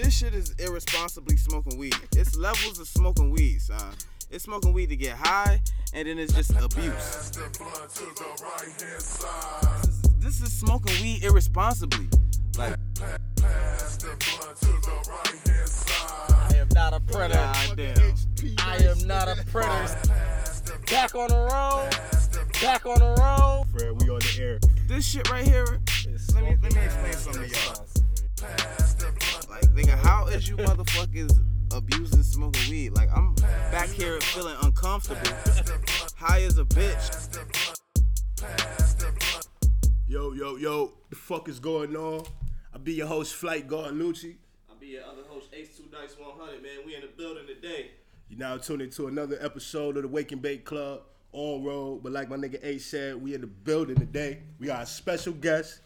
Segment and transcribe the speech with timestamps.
[0.00, 1.96] This shit is irresponsibly smoking weed.
[2.16, 3.94] It's levels of smoking weed, son.
[4.30, 5.60] It's smoking weed to get high,
[5.92, 7.32] and then it's just abuse.
[7.32, 7.36] This
[9.82, 12.06] is, this is smoking weed irresponsibly.
[12.56, 13.18] Like, I
[16.54, 17.52] am not a predator.
[17.66, 18.14] goddamn.
[18.60, 19.98] I am not a predator.
[20.86, 21.90] Back on the road.
[22.62, 23.64] Back on the road.
[23.76, 24.60] Fred, we on the air.
[24.86, 25.80] This shit right here,
[26.34, 28.77] let me, let me explain something to y'all.
[29.60, 31.32] Like, nigga, how is you motherfuckers
[31.74, 32.90] abusing smoking weed?
[32.90, 33.34] Like, I'm
[33.72, 35.36] back here feeling uncomfortable,
[36.16, 37.40] high as a bitch.
[40.06, 42.24] Yo, yo, yo, the fuck is going on?
[42.72, 44.36] I be your host, Flight Garnucci.
[44.70, 46.78] I'll be your other host, Ace Two Dice 100, man.
[46.86, 47.90] We in the building today.
[48.28, 51.00] You now tuned into another episode of the Wake and Bake Klub
[51.32, 52.04] on road.
[52.04, 54.38] But like my nigga Ace said, we in the building today.
[54.60, 55.80] We got a special guest.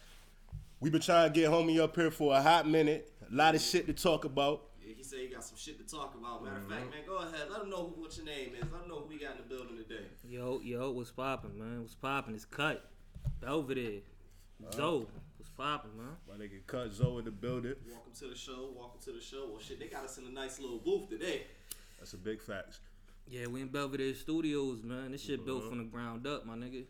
[0.79, 3.12] We been trying to get homie up here for a hot minute.
[3.33, 4.61] A lot of shit to talk about.
[4.79, 6.43] Yeah, he said he got some shit to talk about.
[6.43, 6.89] Matter of fact, mm-hmm.
[6.91, 7.49] man, go ahead.
[7.49, 8.71] Let him know who, what your name is.
[8.71, 10.05] Let him know who we got in the building today.
[10.29, 11.81] Yo, yo, what's poppin', man?
[11.81, 12.35] What's poppin'?
[12.35, 12.91] It's cut.
[13.41, 14.01] Belvedere.
[14.71, 15.07] Zoe.
[15.37, 16.15] What's poppin', man?
[16.29, 17.73] My nigga Kut Zo in the building.
[17.89, 18.69] Welcome to the show.
[18.77, 19.47] Welcome to the show.
[19.49, 21.41] Well, shit, they got us in a nice little booth today.
[21.97, 22.81] That's a big facts.
[23.27, 25.11] Yeah, we in Belvedere Studios, man.
[25.11, 25.69] This shit built uh-huh.
[25.69, 26.83] from the ground up, my nigga.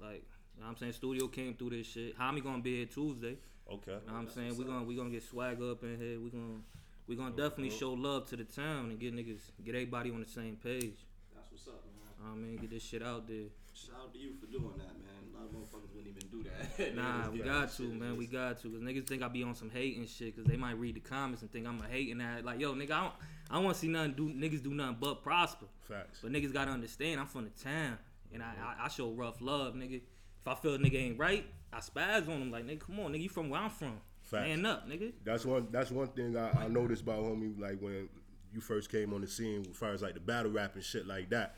[0.00, 0.22] Like,
[0.54, 0.92] you know what I'm saying?
[0.92, 2.16] Studio came through this shit.
[2.16, 3.38] Homie gonna be here Tuesday.
[3.70, 3.92] Okay.
[3.92, 4.56] You know what I'm saying?
[4.56, 6.18] We gonna we gonna get swag up in here.
[6.20, 6.60] We gonna
[7.06, 10.26] we gonna definitely show love to the town and get niggas get everybody on the
[10.28, 10.98] same page.
[11.34, 12.10] That's what's up, man.
[12.18, 13.46] You know what I mean, get this shit out there.
[13.74, 15.06] Shout out to you for doing that, man.
[15.32, 16.94] A lot of motherfuckers wouldn't even do that.
[16.96, 18.16] Nah, we Yeah, got to, man.
[18.16, 18.68] We got to.
[18.68, 20.36] Cause niggas think I be on some hate and shit.
[20.36, 22.44] Cause they might read the comments and think I'm a hating that.
[22.44, 23.14] Like, yo, nigga, I don't,
[23.50, 25.66] I don't want to see nothing do niggas do nothing but prosper.
[25.88, 26.18] Facts.
[26.22, 27.96] But niggas gotta understand, I'm from the town,
[28.34, 30.02] and I, I, I show rough love, nigga.
[30.40, 32.50] If I feel a nigga ain't right, I spaz on him.
[32.50, 34.00] Like, nigga, come on, nigga, you from where I'm from.
[34.22, 34.46] Facts.
[34.48, 35.12] Man up, nigga.
[35.24, 35.68] That's one.
[35.70, 37.58] That's one thing I, I noticed about homie.
[37.58, 38.08] Like when
[38.52, 41.06] you first came on the scene, as far as like the battle rap and shit
[41.06, 41.56] like that,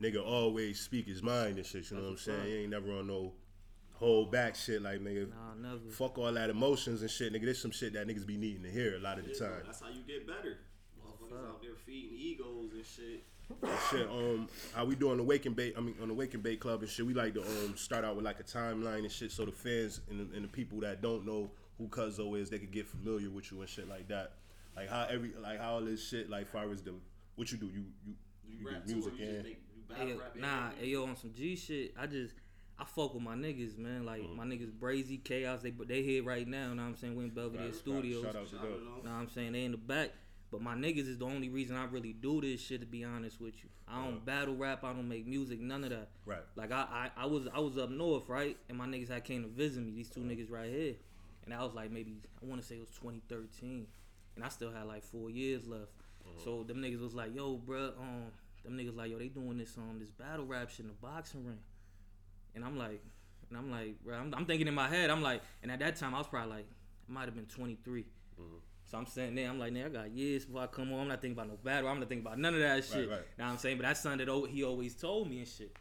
[0.00, 1.90] nigga always speak his mind and shit.
[1.90, 2.38] You know what I'm saying?
[2.38, 3.32] what's He ain't never on no
[3.92, 4.80] hold back shit.
[4.80, 5.80] Like nigga, Nah, never.
[5.90, 7.32] fuck all that emotions and shit.
[7.32, 9.38] Nigga, there's some shit that niggas be needing to hear a lot of the Yeah,
[9.40, 9.48] time.
[9.58, 10.58] bro, That's how you get better.
[11.04, 13.24] Motherfuckers out there feeding egos and shit.
[13.90, 14.08] Shit.
[14.08, 16.90] Um, how we doing the Wake and I mean, on the Wake and Club and
[16.90, 17.06] shit.
[17.06, 20.00] We like to um start out with like a timeline and shit, so the fans
[20.10, 23.30] and the, and the people that don't know who Cuzzo is, they could get familiar
[23.30, 24.32] with you and shit like that.
[24.76, 26.94] Like how every like how all this shit like far as the
[27.36, 28.14] what you do you you
[28.48, 30.70] You, you, rap do too, music you and make you battle Hey, rap and nah,
[30.80, 32.34] hey, yo, on some G shit, I just
[32.78, 34.04] I fuck with my niggas, man.
[34.04, 34.36] Like Mm-hmm.
[34.36, 36.74] my niggas Brazy, Kayoz, they they here right now.
[36.74, 37.14] Know what I'm saying?
[37.14, 38.24] We in Belvedere Right, Studios.
[38.24, 38.64] Shout out to them.
[38.64, 39.52] out Know what I'm saying?
[39.52, 40.10] They in the back.
[40.54, 42.80] But my niggas is the only reason I really do this shit.
[42.80, 44.84] To be honest with you, I don't battle rap.
[44.84, 45.58] I don't make music.
[45.58, 46.10] None of that.
[46.26, 46.44] Right.
[46.54, 48.56] Like I, I, I was I was up north, right?
[48.68, 49.90] And my niggas had came to visit me.
[49.90, 50.94] These two niggas right here,
[51.44, 53.84] and I was like maybe I want to say it was 2013,
[54.36, 55.90] and I still had like four years left.
[56.44, 58.26] So them niggas was like, yo, bruh, um,
[58.64, 61.44] them niggas like, yo, they doing this um this battle rap shit in the boxing
[61.44, 61.58] ring,
[62.54, 63.02] and I'm like,
[63.48, 65.96] and I'm like, bro, I'm, I'm thinking in my head, I'm like, and at that
[65.96, 66.66] time I was probably like,
[67.08, 68.04] I might have been 23.
[68.86, 71.00] So I'm sitting there, I'm like, nigga, I got years before I come home.
[71.00, 71.88] I'm not thinking about no battle.
[71.88, 73.08] I'm not thinking about none of that shit.
[73.08, 73.20] right.
[73.38, 73.78] Know what I'm saying?
[73.78, 75.76] But that's something that he always told me and shit.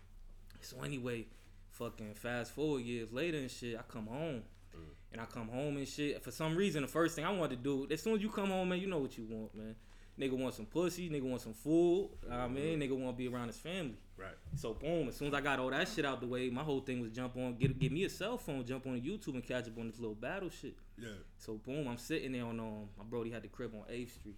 [0.61, 1.27] So anyway,
[1.71, 4.43] fucking fast forward years later and shit, I come home.
[4.75, 4.79] Mm.
[5.11, 6.23] And I come home and shit.
[6.23, 8.49] For some reason, the first thing I wanted to do, as soon as you come
[8.49, 9.75] home, man, you know what you want, man.
[10.19, 12.11] Nigga want some pussy, nigga want some food.
[12.21, 12.81] What I mean, mm-hmm.
[12.83, 13.97] nigga want to be around his family.
[14.15, 14.35] Right.
[14.55, 16.81] So boom, as soon as I got all that shit out the way, my whole
[16.81, 19.67] thing was jump on, get get me a cell phone, jump on YouTube and catch
[19.67, 20.75] up on this little battle shit.
[20.97, 21.09] Yeah.
[21.37, 24.37] So boom, I'm sitting there on um my brody had the crib on 8th Street.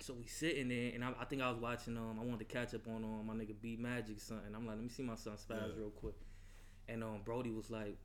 [0.00, 2.44] So we sitting there and I, I think I was watching um I wanted to
[2.54, 5.02] catch up on um my nigga B Magic son and I'm like let me see
[5.02, 5.78] my son spaz Yeah.
[5.78, 6.16] real quick.
[6.88, 7.98] And um Brody was like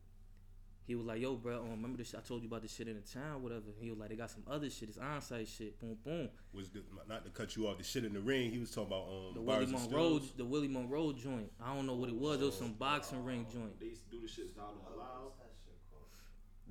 [0.87, 2.13] he was like, yo, bro, um, remember this?
[2.13, 3.63] I told you about this shit in the town, whatever.
[3.79, 4.87] He was like, they got some other shit.
[4.89, 5.79] It's on-site shit.
[5.79, 6.29] Boom, boom.
[6.53, 8.51] Was the, not to cut you off the shit in the ring?
[8.51, 11.51] He was talking about um The Willie Monroe, the Willie Monroe joint.
[11.59, 12.39] I don't know what it was.
[12.39, 13.79] It was some boxing ring joint.
[13.79, 15.31] They used to do the shit down in Loud.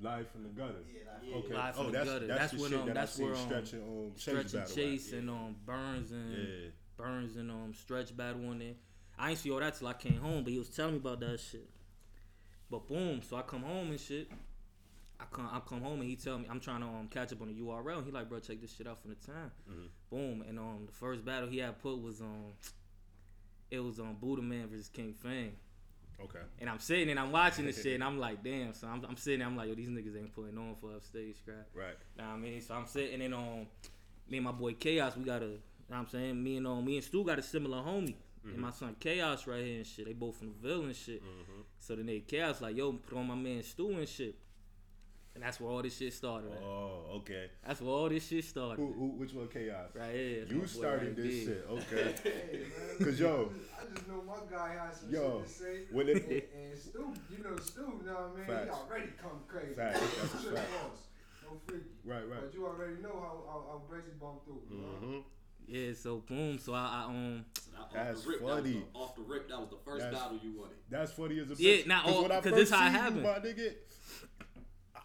[0.01, 0.73] Live from the gutter.
[0.93, 1.37] Yeah.
[1.37, 1.53] Okay.
[1.53, 2.27] Live from oh, the that's gutter.
[2.27, 4.11] that's, That's the when, shit um, that that's I seen where, um, Stretch and um
[4.15, 4.75] Stretch Chase and battle.
[4.75, 5.19] Chase right?
[5.19, 6.69] and um Burns and Yeah.
[6.97, 8.73] Burns and um Stretch battle on there.
[9.17, 11.21] I ain't see all that till I came home, but he was telling me about
[11.21, 11.69] that shit.
[12.69, 14.29] But boom, so I come home and shit.
[15.17, 17.41] I come I come home and he tell me I'm trying to um catch up
[17.41, 17.97] on the URL.
[17.97, 19.51] And he like, bro, check this shit out from the time.
[20.09, 22.53] Boom, and um the first battle he had put was um
[23.71, 25.53] it was on um, Buddha Man versus King Fame.
[26.23, 26.39] Okay.
[26.59, 28.73] And I'm sitting and I'm watching this shit and I'm like, damn.
[28.73, 31.37] So I'm, I'm sitting there, I'm like, yo, these niggas ain't putting on for upstage
[31.37, 31.67] scrap.
[31.73, 31.95] Right.
[32.17, 32.61] Know what I mean?
[32.61, 33.67] So I'm sitting and um
[34.29, 36.67] me and my boy Kayoz, we got a You know what I'm saying, me and
[36.67, 38.15] um me and Stu got a similar homie.
[38.45, 40.05] And my son Kayoz right here and shit.
[40.05, 41.23] They both from the Ville and shit.
[41.79, 44.35] So then they Kayoz like, yo, put on my man Stu and shit.
[45.35, 46.49] And that's where all this shit started.
[46.53, 46.59] at.
[46.63, 47.47] Oh, okay.
[47.67, 48.77] That's where all this shit started.
[48.77, 49.93] Who, who, which one, Kayoz?
[49.93, 50.39] Right here.
[50.41, 51.55] That's You started right this there.
[51.55, 52.15] shit, okay?
[52.23, 52.59] Hey,
[52.99, 53.05] man.
[53.07, 55.79] Cause yo, I just know my guy has some Yo, shit to say.
[55.91, 58.45] when and, it- and Stu, you know Stu, you know what I mean?
[58.47, 58.63] Facts.
[58.65, 59.73] He already come crazy.
[59.75, 60.71] Facts, that's a Shit fact.
[60.71, 60.99] boss.
[61.43, 61.83] No freaky.
[62.05, 62.39] Right, right.
[62.41, 64.61] But you already know how how, how Brazy bumped through.
[64.71, 64.87] you know?
[64.87, 65.19] hmm
[65.67, 66.57] Yeah, so boom.
[66.59, 68.61] So I, I um So that, off That's the rip, That funny.
[68.61, 70.77] was the, off the rip, that was the first That's- battle you wanted.
[70.89, 71.87] That's funny as a Yeah, bitch.
[71.87, 73.23] not 'Cause all- when I 'cause first this how it seen you, happened.
[73.23, 73.73] my nigga,
[74.41, 74.54] I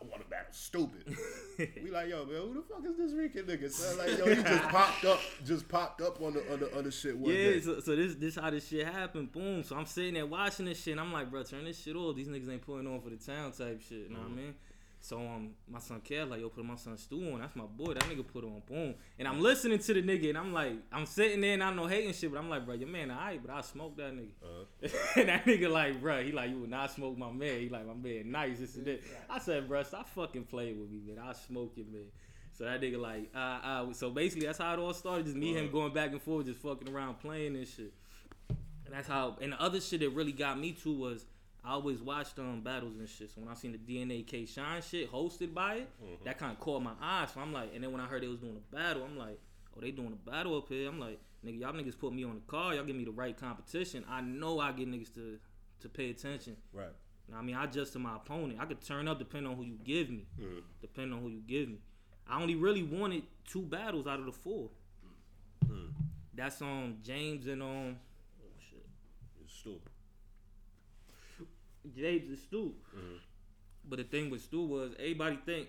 [0.08, 1.16] want to battle stupid.
[1.58, 3.70] we like, yo, man, who the fuck is this Rican nigga?
[3.70, 6.90] So like, yo, he just popped up, just popped up on the on the other
[6.90, 7.60] shit one Yeah, day.
[7.60, 9.32] so, so this this how this shit happened.
[9.32, 9.62] Boom.
[9.62, 10.92] So I'm sitting there watching this shit.
[10.92, 12.16] and I'm like, bro, turn this shit off.
[12.16, 13.98] These niggas ain't putting on for the town type shit.
[13.98, 14.36] You know what I mm-hmm.
[14.36, 14.54] mean?
[15.02, 17.40] So um, my son Kev like, yo, put my son Stu on.
[17.40, 17.94] That's my boy.
[17.94, 18.62] That nigga put on.
[18.68, 18.94] Boom.
[19.18, 21.86] And I'm listening to the nigga, and I'm like, I'm sitting there, and I'm no
[21.86, 24.32] hating shit, but I'm like, bro, your man, alright, but I smoke that nigga.
[24.42, 24.98] Uh-huh.
[25.20, 27.60] and that nigga like, bro, he like, you would not smoke my man.
[27.60, 28.58] He like, my man, nice.
[28.58, 29.00] This and that.
[29.28, 31.24] I said, bro, stop fucking playing with me, man.
[31.24, 32.04] I smoke you, man.
[32.52, 35.24] So that nigga like, uh, uh, so basically that's how it all started.
[35.24, 37.94] Just me, him going back and forth, just fucking around playing and shit.
[38.84, 39.38] And that's how.
[39.40, 41.24] And the other shit that really got me too was
[41.64, 43.30] I always watched um battles and shit.
[43.30, 45.88] So when I seen the DNA K Shine shit hosted by it,
[46.24, 47.26] that kind of caught my eye.
[47.32, 49.38] So I'm like, and then when I heard they was doing a battle, I'm like,
[49.76, 50.88] oh, they doing a battle up here.
[50.88, 52.74] I'm like, nigga, y'all niggas put me on the car.
[52.74, 54.04] Y'all give me the right competition.
[54.08, 55.38] I know I get niggas to
[55.80, 56.56] to pay attention.
[56.72, 56.88] Right.
[57.30, 58.58] Now, I mean, I just to my opponent.
[58.60, 60.26] I could turn up depending on who you give me.
[60.40, 60.62] Mhm.
[60.80, 61.78] Depending on who you give me.
[62.26, 64.70] I only really wanted two battles out of the four.
[65.66, 65.92] Mm.
[66.34, 67.96] That's um James and um
[68.40, 68.86] oh shit.
[69.44, 69.90] It's stupid.
[71.96, 72.74] James and Stu.
[72.94, 73.18] Mhm.
[73.88, 75.68] But the thing with Stu was everybody think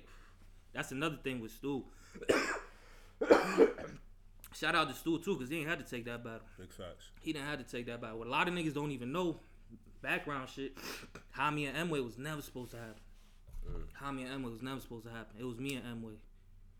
[0.73, 1.85] that's another thing with Stu.
[4.53, 6.41] Shout out to Stu too, cause he ain't had to take that battle.
[6.59, 7.09] Big facts.
[7.21, 8.19] He didn't have to take that battle.
[8.19, 9.39] What a lot of niggas don't even know,
[10.01, 10.77] background shit.
[11.31, 13.01] How me and Emway was never supposed to happen.
[13.93, 15.37] How me and Emway was never supposed to happen.
[15.39, 16.15] It was me and Emway.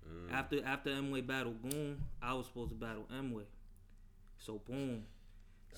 [0.08, 0.34] Mm.
[0.34, 3.44] After after Emway battled Goon, I was supposed to battle Emway.
[4.38, 5.06] So boom.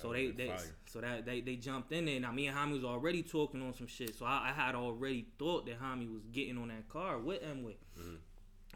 [0.01, 0.57] So they, they fire.
[0.85, 2.19] so that they, they jumped in there.
[2.19, 4.15] Now me and Hami was already talking on some shit.
[4.15, 7.75] So I, I had already thought that Hami was getting on that car with Emway.
[7.99, 8.15] Mm-hmm.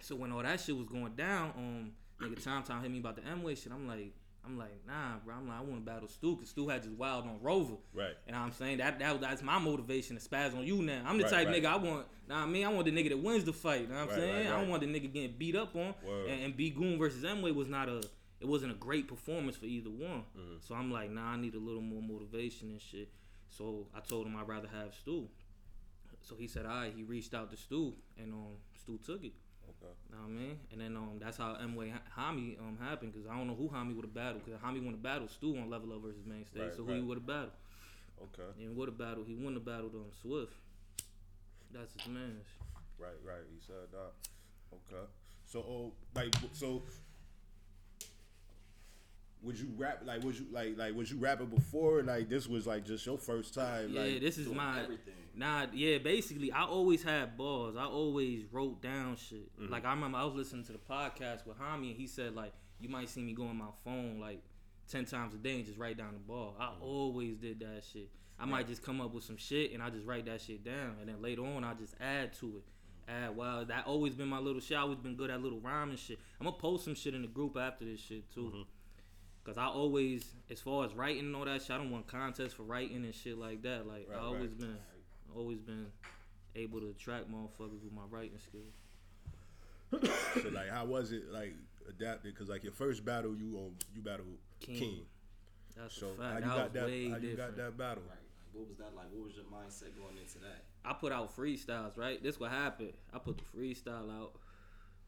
[0.02, 1.92] So when all that shit was going down, um,
[2.22, 3.72] nigga Tom Tom hit me about the Emway shit.
[3.74, 4.14] I'm like,
[4.46, 5.36] I'm like, nah, bro.
[5.36, 7.74] I'm like, I want to battle Stu because Stu had just wild on Rover.
[7.94, 8.14] Right.
[8.28, 11.02] And I'm saying that, that that's my motivation to spaz on you now.
[11.06, 11.62] I'm the Right, type right.
[11.62, 12.06] nigga I want.
[12.30, 13.82] Nah, I mean I want the nigga that wins the fight.
[13.82, 14.48] You know what I'm Right, saying?
[14.48, 15.94] I don't want the nigga getting beat up on.
[16.06, 16.30] Word.
[16.30, 18.02] And, and B Goon versus Emway was not a.
[18.40, 20.24] It wasn't a great performance for either one.
[20.38, 20.58] Mm-hmm.
[20.62, 23.10] So I'm like, nah, I need a little more motivation and shit.
[23.50, 25.28] So I told him I'd rather have Stu.
[26.22, 26.94] So he said, all right.
[26.96, 29.34] He reached out to Stu, and um, Stu took it.
[29.70, 29.94] Okay.
[30.12, 30.60] Know what I mean?
[30.72, 33.96] And then um, that's how Emway Hami um happened because I don't know who Hami
[33.96, 36.62] would have battled because Hami won a battle Stu on Level Up versus Mainstay.
[36.62, 37.52] Right, so who he would have battled?
[38.22, 38.66] Okay.
[38.66, 39.24] And what a battle!
[39.28, 40.54] He wouldn't have battled um Swift.
[41.74, 42.38] That's his man.
[42.98, 43.20] Right.
[43.24, 43.46] Right.
[43.54, 44.12] He said that.
[44.74, 45.06] Okay.
[45.46, 46.82] So, oh, like, so.
[49.44, 50.24] Would you rap like?
[50.24, 50.96] Was you like like?
[50.96, 52.02] Was you rapping before?
[52.04, 53.92] Like this was like just your first time.
[53.92, 55.14] Yeah, like, this is my everything.
[55.36, 57.76] Nah, yeah, basically I always had balls.
[57.78, 59.56] I always wrote down shit.
[59.60, 59.72] Mm-hmm.
[59.72, 62.52] Like I remember I was listening to the podcast with Hami and he said like
[62.80, 64.42] you might see me go on my phone like
[64.92, 66.56] ten times a day and just write down the ball.
[66.60, 66.84] I Mm-hmm.
[66.84, 68.10] always did that shit.
[68.40, 70.96] I might just come up with some shit and I just write that shit down
[71.00, 72.64] and then later on I just add to it.
[73.10, 74.76] Add well, that always been my little shit.
[74.78, 76.20] I always been good at little rhyming shit.
[76.40, 78.42] I'm gonna post some shit in the group after this shit too.
[78.42, 78.62] Mm-hmm.
[79.48, 82.52] Cause I always, as far as writing and all that shit, I don't want contests
[82.52, 83.88] for writing and shit like that.
[83.88, 84.60] Like Right, I always right.
[84.60, 84.78] been,
[85.34, 85.86] always been
[86.54, 88.74] able to attract motherfuckers with my writing skills.
[90.44, 91.54] So like, how was it like
[91.88, 92.34] adapted?
[92.34, 94.28] Because like your first battle, you um you battled
[94.60, 94.76] King.
[94.76, 95.00] King.
[95.78, 96.86] That's So a how you That got was that?
[96.86, 98.04] way How you got that battle?
[98.04, 98.18] Right.
[98.18, 99.06] Like, what was that like?
[99.14, 100.66] What was your mindset going into that?
[100.84, 102.22] I put out freestyles, right?
[102.22, 102.94] This what happened.
[103.14, 104.34] I put the freestyle out.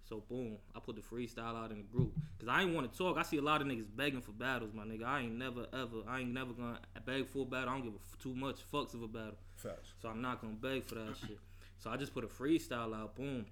[0.10, 2.98] So boom, I put the freestyle out in the group because I ain't want to
[2.98, 3.18] talk.
[3.18, 5.04] I see a lot of niggas begging for battles, my nigga.
[5.06, 7.70] I ain't never ever, I ain't never gonna beg for a battle.
[7.70, 9.38] I don't give a f- too much fucks of a battle.
[9.56, 9.90] Facts.
[10.02, 11.38] So I'm not gonna beg for that shit.
[11.78, 13.46] So I just put a freestyle out, boom.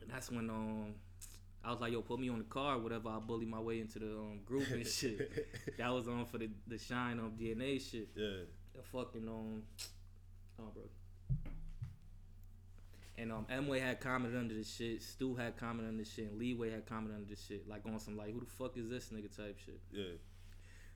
[0.00, 0.94] And that's when um
[1.64, 3.08] I was like, yo, put me on the car, whatever.
[3.08, 5.78] I bully my way into the um, group and shit.
[5.78, 8.08] that was on for the the shine on DNA shit.
[8.16, 8.44] Yeah.
[8.74, 9.62] The fucking um,
[10.60, 10.82] oh bro.
[13.16, 15.02] And um, Emway had commented under the shit.
[15.02, 16.30] Stu had commented under the shit.
[16.30, 17.68] And Leeway had commented under the shit.
[17.68, 19.80] Like on some like, who the fuck is this nigga type shit.
[19.92, 20.16] Yeah.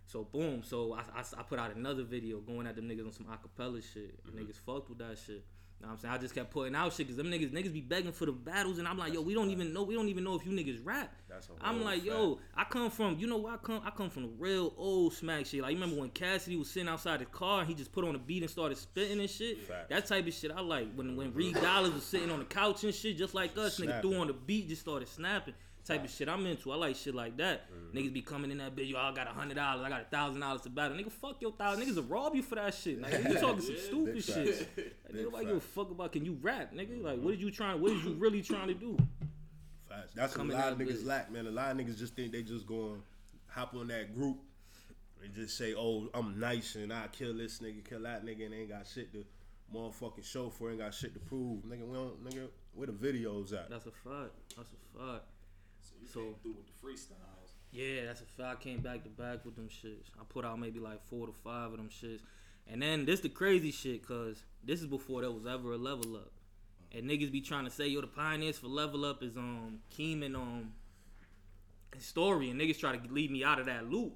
[0.07, 3.13] So boom, so I, I, I put out another video going at them niggas on
[3.13, 4.19] some acapella shit.
[4.27, 5.45] And Niggas fucked with that shit.
[5.81, 7.81] Know what I'm saying I just kept putting out shit because them niggas niggas be
[7.81, 10.25] begging for the battles and I'm like yo we don't even know we don't even
[10.25, 11.13] know if you niggas rap.
[11.61, 14.33] I'm like yo I come from you know where I come I come from the
[14.39, 15.63] real old smack shit.
[15.63, 18.17] Like you remember when Cassidy was sitting outside the car and he just put on
[18.17, 19.61] a beat and started spitting and shit.
[19.63, 19.87] Facts.
[19.89, 20.93] That type of shit I like.
[20.97, 23.85] When when Reed Dollaz was sitting on the couch and shit just like us, nigga
[23.85, 24.11] Snapping.
[24.11, 25.55] threw on the beat just started snapping.
[25.89, 26.71] Type of shit I'm into.
[26.71, 27.73] I like shit like that.
[27.73, 27.97] Mm-hmm.
[27.97, 28.91] Niggas be coming in that bitch.
[28.91, 29.87] y'all got a hundred dollars.
[29.87, 30.99] I got a thousand dollars to battle.
[30.99, 31.83] Nigga, fuck your thousand.
[31.83, 33.01] Niggas will rob you for that shit.
[33.01, 34.69] Like you talking some stupid Big shit.
[34.77, 37.03] Like, Big nobody give a fuck about can you rap, nigga?
[37.03, 37.81] Like what are you trying?
[37.81, 38.99] What is you really trying to do?
[39.89, 40.13] Facts.
[40.15, 41.05] That's what a lot of niggas this.
[41.05, 41.47] lack, man.
[41.47, 43.01] A lot of niggas just think they just going
[43.47, 44.37] hop on that group
[45.25, 48.55] and just say, "Oh, I'm nice and I kill this nigga, kill that nigga," and
[48.55, 49.25] ain't got shit to
[49.75, 51.63] motherfucking show for, ain't got shit to prove.
[51.63, 53.71] Nigga, we don't, nigga, where the videos at?
[53.71, 54.33] That's a fact.
[54.55, 55.25] That's a fact.
[55.89, 57.53] So you So- came through with the freestyles.
[57.71, 58.61] Yeah, that's a fact.
[58.61, 60.09] I came back to back with them shits.
[60.19, 62.21] I put out maybe like four to five of them shits.
[62.67, 66.17] And then this the crazy shit, cause this is before there was ever a level
[66.17, 66.33] up.
[66.93, 70.25] And niggas be trying to say, yo, the pioneers for level up is um Keem
[70.25, 70.73] and um
[71.93, 74.15] and story, and niggas try to leave me out of that loop.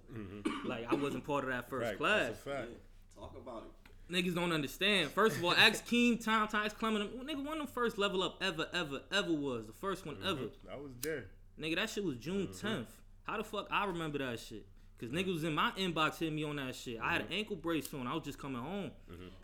[0.64, 1.98] Like I wasn't part of that first Fact.
[1.98, 2.26] class.
[2.28, 2.68] That's a fact.
[2.70, 4.12] Yeah, talk about it.
[4.12, 5.10] Niggas don't understand.
[5.10, 7.18] First of all, ask Keem, Tom, Times Clement.
[7.26, 9.66] Nigga, one of them first level up ever, ever, ever was.
[9.66, 10.48] The first one ever.
[10.70, 11.26] I was there.
[11.60, 12.86] Nigga, that shit was June 10th.
[13.24, 14.66] How the fuck I remember that shit?
[14.98, 16.98] Cause niggas was in my inbox hitting me on that shit.
[17.02, 18.06] I had an ankle brace on.
[18.06, 18.92] I was just coming home.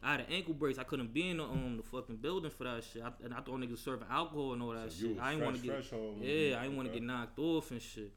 [0.05, 0.79] I had an ankle brace.
[0.79, 3.03] I couldn't be in the um the fucking building for that shit.
[3.03, 5.19] I, and I thought niggas serving alcohol and all that So shit.
[5.21, 6.19] I didn't want to get home.
[6.23, 6.59] yeah.
[6.61, 8.12] I didn't want to get knocked off and shit.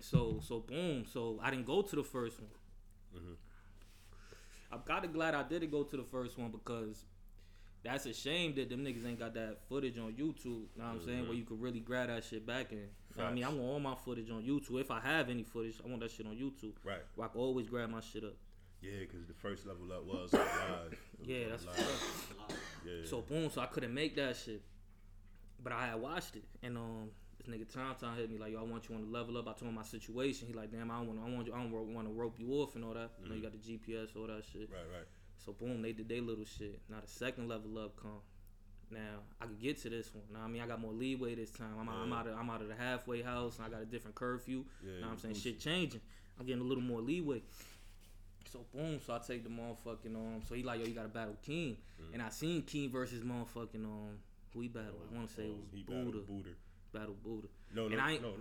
[0.00, 1.04] So so boom.
[1.06, 2.50] So I didn't go to the first one.
[4.72, 7.04] I'm kind of glad I didn't go to the first one because
[7.86, 10.44] that's a shame that them niggas ain't got that footage on YouTube.
[10.44, 11.26] You know what I'm saying?
[11.26, 12.82] Where you could really grab that shit back and.
[13.16, 14.78] You know I mean, I want all my footage on YouTube.
[14.78, 16.74] If I have any footage, I want that shit on YouTube.
[16.84, 16.98] Right.
[17.14, 18.34] Where I can always grab my shit up.
[18.82, 20.90] Yeah, because the first level up was like live.
[20.90, 22.58] Was Yeah, that's live.
[22.84, 23.06] Yeah.
[23.06, 24.62] So boom, so I couldn't make that shit.
[25.62, 28.60] But I had watched it, and um, this nigga Tom Tom hit me like, "Yo,
[28.60, 30.46] I want you on the level up." I told him my situation.
[30.46, 32.52] He like, "Damn, I don't want, I want, you, I don't want to rope you
[32.52, 33.12] off and all that.
[33.22, 35.06] You know, you got the GPS, all that shit." right, right.
[35.44, 36.80] So boom, they did their little shit.
[36.88, 38.20] Now the second level up come.
[38.90, 40.24] Now I could get to this one.
[40.32, 41.74] Now I mean I got more leeway this time.
[41.78, 44.14] I'm, I'm out of I'm out of the halfway house and I got a different
[44.14, 44.64] curfew.
[44.84, 45.34] Yeah, what I'm saying?
[45.34, 46.00] Shit changing.
[46.38, 47.42] I'm getting a little more leeway.
[48.52, 50.40] So boom, so I take the motherfucking um.
[50.48, 52.12] So he like yo, you got to battle King, Mm.
[52.14, 54.18] and I seen King versus motherfucking um.
[54.54, 54.94] Who he battled?
[55.12, 56.18] I want to say it Um, was he Buddha.
[56.26, 56.48] Buddha.
[56.92, 57.48] Battle Buddha.
[57.74, 58.34] No, no, And I ain't- no.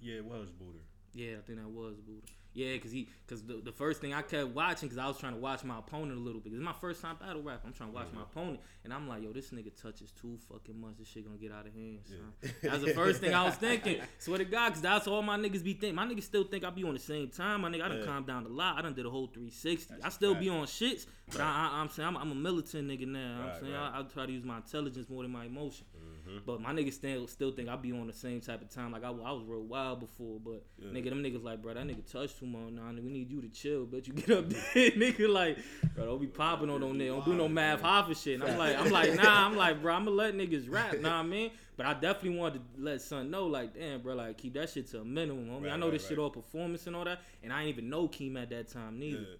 [0.00, 0.78] Yeah, it was Buddha.
[1.14, 2.26] Yeah, I think that was Buddha.
[2.54, 5.32] Yeah, cause he, cause the, the first thing I kept watching, cause I was trying
[5.32, 6.50] to watch my opponent a little bit.
[6.50, 7.62] 'Cause It's my first time battle rap.
[7.64, 10.78] I'm trying to watch my opponent, and I'm like, yo, this nigga touches too fucking
[10.78, 10.98] much.
[10.98, 12.00] This shit gonna get out of hand.
[12.04, 12.52] Son.
[12.62, 14.00] That's the first thing I was thinking.
[14.18, 15.94] Swear to God, cause that's all my niggas be thinking.
[15.94, 17.62] My niggas still think I be on the same time.
[17.62, 18.04] My nigga, I done Yeah.
[18.06, 18.76] calmed down a lot.
[18.78, 19.94] I done did a whole 360.
[19.94, 20.42] That's I still fact.
[20.44, 23.50] be on shits, but I, I, I'm saying I'm, I'm a militant nigga now.
[23.52, 23.90] I'm saying right.
[23.94, 25.86] I, I try to use my intelligence more than my emotion.
[25.96, 26.38] Mm-hmm.
[26.46, 28.92] But my niggas still still think I be on the same type of time.
[28.92, 30.90] Like I, I was real wild before, but Yeah.
[30.90, 32.72] nigga, them niggas like, bro, that nigga touched too much.
[32.72, 33.86] Nah, nigga, we need you to chill.
[33.86, 34.58] Bet you get up there,
[34.90, 35.28] nigga.
[35.28, 35.58] Like,
[35.94, 37.08] bro, don't be popping on no nigga.
[37.08, 38.40] Don't do no math Hoffa shit.
[38.40, 39.46] And I'm like, I'm like, nah.
[39.46, 40.98] I'm like, bro, I'm gonna let niggas rap.
[41.00, 41.50] Nah, I mean.
[41.74, 44.90] But I definitely wanted to let son know, like, damn, bro, like keep that shit
[44.90, 45.72] to a minimum, homie.
[45.72, 48.08] I know right, this shit all performance and all that, and I ain't even know
[48.08, 49.20] Keem at that time neither.
[49.20, 49.36] Yeah.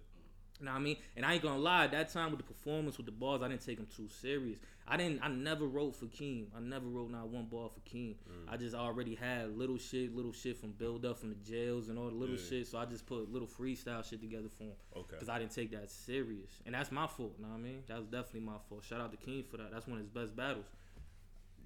[0.63, 0.95] You know what I mean?
[1.17, 3.65] And I ain't gonna lie, that time with the performance with the bars, I didn't
[3.65, 4.57] take them too serious.
[4.87, 6.45] I didn't I never wrote for Keem.
[6.55, 8.15] I never wrote not one bar for Keem.
[8.31, 8.47] Mm.
[8.47, 11.99] I just already had little shit, little shit from build up from the jails and
[11.99, 12.49] all the little Yeah.
[12.49, 12.67] shit.
[12.67, 14.71] So I just put little freestyle shit together for him.
[14.95, 15.17] Okay.
[15.19, 16.61] Cause I didn't take that serious.
[16.65, 17.83] And that's my fault, You know what I mean?
[17.87, 18.85] That was definitely my fault.
[18.85, 19.69] Shout out to Keem for that.
[19.69, 20.65] That's one of his best battles.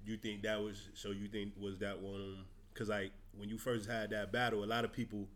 [0.04, 1.10] You think that was so?
[1.12, 2.38] You think was that one?
[2.74, 5.28] Because like when you first had that battle, a lot of people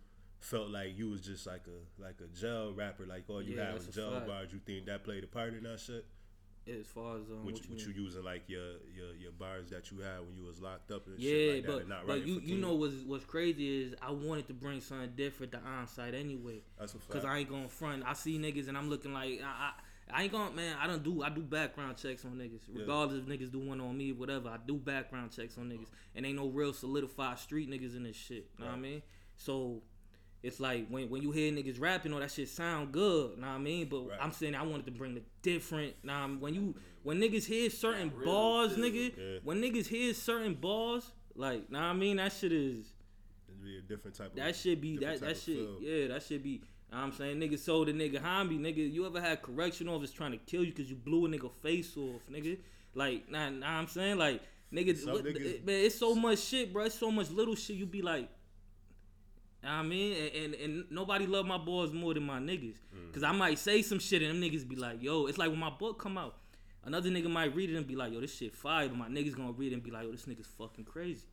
[0.42, 3.64] felt like you was just like a like a jail rapper, like all you Yeah,
[3.66, 4.52] had that's was a jail bars.
[4.52, 6.04] You think that played a part in that shit?
[6.68, 9.32] As far as um, What, what you, you what you using like your, your your
[9.32, 12.06] bars that you had when you was locked up and Yeah, shit like that, but
[12.06, 15.58] but you you know what's what's crazy is I wanted to bring something different to
[15.58, 16.62] onsite anyway.
[16.78, 17.10] that's a fact.
[17.10, 18.04] Cause I ain't gonna front.
[18.06, 20.76] I see niggas and I'm looking like I, I, I ain't gonna man.
[20.80, 22.80] I don't do I do background checks on niggas, Yeah.
[22.82, 24.48] regardless if niggas do one on me, whatever.
[24.48, 28.16] I do background checks on niggas, and ain't no real solidified street niggas in this
[28.16, 28.48] shit.
[28.56, 29.02] You know what I mean?
[29.36, 29.82] So
[30.42, 33.38] it's like when when you hear niggas rapping, all that shit sound good.
[33.38, 33.88] Know what I mean?
[33.88, 34.18] But Right.
[34.20, 35.94] I'm saying I wanted to bring the different.
[36.02, 38.84] Nah, when you when niggas hear certain That bars, feel.
[38.84, 39.12] nigga.
[39.16, 39.38] Yeah.
[39.44, 42.86] When niggas hear certain bars, like nah, I mean that shit is.
[43.48, 45.56] It'd be a different type of That should be that that shit.
[45.56, 45.78] feel.
[45.80, 46.58] Yeah, that should be.
[46.90, 48.92] know what I'm saying nigga sold a nigga Hamby, nigga.
[48.92, 51.96] You ever had correction officers trying to kill you because you blew a nigga face
[51.96, 52.58] off, nigga?
[52.94, 56.84] Like, nah, nah I'm saying like, nigga, what, niggas- man, it's so much shit, bro.
[56.84, 57.76] It's so much little shit.
[57.76, 58.41] You be like, know what
[59.64, 63.12] I mean, and, and and nobody love my boys more than my niggas, Mm.
[63.12, 65.58] cause I might say some shit and them niggas be like, yo, it's like when
[65.60, 66.36] my book come out.
[66.84, 69.36] Another nigga might read it and be like, yo, this shit fire, but my niggas
[69.36, 71.26] gonna read it and be like, yo, this nigga's fucking crazy.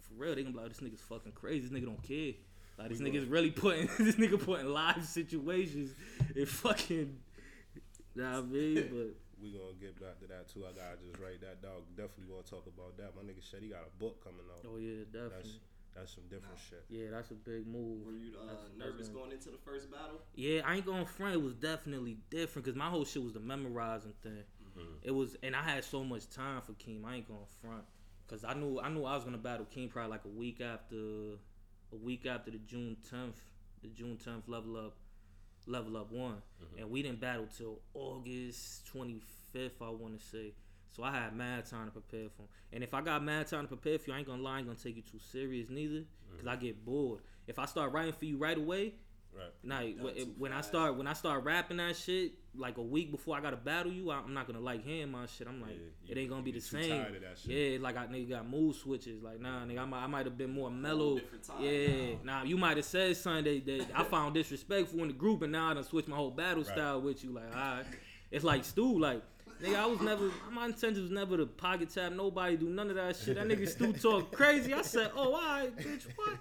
[0.00, 1.68] For real, they gonna be like, this nigga's fucking crazy.
[1.68, 2.32] This nigga don't care.
[2.78, 5.94] Like this We nigga's really putting this nigga putting live situations
[6.34, 7.16] in fucking.
[8.16, 10.64] Nah, I mean, but We gonna get back to that too.
[10.66, 11.82] I gotta just write that dog.
[11.96, 13.14] Definitely wanna talk about that.
[13.14, 14.64] My nigga said he got a book coming out.
[14.66, 15.30] oh yeah, definitely.
[15.36, 15.58] that's
[16.04, 16.84] some different shit.
[16.90, 18.04] Yeah, that's a big move.
[18.04, 20.20] Were you uh, That's- that's nervous gonna- going into the first battle?
[20.34, 21.34] Yeah, I ain't gonna front.
[21.34, 24.44] It was definitely different because my whole shit was the memorizing thing.
[25.02, 27.04] It was, and I had so much time for Keem.
[27.06, 27.84] I ain't gonna front
[28.26, 30.96] because I knew I knew I was gonna battle Keem probably like a week after,
[31.92, 33.40] a week after the June tenth,
[33.80, 34.96] the June tenth level up,
[35.66, 36.42] level up one,
[36.76, 39.20] and we didn't battle till August twenty
[39.52, 39.80] fifth.
[39.80, 40.52] I want to say.
[40.92, 42.48] So I had mad time to prepare for him.
[42.72, 44.58] And if I got mad time to prepare for you, I ain't gonna lie, I
[44.58, 46.04] ain't gonna take you too serious neither.
[46.36, 46.64] Cause I mm-hmm.
[46.64, 47.20] get bored.
[47.46, 48.94] If I start writing for you right away,
[49.36, 49.52] Right.
[49.64, 53.10] like when, too when I start when I start rapping that shit like a week
[53.10, 55.46] before I gotta battle you, I- I'm not gonna like hearing my shit.
[55.46, 56.90] I'm like, Yeah, it ain't gonna you be the too same.
[56.90, 57.72] tired of that shit.
[57.72, 59.22] Yeah, like I nigga got mood switches.
[59.22, 61.20] Like nah, nigga, I might, I might have been more mellow.
[61.60, 62.38] Yeah, now.
[62.38, 65.52] nah, you might have said something that, that I found disrespectful in the group, and
[65.52, 66.72] now I done switched my whole battle Right.
[66.72, 67.32] style with you.
[67.32, 67.84] Like, alright,
[68.30, 69.22] it's like Stu, like.
[69.62, 70.30] Nigga, I was never.
[70.52, 73.36] My intention was never to pocket tap nobody, do none of that shit.
[73.36, 74.74] That nigga still talk crazy.
[74.74, 76.36] I said, "Oh, alright, bitch, what?"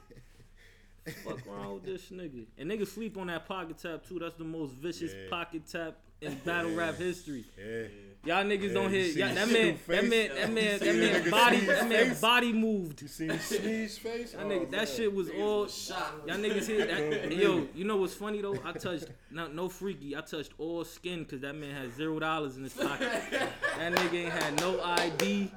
[1.24, 2.46] Fuck wrong with this nigga?
[2.58, 4.20] And niggas sleep on that pocket tap too.
[4.20, 5.30] That's the most vicious Yeah.
[5.30, 7.46] pocket tap in battle rap history.
[7.58, 7.88] Yeah.
[8.26, 9.14] Y'all niggas Yeah, don't hit.
[9.14, 13.02] The that man, that man, that man, You that man body, that man body moved.
[13.04, 14.36] You seen Sneeze's face?
[14.36, 15.68] Oh, that Oh, nigga, that shit was all.
[15.68, 16.22] shot.
[16.26, 17.32] Y'all niggas hit that.
[17.38, 18.58] Yo, you know what's funny though?
[18.66, 20.16] I touched no, no freaky.
[20.18, 23.12] I touched all skin because that man had zero dollars in his pocket.
[23.32, 25.52] that nigga ain't had no ID.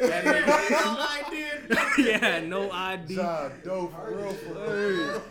[0.00, 3.16] That nigga, no he had no ID.
[3.16, 4.34] Nah, dope real,
[4.66, 5.22] real.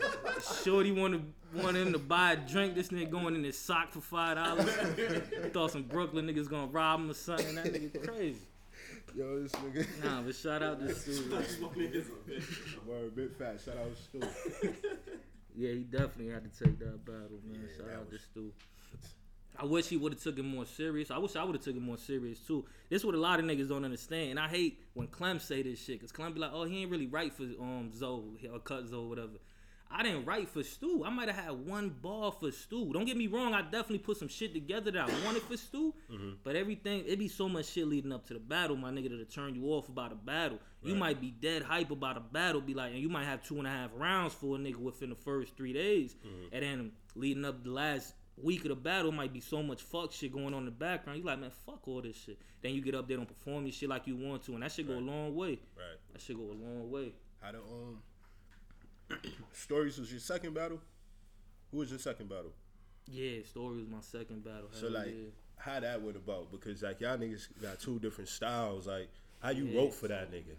[0.64, 2.76] Shorty wanted wanted him to buy a drink.
[2.76, 4.70] This nigga going in his sock for five dollars.
[5.54, 7.56] Thought some Brooklyn niggas gonna rob him or something.
[7.56, 8.40] That nigga crazy.
[9.16, 9.86] Yo, this nigga.
[10.04, 11.12] Nah, but shout out to Stu.
[11.30, 12.86] That's what a bitch.
[12.86, 13.60] Word, big fat.
[13.64, 14.74] Shout out to Stu.
[15.56, 17.62] Yeah, he definitely had to take that battle, man.
[17.62, 18.52] Yeah, Shout out was- to Stu.
[19.56, 21.12] I wish he would have took it more serious.
[21.12, 22.66] I wish I would have took it more serious too.
[22.90, 25.80] This what a lot of niggas don't understand, and I hate when Clem say this
[25.80, 28.88] shit, cause Clem be like, "Oh, he ain't really right for um Zo or Kut
[28.88, 29.34] Zo, or whatever."
[29.96, 31.04] I didn't write for Stu.
[31.06, 32.92] I might have had one ball for Stu.
[32.94, 33.54] Don't get me wrong.
[33.54, 35.94] I definitely put some shit together that I wanted for Stu.
[36.44, 39.26] But everything, it'd be so much shit leading up to the battle, my nigga, to
[39.26, 40.60] turn you off about a battle.
[40.82, 43.58] You might be dead hype about a battle, be like, and you might have two
[43.60, 46.16] and a half rounds for a nigga within the first three days.
[46.52, 50.12] And then leading up the last week of the battle might be so much fuck
[50.12, 51.20] shit going on in the background.
[51.20, 52.40] You like, man, fuck all this shit.
[52.64, 54.72] Then you get up there and perform your shit like you want to, and that
[54.72, 55.60] shit go a long way.
[55.78, 56.00] Right.
[56.14, 57.14] That shit go a long way.
[57.40, 58.00] How the um
[59.54, 60.80] stories was your second battle?
[61.72, 62.52] Who was your second battle?
[63.12, 64.70] Yeah, story was my second battle.
[64.72, 65.30] So Hell like, yeah.
[65.58, 66.52] how that went about?
[66.52, 68.88] Because like y'all niggas got two different styles.
[68.88, 69.10] Like,
[69.42, 69.80] how you Yeah.
[69.82, 70.56] wrote for that nigga?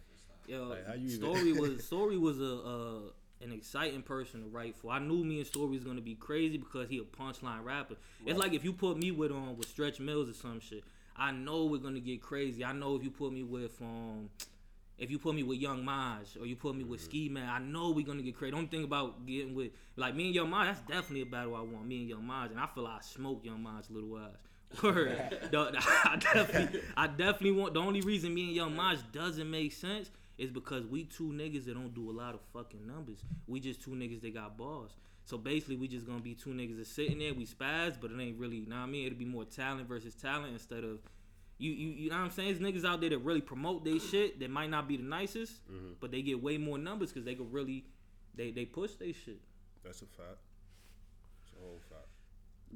[0.46, 3.00] Yo, Like, how you even- Story was Story was a uh,
[3.40, 4.90] an exciting person to write for.
[4.92, 7.96] I knew me and Story was gonna be crazy because he a punchline rapper.
[8.26, 10.84] It's like if you put me with um with Stretch Mills or some shit.
[11.16, 12.64] I know we're gonna get crazy.
[12.64, 14.28] I know if you put me with um
[14.98, 17.04] if you put me with Young Maj or you put me with Mm-hmm.
[17.10, 18.52] Ski Man, I know we're gonna get crazy.
[18.52, 20.66] Don't think about getting with like me and Young Maj.
[20.68, 21.86] That's definitely a battle I want.
[21.86, 24.36] Me and Young Maj, and I feel like I smoke Young Maj little ass.
[24.82, 25.38] Word.
[25.50, 25.72] The-
[26.04, 27.74] I definitely, I definitely want.
[27.74, 31.64] The only reason me and Young Maj doesn't make sense is because we two niggas
[31.66, 33.18] that don't do a lot of fucking numbers.
[33.46, 34.96] We just two niggas that got balls.
[35.26, 37.32] So basically, we just gonna be two niggas that sitting there.
[37.34, 38.56] We spaz, but it ain't really.
[38.56, 39.06] You know what I mean?
[39.06, 40.98] It'll be more talent versus talent instead of.
[41.58, 42.58] You, you, you know what I'm saying?
[42.58, 45.64] There's niggas out there that really promote they shit that might not be the nicest,
[45.70, 45.92] mm-hmm.
[46.00, 47.84] but they get way more numbers because they can really,
[48.34, 49.40] they they push they shit.
[49.84, 50.38] That's a fact.
[51.44, 52.08] It's a whole fact.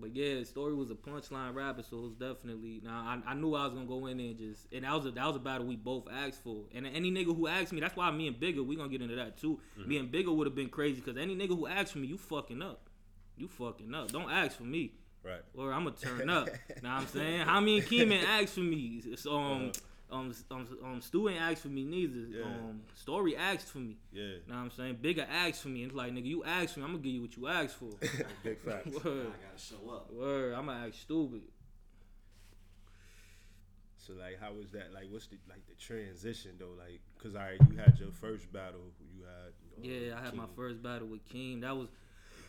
[0.01, 2.81] But yeah, the story was a punchline rapper, so it was definitely.
[2.85, 5.07] Now I, I knew I was gonna go in there and just, and that was
[5.07, 6.65] a that was a battle we both asked for.
[6.75, 9.17] And any nigga who asked me, that's why me and Bigger, we gonna get into
[9.17, 9.61] that too.
[9.79, 9.89] Mm-hmm.
[9.89, 12.19] Me and Bigger would have been crazy because any nigga who asked for me, you
[12.19, 12.89] fucking up,
[13.37, 14.13] you fucking up.
[14.13, 14.93] Don't ask for me,
[15.25, 15.41] Right.
[15.55, 16.47] or I'm gonna turn up.
[16.83, 17.41] know what I'm saying?
[17.41, 19.03] How me and Keeman asked for me?
[19.17, 19.73] So, um,
[20.11, 22.21] um, um, um, Stu ain't asked for me neither.
[22.31, 22.45] Yeah.
[22.45, 23.99] Um, Story asked for me.
[24.13, 24.25] Yeah.
[24.47, 24.99] Know what I'm saying?
[25.03, 25.83] Bigger asked for me.
[25.83, 26.85] And it's like, nigga, you asked for me.
[26.87, 27.91] I'm gonna give you what you asked for.
[28.43, 28.87] Big facts.
[28.87, 30.11] I gotta show up.
[30.13, 31.43] Word, I'm gonna act stupid.
[33.99, 34.95] So like, how was that?
[34.95, 36.73] Like, what's the like the transition though?
[36.79, 38.81] Like, cause I you had your first battle.
[39.15, 39.53] You had.
[39.77, 41.61] um, Yeah, I had my first battle with King.
[41.61, 41.89] That was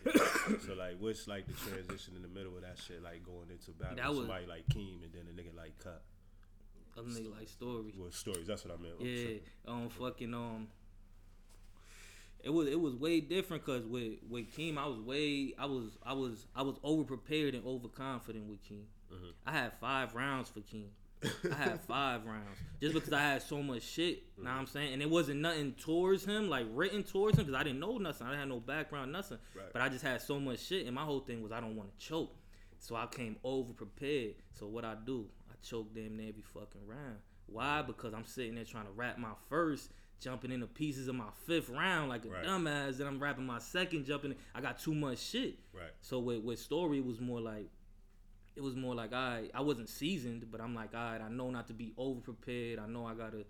[0.65, 3.03] So like, what's like the transition in the middle of that shit?
[3.03, 6.01] Like going into battle That with somebody like Keem and then a nigga like Cut.
[6.97, 7.93] a nigga like story.
[7.97, 8.47] Well, stories.
[8.47, 8.99] That's what I meant.
[8.99, 10.67] Yeah, um, fucking um.
[12.41, 15.97] It was it was way different because with with Keem I was way I was
[16.03, 18.85] I was I was over prepared and overconfident with Keem.
[19.45, 20.91] I had five rounds for King.
[21.51, 24.23] I had five rounds just because I had so much shit.
[24.37, 24.93] Know what I'm saying?
[24.93, 28.25] And it wasn't nothing towards him, like written towards him, because I didn't know nothing.
[28.25, 29.37] I didn't have no background, nothing.
[29.53, 29.65] Right.
[29.73, 31.89] But I just had so much shit, and my whole thing was I don't want
[31.97, 32.35] to choke.
[32.79, 34.35] So I came over prepared.
[34.53, 37.17] So what I do, I choke damn near every fucking round.
[37.47, 37.81] Why?
[37.81, 39.89] Because I'm sitting there trying to rap my first,
[40.21, 42.45] jumping into pieces of my fifth round like a Right.
[42.45, 42.97] dumbass.
[42.97, 44.35] Then I'm rapping my second, jumping.
[44.55, 45.59] I got too much shit.
[45.73, 45.91] Right.
[45.99, 47.67] So with with story, it was more like,
[48.55, 51.49] it was more like I I wasn't seasoned, but I'm like, all right, I know
[51.49, 52.79] not to be over prepared.
[52.79, 53.45] I know I gotta,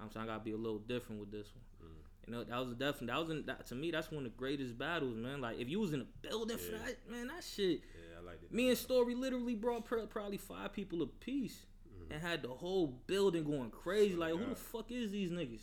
[0.00, 1.90] I'm saying I gotta be a little different with this one.
[1.90, 2.26] Mm.
[2.26, 4.38] You know, that was definitely that was in, that, to me that's one of the
[4.38, 5.40] greatest battles, man.
[5.40, 7.80] Like if you was in a building for that, man, that shit.
[7.94, 8.52] Yeah, I like it.
[8.52, 12.12] Me and Story literally brought pr- probably five people a piece mm-hmm.
[12.12, 14.14] and had the whole building going crazy.
[14.14, 15.62] Like, who the fuck is these niggas?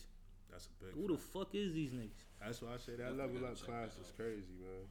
[0.52, 0.94] That's a big.
[0.96, 2.26] Who the fuck is these niggas?
[2.42, 4.90] That's why I say that level up class is crazy, man.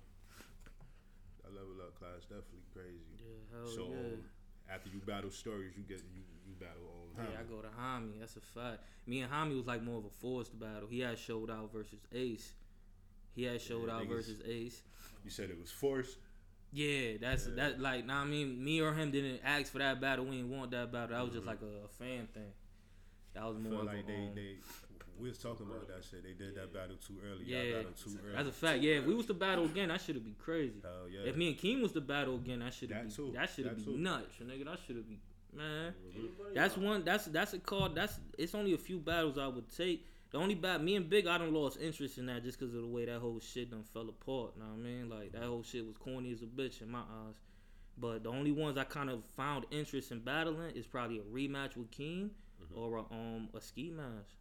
[1.42, 3.15] That level up class definitely crazy.
[3.57, 4.75] Hell so yeah.
[4.75, 8.21] after you battle stories, you get you you battle um, Yeah, I go to Hami.
[8.21, 8.81] That's a fact.
[9.07, 10.88] Me and Hami was like more of a forced battle.
[10.88, 12.55] He had showed out versus Ace.
[13.35, 14.83] He had showed Yeah, out versus Ace.
[15.25, 16.19] You said it was forced.
[16.73, 17.55] Yeah, that's Yeah.
[17.57, 17.81] that.
[17.81, 20.25] Like, nah, I mean, me or him didn't ask for that battle.
[20.25, 21.16] We didn't want that battle.
[21.16, 22.53] That was just like a, a fan thing.
[23.35, 24.57] That was I more feel of like a, they um, they
[25.18, 26.22] we was talking about that shit.
[26.24, 27.44] They did that battle too early.
[27.46, 27.62] Yeah.
[27.62, 28.35] Y'all too early.
[28.37, 28.82] That's a fact.
[28.82, 30.80] Yeah, if we was to battle again, that should have been crazy.
[30.82, 31.28] Hell yeah.
[31.28, 33.32] If me and King was to battle again, that should have That been too.
[33.35, 34.00] that should have That been too.
[34.00, 34.64] nuts, nigga.
[34.64, 35.18] That should have been
[35.54, 35.94] man.
[36.14, 37.04] Anybody That's one.
[37.04, 37.88] That's that's a call.
[37.88, 40.06] That's it's only a few battles I would take.
[40.32, 42.82] The only bat me and Big, I done lost interest in that just because of
[42.82, 44.59] the way that whole shit done fell apart.
[44.59, 45.09] Know what I mean?
[45.09, 47.37] Like that whole shit was corny as a bitch in my eyes.
[47.98, 51.76] But the only ones I kind of found interest in battling is probably a rematch
[51.76, 52.30] with King
[52.74, 54.35] or a, um a ski mask.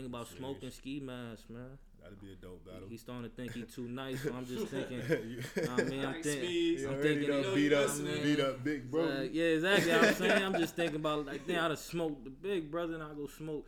[0.00, 0.38] I'm about Serious.
[0.40, 1.78] smoking ski mask, man.
[2.02, 2.88] That'd be a dope battle.
[2.90, 4.98] He's starting to think he too nice, so I'm just thinking.
[5.08, 6.44] you I mean, I'm Nice thinking.
[6.44, 6.82] speeds.
[6.82, 8.22] you I'm already thinking done he- beat you up listening.
[8.22, 9.04] beat up big bro.
[9.04, 9.92] Uh, yeah, exactly.
[9.94, 10.42] I'm saying.
[10.42, 13.26] I'm just thinking about like, damn, I'd have smoked the big brother, and I go
[13.26, 13.66] smoke,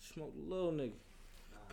[0.00, 0.92] smoke the little nigga.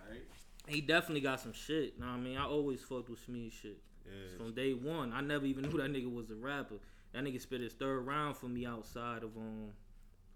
[0.06, 0.22] Alright.
[0.68, 2.00] He definitely got some shit.
[2.00, 2.38] Know what I mean?
[2.38, 4.38] I always fucked with Smee shit yeah.
[4.38, 5.12] from day one.
[5.14, 6.76] I never even knew that nigga was a rapper.
[7.14, 9.70] That nigga spit his third round for me outside of um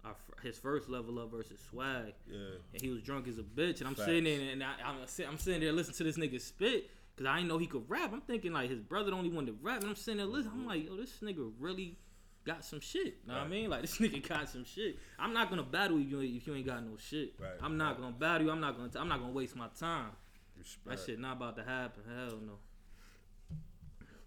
[0.04, 2.38] our, his first level up versus Swag, yeah.
[2.72, 3.78] and he was drunk as a bitch.
[3.78, 4.06] And I'm Facts.
[4.06, 4.96] sitting there and I, I'm,
[5.28, 6.90] I'm sitting there listening to this nigga spit.
[7.16, 8.12] Cause I didn't know he could rap.
[8.12, 10.52] I'm thinking like his brother the only one to rap, and I'm sitting there listening.
[10.52, 10.68] I'm mm-hmm.
[10.68, 11.98] like, yo, this nigga really
[12.44, 13.06] got some shit.
[13.06, 13.70] You know what I mean?
[13.70, 14.98] Like this nigga got some shit.
[15.18, 17.34] I'm not gonna battle you if you ain't got no shit.
[17.40, 18.02] Right, I'm not right.
[18.02, 18.52] gonna battle you.
[18.52, 18.88] I'm not gonna.
[18.88, 20.10] T- I'm not gonna waste my time.
[20.56, 20.96] Respect.
[20.96, 22.02] That shit not about to happen.
[22.06, 22.54] Hell no.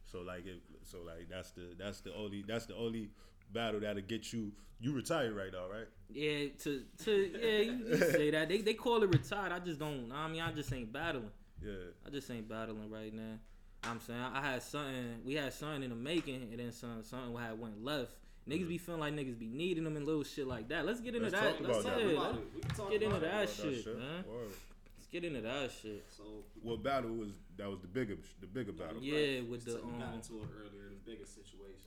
[0.06, 3.10] So like it, so like that's the that's the only that's the only
[3.54, 5.88] battle that'll get you you retired right now, right?
[6.10, 9.52] Yeah, to to yeah, you, you say that they they call it retired.
[9.52, 10.12] I just don't.
[10.12, 11.30] I mean, I just ain't battling.
[11.64, 11.72] Yeah.
[12.06, 13.38] I just ain't battling right now.
[13.84, 15.22] I'm saying I had something.
[15.26, 18.14] We had something in the making, and then some something we had went left.
[18.50, 20.86] Niggas be feeling like niggas be needing them and little shit like that.
[20.86, 21.58] Let's get into Let's that.
[21.60, 22.00] talk Let's, that.
[22.00, 22.44] yeah, About let's, it.
[22.56, 23.32] We can talk get into about it.
[23.32, 24.24] that About shit, man.
[24.28, 24.52] Word.
[24.98, 26.06] let's get into that shit.
[26.18, 26.24] So
[26.64, 28.98] What battle was that was the bigger the bigger battle?
[29.00, 30.90] Yeah, we with the said we got um, into it earlier.
[30.90, 31.78] The biggest situation.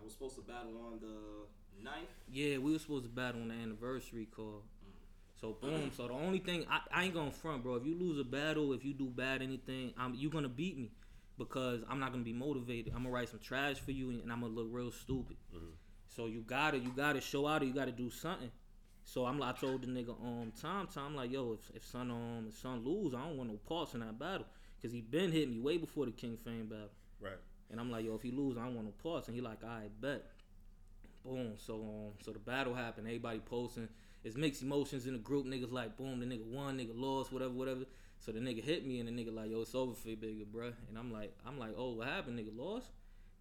[0.00, 2.06] Well, Y'all was supposed to battle on the 9th.
[2.32, 4.62] Yeah, we were supposed to battle on the anniversary call.
[5.40, 5.90] So boom.
[5.96, 7.76] So the only thing I, I ain't gonna front, bro.
[7.76, 10.90] If you lose a battle, if you do bad anything, I'm you gonna beat me
[11.38, 12.92] because I'm not gonna be motivated.
[12.94, 15.36] I'm gonna write some trash for you and I'm gonna look real stupid.
[16.08, 18.50] So you gotta you gotta show out or you gotta do something.
[19.04, 22.10] So I'm like, I told the nigga um Tom Tom like yo if if son
[22.10, 25.32] um if son lose I don't want no parts in that battle because he been
[25.32, 26.90] hit me way before the King Fame battle.
[27.18, 27.38] Right.
[27.70, 29.28] And I'm like, yo, if he lose, I don't want no parts.
[29.28, 30.24] And he like, I bet.
[31.24, 31.52] Boom.
[31.56, 33.06] So um, so the battle happened.
[33.06, 33.88] Everybody posting.
[34.24, 35.46] It's mixed emotions in the group.
[35.46, 37.84] Niggas like, boom, the nigga won, nigga lost, whatever, whatever.
[38.18, 40.44] So the nigga hit me, and the nigga like, yo, it's over for you, bigger,
[40.44, 40.74] bruh.
[40.88, 42.90] And I'm like, I'm like, oh, what happened, nigga lost?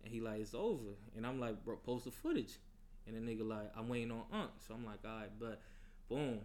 [0.04, 0.96] And he like, it's over.
[1.18, 2.58] And I'm like, bro, post the footage.
[3.06, 4.52] And the nigga like, I'm waiting on Unc.
[4.66, 5.62] So I'm like, all right, but
[6.08, 6.40] boom.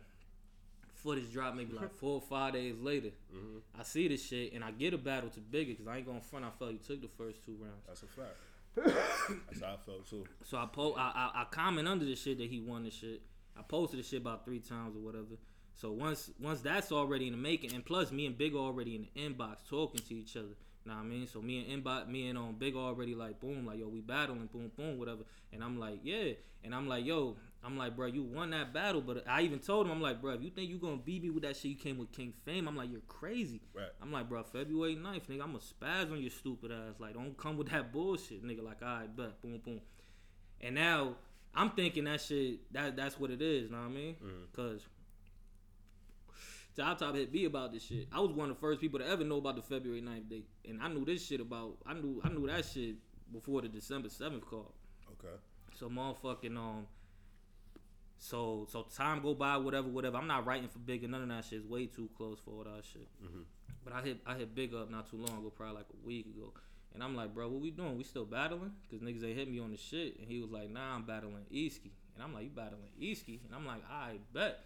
[1.05, 3.11] Footage dropped maybe like four or five days later.
[3.31, 6.07] hmm I see this shit and I get a battle to bigger because I ain't
[6.07, 6.45] going front.
[6.45, 7.85] I felt he took the first two rounds.
[7.87, 8.37] That's a fact.
[9.51, 10.25] That's how I felt too.
[10.43, 13.23] So I po I, I I comment under the shit that he won the shit.
[13.57, 15.37] I posted the shit about three times or whatever.
[15.75, 19.07] So once once that's already in the making, and plus me and Big already in
[19.15, 20.57] the inbox talking to each other.
[20.87, 21.27] Know what I mean?
[21.27, 24.49] So me and inbox, me and um Big already like boom, like yo, we battling,
[24.53, 25.23] boom, boom, whatever.
[25.53, 26.33] And I'm like, yeah.
[26.63, 29.87] And I'm like, yo, I'm like, bro, you won that battle, but I even told
[29.87, 31.77] him, I'm like, bro, if you think you gonna beat me with that shit, you
[31.77, 32.69] came with King Fame.
[32.69, 33.63] I'm like, you're crazy.
[33.73, 33.89] Right.
[34.03, 36.97] I'm like, bro, February 9th, nigga, I'm a spaz on your stupid ass.
[36.99, 38.63] Like, don't come with that bullshit, nigga.
[38.63, 39.81] Like, all right, bet, boom, boom.
[40.61, 41.15] And now
[41.55, 44.17] I'm thinking that shit, that that's what it is, know what I mean?
[44.17, 44.53] Mhm.
[44.53, 44.87] Cause
[46.77, 48.09] Top Top hit me about this shit.
[48.13, 50.49] I was one of the first people to ever know about the February 9th date.
[50.69, 52.97] And I knew this shit about I knew I knew that shit
[53.33, 54.75] before the December 7th call.
[55.13, 55.35] Okay.
[55.77, 56.87] So motherfucking um.
[58.19, 60.17] So so time go by, whatever, whatever.
[60.17, 61.61] I'm not writing for big and none of that shit.
[61.61, 63.09] It's way too close for all that shit.
[63.23, 63.43] Mm-hmm.
[63.85, 66.27] But I hit I hit big up not too long ago, probably like a week
[66.27, 66.53] ago.
[66.95, 67.99] And I'm like, bro, what we doing?
[67.99, 68.73] We still battling?
[68.91, 70.17] Cause niggas ain't hit me on the shit.
[70.21, 71.91] And he was like, nah, I'm battling Easky.
[72.15, 73.41] And I'm like, you battling Easky?
[73.45, 74.61] And I'm like, I bet.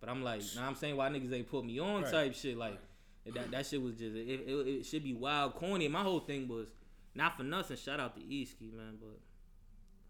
[0.00, 2.12] But I'm like, nah, I'm saying why niggas ain't put me on Right.
[2.12, 2.56] type shit.
[2.58, 2.78] Like
[3.32, 5.86] that that shit was just it, it, it should be wild corny.
[5.88, 6.68] My whole thing was
[7.14, 7.76] not for nothing.
[7.76, 9.18] Shout out to Easky, man, but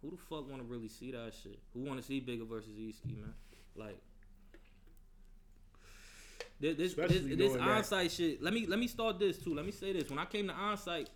[0.02, 1.58] who the fuck want to really see that shit?
[1.74, 3.34] Who want to see Bigger versus Easky, man?
[3.74, 3.98] Like
[6.61, 7.62] this this this, Especially this that.
[7.62, 8.42] onsite shit.
[8.42, 9.54] Let me let me start this too.
[9.54, 10.11] Let me say this.
[10.11, 11.06] When I came to onsite,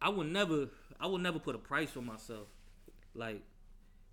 [0.00, 0.68] I would never
[1.00, 2.48] I would never put a price on myself.
[3.14, 3.42] Like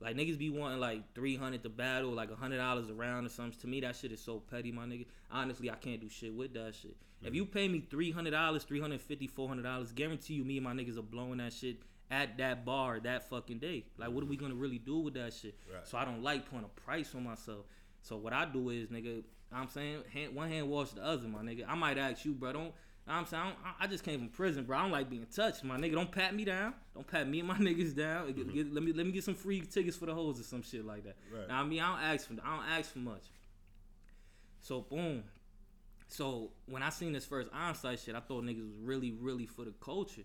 [0.02, 3.30] like niggas be wanting like three hundred to battle, like hundred dollars a round or
[3.30, 3.60] something.
[3.62, 5.06] To me, that shit is so petty, my nigga.
[5.32, 6.96] Honestly, I can't do shit with that shit.
[7.22, 7.36] If mm.
[7.36, 10.58] you pay me three hundred dollars, three hundred fifty, four hundred dollars, guarantee you, me
[10.58, 13.86] and my niggas are blowing that shit at that bar that fucking day.
[13.98, 15.56] Like, what are we gonna really do with that shit?
[15.72, 15.88] Right.
[15.88, 17.66] So I don't like putting a price on myself.
[18.02, 21.40] So what I do is, nigga, I'm saying hand, one hand wash the other, my
[21.42, 21.66] nigga.
[21.68, 22.54] I might ask you, bro.
[22.54, 22.74] Don't.
[23.08, 24.78] I'm saying I, don't- I just came from prison, bro.
[24.78, 25.94] I don't like being touched, my nigga.
[25.94, 26.76] Don't pat me down.
[26.94, 28.28] Don't pat me and my niggas down.
[28.28, 28.56] Get- mm-hmm.
[28.56, 30.86] get- let me let me get some free tickets for the hoes or some shit
[30.86, 31.16] like that.
[31.36, 31.48] Right.
[31.48, 33.24] Now I mean I don't ask for I don't ask for much.
[34.62, 35.24] So boom.
[36.08, 39.66] So when I seen this first onsite shit, I thought niggas was really really for
[39.66, 40.24] the culture.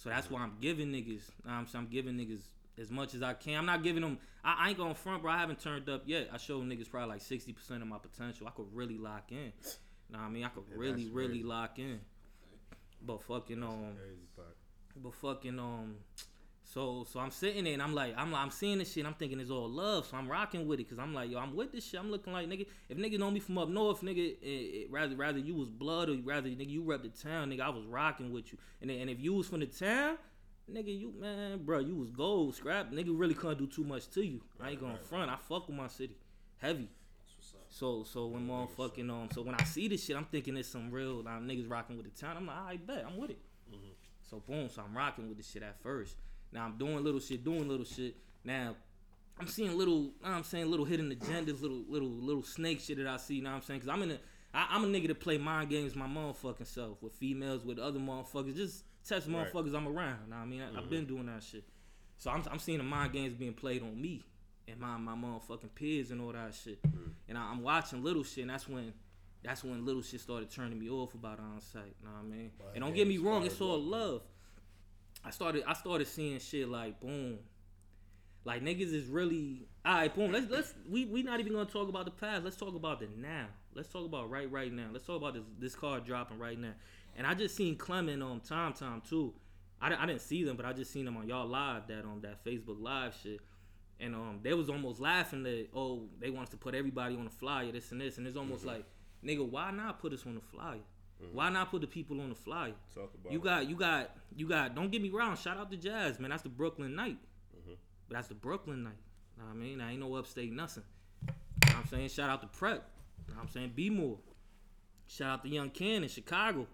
[0.00, 1.20] So that's why I'm giving niggas.
[1.46, 2.40] I'm I'm giving niggas
[2.80, 3.58] as much as I can.
[3.58, 4.16] I'm not giving them.
[4.42, 5.30] I, I ain't going front, bro.
[5.30, 6.30] I haven't turned up yet.
[6.32, 8.46] I showed niggas probably like 60 percent of my potential.
[8.48, 9.52] I could really lock in.
[10.08, 10.44] Know what I mean?
[10.44, 12.00] I could Yeah, really really lock in.
[13.02, 13.96] But fucking um.
[13.98, 14.20] Crazy.
[14.96, 15.96] But fucking um,
[16.72, 19.04] so so I'm sitting there and I'm like I'm I'm seeing this shit.
[19.04, 21.56] I'm thinking it's all love, so I'm rocking with it because I'm like yo, I'm
[21.56, 21.98] with this shit.
[21.98, 22.64] I'm looking like nigga.
[22.88, 26.08] If nigga know me from up north, nigga, it, it, rather rather you was blood
[26.08, 27.62] or rather nigga you rep the town, nigga.
[27.62, 28.58] I was rocking with you.
[28.80, 30.16] And then, and if you was from the town,
[30.72, 32.92] nigga, you man, bro, you was gold scrap.
[32.92, 34.40] Nigga really couldn't do too much to you.
[34.60, 35.28] I ain't gonna front.
[35.28, 36.14] I fuck with my city,
[36.58, 36.88] heavy.
[37.18, 37.66] That's what's up.
[37.68, 40.92] So so when motherfucking um so when I see this shit, I'm thinking it's some
[40.92, 42.36] real um, niggas rocking with the town.
[42.36, 43.40] I'm like, I bet I'm with it.
[44.22, 46.14] So boom, so I'm rocking with this shit at first.
[46.52, 48.16] Now I'm doing little shit, doing little shit.
[48.44, 48.76] Now
[49.38, 52.98] I'm seeing little, know what I'm saying little hidden agendas, little little little snake shit
[52.98, 53.36] that I see.
[53.36, 53.80] You know what I'm saying?
[53.80, 54.18] Cause I'm in a,
[54.52, 58.00] I, I'm a nigga that play mind games my motherfucking self with females, with other
[58.00, 59.52] motherfuckers, just test Right.
[59.52, 60.28] motherfuckers I'm around.
[60.28, 61.64] Know what I mean, I, I've been doing that shit.
[62.18, 64.24] So I'm, I'm seeing the mind games being played on me
[64.68, 66.80] and my my motherfucking peers and all that shit.
[67.28, 68.92] And I, I'm watching little shit, and that's when.
[69.42, 71.96] That's when little shit started turning me off about on site.
[71.98, 72.50] You know what I mean?
[72.74, 74.20] And don't get me wrong, it's all love.
[75.24, 77.38] I started I started seeing shit like boom.
[78.44, 80.32] Like niggas is really alright, boom.
[80.32, 82.44] Let's let's we we not even gonna talk about the past.
[82.44, 83.46] Let's talk about the now.
[83.74, 84.88] Let's talk about right right now.
[84.92, 86.72] Let's talk about this this card dropping right now.
[87.16, 89.34] And I just seen Clement on Time Time too.
[89.82, 92.20] I, I didn't see them, but I just seen them on y'all live that on
[92.22, 93.40] that Facebook live shit.
[93.98, 97.24] And um they was almost laughing that oh they want us to put everybody on
[97.24, 98.84] the flyer, this and this, and it's almost like
[99.24, 100.80] nigga, why not put us on the flyer?
[101.32, 102.72] Why not put the people on the flyer?
[102.94, 103.44] Talk about You it.
[103.44, 104.74] got, you got, you got.
[104.74, 105.36] Don't get me wrong.
[105.36, 106.30] Shout out to Jazz, man.
[106.30, 107.18] That's the Brooklyn night.
[107.56, 107.74] Mm-hmm.
[108.08, 108.92] But that's the Brooklyn night.
[109.38, 110.82] Know what I mean, I ain't no upstate nothing.
[111.26, 112.88] Know what I'm saying, shout out to Prep.
[113.28, 114.18] Know what I'm saying, B more.
[115.06, 116.66] Shout out to Young Ken in Chicago.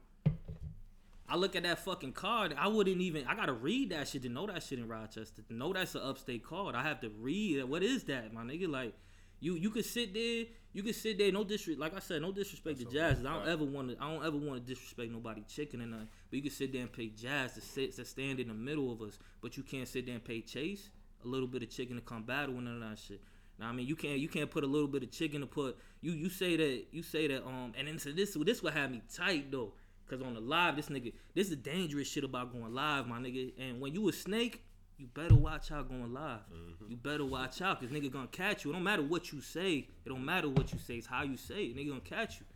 [1.28, 2.54] I look at that fucking card.
[2.56, 3.26] I wouldn't even.
[3.26, 5.42] I gotta read that shit to know that shit in Rochester.
[5.42, 6.74] To know that's an upstate card.
[6.74, 7.64] I have to read.
[7.64, 8.68] What is that, my nigga?
[8.70, 8.94] Like,
[9.40, 10.44] you you could sit there.
[10.72, 11.32] You could sit there.
[11.32, 11.80] No disrespect.
[11.80, 13.24] Like I said, no disrespect That's to Jazz.
[13.24, 13.96] I don't ever want to.
[14.02, 16.08] I don't ever want to disrespect nobody chicken or nothing.
[16.28, 18.92] But you can sit there and pay Jazz to sit to stand in the middle
[18.92, 19.18] of us.
[19.40, 20.90] But you can't sit there and pay Chase
[21.24, 23.20] a little bit of chicken to come battle and none of that shit.
[23.58, 25.78] Now I mean you can't you can't put a little bit of chicken to put
[26.02, 28.90] you you say that you say that um and then so this this what had
[28.90, 29.72] me tight though.
[30.08, 33.52] Cause on the live, this nigga, this is dangerous shit about going live, my nigga.
[33.58, 34.62] And when you a snake,
[34.98, 36.40] you better watch out going live.
[36.52, 36.90] Mm-hmm.
[36.90, 38.70] You better watch out, cause nigga gonna catch you.
[38.70, 39.88] It don't matter what you say.
[40.04, 40.94] It don't matter what you say.
[40.94, 41.76] It's how you say it.
[41.76, 42.46] Nigga gonna catch you.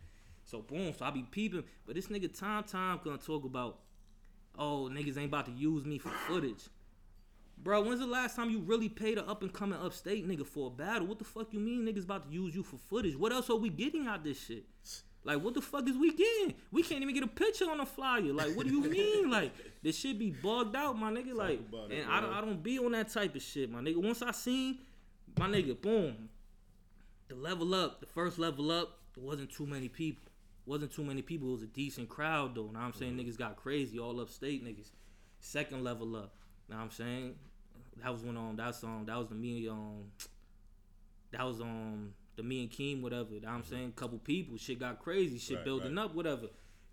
[0.43, 0.93] So boom.
[0.97, 1.63] So I be peeping.
[1.85, 3.79] But this nigga time time gonna talk about,
[4.57, 6.69] oh niggas ain't about to use me for footage.
[7.57, 10.67] Bro, when's the last time you really paid a up and coming upstate nigga for
[10.67, 11.05] a battle?
[11.05, 13.15] What the fuck you mean niggas about to use you for footage?
[13.15, 14.65] What else are we getting out this shit?
[15.23, 16.55] Like what the fuck is we getting?
[16.71, 18.33] We can't even get a picture on the flyer.
[18.33, 19.29] Like what do you mean?
[19.29, 19.51] like
[19.83, 21.35] this shit be bugged out, my nigga.
[21.35, 23.79] Like about it, and I don't I don't be on that type of shit, my
[23.79, 23.97] nigga.
[23.97, 24.79] Once I seen
[25.37, 26.29] my nigga, boom,
[27.27, 30.23] the level up, the first level up, there wasn't too many people.
[30.65, 31.49] Wasn't too many people.
[31.49, 32.69] It was a decent crowd though.
[32.73, 34.91] Now I'm saying niggas got crazy, all upstate niggas.
[35.39, 36.35] Second level up.
[36.69, 37.35] Now I'm saying
[38.01, 40.05] that was when um that's um that was the me um
[41.31, 43.29] that was um the me and Keem whatever.
[43.41, 46.05] Now I'm saying couple people, shit got crazy, shit Right, building right.
[46.05, 46.47] up, whatever.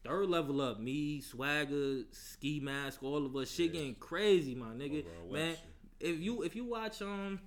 [0.05, 5.05] Third level up, me, swagger, ski mask, all of us, shit getting crazy, my nigga.
[5.05, 5.57] Overall Man,
[6.01, 7.41] if you if you watch um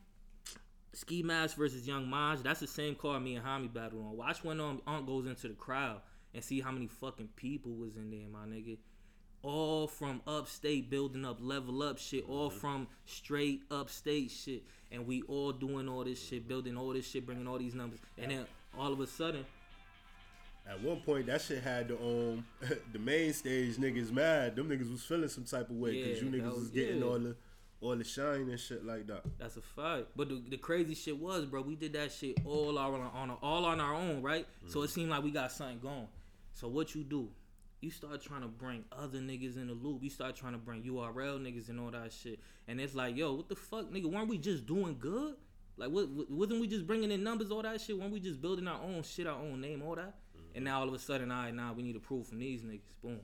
[0.93, 4.17] Ski Mask versus Young Maj, that's the same card me and Hami battled on.
[4.17, 6.01] Watch when um Aunt goes into the crowd
[6.33, 8.77] and see how many fucking people was in there, my nigga.
[9.43, 12.25] All from upstate building up, level up shit.
[12.29, 17.07] All from straight upstate shit, and we all doing all this shit, building all this
[17.09, 18.45] shit, bringing all these numbers, and then
[18.77, 19.43] all of a sudden,
[20.69, 22.45] At one point, that shit had the um
[22.93, 24.55] the main stage niggas mad.
[24.55, 26.99] Them niggas was feeling some type of way because Yeah, you niggas was, was- getting
[26.99, 27.05] yeah.
[27.05, 27.35] all the
[27.81, 29.23] all the shine and shit like that.
[29.39, 30.09] That's a fact.
[30.15, 33.65] But the, the crazy shit was, bro, we did that shit all our, on all
[33.65, 34.45] on our own, right?
[34.67, 36.07] So it seemed like we got something going.
[36.53, 37.29] So what you do?
[37.81, 40.03] You start trying to bring other niggas in the loop.
[40.03, 42.39] You start trying to bring URL niggas and all that shit.
[42.67, 44.05] And it's like, yo, what the fuck, nigga?
[44.05, 45.35] Weren't we just doing good?
[45.77, 47.97] Like, what, wasn't we just bringing in numbers, all that shit?
[47.97, 50.13] Weren't we just building our own shit, our own name, all that?
[50.53, 52.93] And now all of a sudden, all right, now we need approval from these niggas.
[53.01, 53.19] Boom.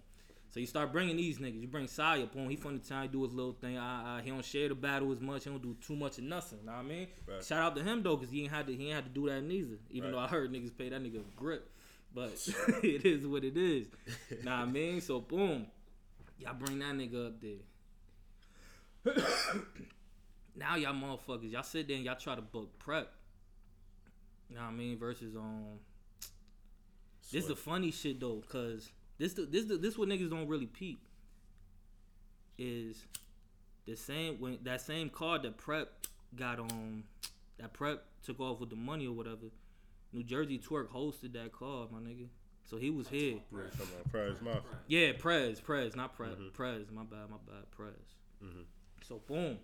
[0.49, 1.61] So you start bringing these niggas.
[1.61, 2.49] You bring Sai up on.
[2.49, 3.03] He from the town.
[3.03, 3.77] He do his little thing.
[3.77, 5.43] Uh, uh, he don't share the battle as much.
[5.43, 6.65] He don't do too much of nothing.
[6.65, 7.07] Know what I mean?
[7.27, 7.43] Right.
[7.43, 8.73] Shout out to him though, cause he ain't had to.
[8.75, 9.77] He ain't had to do that neither.
[9.91, 10.15] Even Right.
[10.15, 11.69] though I heard niggas pay that nigga a grip,
[12.17, 12.33] but
[12.83, 13.85] it is what it is.
[14.43, 15.01] what I mean?
[15.01, 15.67] So boom,
[16.39, 19.13] y'all bring that nigga up there.
[20.55, 23.11] now y'all motherfuckers, y'all sit there and y'all try to book prep.
[24.49, 24.97] Know what I mean?
[24.97, 25.77] Versus um.
[27.31, 30.47] This is the funny shit though, cause this the, this the, this what niggas don't
[30.47, 30.99] really peep.
[32.57, 33.05] Is
[33.85, 37.03] the same when that same card that Prep got on,
[37.59, 39.51] that Prep took off with the money or whatever.
[40.13, 42.27] New Jersey Twerk hosted that card, my nigga.
[42.69, 43.37] So he was here.
[43.51, 44.35] Come on, Prize
[44.87, 46.37] Yeah, Prez, Prez, not Prep.
[46.53, 47.93] Prez, my bad, my bad, Prez.
[49.07, 49.57] So boom.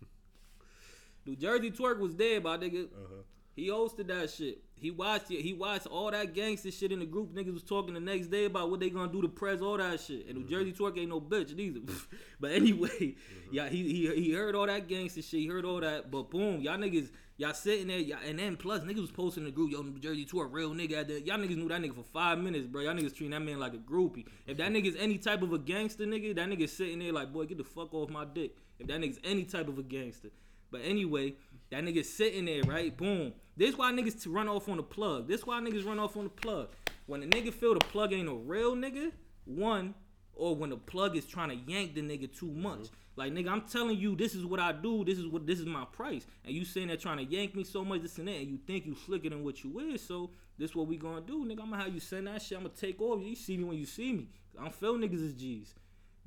[1.26, 2.86] New Jersey Twerk was dead, my nigga.
[2.86, 3.22] Uh-huh.
[3.54, 4.62] He hosted that shit.
[4.74, 5.40] He watched it.
[5.40, 7.34] He watched all that gangster shit in the group.
[7.34, 10.00] Niggas was talking the next day about what they gonna do to press all that
[10.00, 10.26] shit.
[10.26, 10.50] And New mm-hmm.
[10.50, 11.80] Jersey Twerk ain't no bitch neither.
[12.40, 13.54] but anyway, mm-hmm.
[13.54, 15.40] yeah, he, he he heard all that gangster shit.
[15.40, 16.10] He heard all that.
[16.10, 17.98] But boom, y'all niggas, y'all sitting there.
[17.98, 19.70] Y'all, and then plus niggas was posting the group.
[19.70, 21.00] Yo, New Jersey Twerk, real nigga.
[21.00, 22.82] At the, y'all niggas knew that nigga for five minutes, bro.
[22.82, 24.26] Y'all niggas treating that man like a groupie.
[24.46, 27.46] If that nigga's any type of a gangster nigga, that nigga sitting there like, boy,
[27.46, 28.56] get the fuck off my dick.
[28.78, 30.30] If that nigga's any type of a gangster.
[30.74, 31.34] But anyway,
[31.70, 32.96] that nigga sitting there, right?
[32.96, 33.32] Boom.
[33.56, 35.28] This why niggas to run off on the plug.
[35.28, 36.70] This why niggas run off on the plug.
[37.06, 39.12] When the nigga feel the plug ain't a real nigga,
[39.44, 39.94] one,
[40.34, 42.88] or when the plug is trying to yank the nigga too much.
[43.14, 45.04] Like nigga, I'm telling you, this is what I do.
[45.04, 46.26] This is what this is my price.
[46.44, 48.58] And you sitting there trying to yank me so much, this and that, and you
[48.66, 50.04] think you slicker than what you is.
[50.04, 51.60] So this what we gonna do, nigga.
[51.62, 52.58] I'm gonna have you send that shit.
[52.58, 53.22] I'm gonna take over.
[53.22, 54.28] You see me when you see me.
[54.58, 55.72] I don't feel niggas as G's.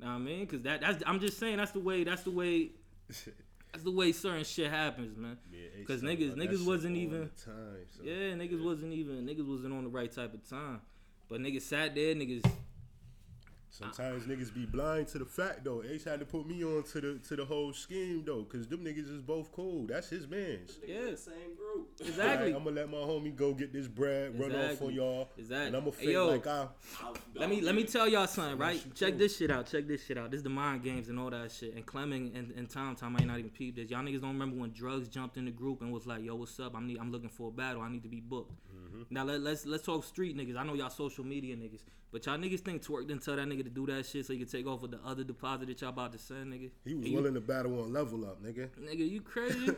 [0.00, 0.46] Know what I mean?
[0.46, 2.70] Cause that that's I'm just saying that's the way that's the way
[3.72, 5.36] that's the way certain shit happens, man.
[5.86, 8.02] Cause H niggas talking about that niggas wasn't even time, so.
[8.02, 10.80] yeah, niggas wasn't even niggas wasn't on the right type of time.
[11.28, 12.44] But niggas sat there, niggas
[13.70, 15.82] Sometimes niggas be blind to the fact though.
[15.82, 18.80] Ace had to put me on to the to the whole scheme though, cause them
[18.80, 19.86] niggas is both cool.
[19.86, 20.78] That's his man's.
[20.86, 21.14] Yeah.
[21.14, 21.88] same group.
[22.00, 22.54] exactly.
[22.54, 24.86] I'm gonna let my homie go get this bread, run off Exactly.
[24.88, 25.66] on y'all, Exactly.
[25.66, 26.26] and I'm gonna Hey, fake yo.
[26.28, 26.66] like I.
[27.02, 28.82] I'll- Let me let me tell y'all something, right?
[28.94, 29.18] Check too.
[29.18, 29.66] this shit out.
[29.70, 30.30] Check this shit out.
[30.30, 31.74] This is the mind games and all that shit.
[31.74, 33.90] And Clemming and, and Tom Tom might not even peep this.
[33.90, 36.58] Y'all niggas don't remember when drugs jumped in the group and was like, "Yo, what's
[36.58, 36.74] up?
[36.74, 37.82] I'm need, I'm looking for a battle.
[37.82, 39.02] I need to be booked." Mm-hmm.
[39.10, 40.56] Now let, let's let's talk street niggas.
[40.56, 43.64] I know y'all social media niggas, but y'all niggas think Twerk didn't tell that nigga
[43.64, 45.90] to do that shit so he could take off with the other deposit that y'all
[45.90, 46.70] about to send, nigga.
[46.84, 48.68] He was And you- willing to battle on level up, nigga.
[48.80, 49.66] Nigga, you crazy?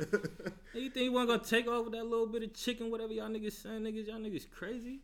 [0.73, 3.29] You think you wasn't gonna take off with that little bit of chicken, whatever y'all
[3.29, 4.07] niggas saying, niggas?
[4.07, 5.01] Y'all niggas crazy?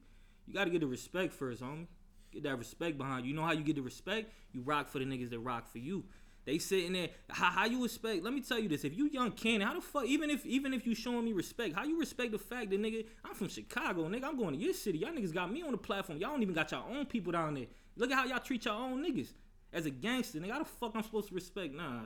[0.46, 1.88] You gotta get the respect first, homie.
[2.32, 3.30] Get that respect behind you.
[3.30, 4.30] You know how you get the respect?
[4.52, 6.04] You rock for the niggas that rock for you.
[6.46, 7.08] They sitting there.
[7.28, 8.22] How, how you respect?
[8.22, 10.06] Let me tell you this: If you young Cannon, how the fuck?
[10.06, 13.04] Even if even if you showing me respect, how you respect the fact that nigga,
[13.24, 14.24] I'm from Chicago, nigga.
[14.24, 14.98] I'm going to your city.
[14.98, 16.18] Y'all niggas got me on the platform.
[16.18, 17.66] Y'all don't even got your own people down there.
[17.96, 19.32] Look at how y'all treat your own niggas.
[19.72, 21.74] As a gangster, nigga, how the fuck I'm supposed to respect?
[21.74, 22.02] Nah.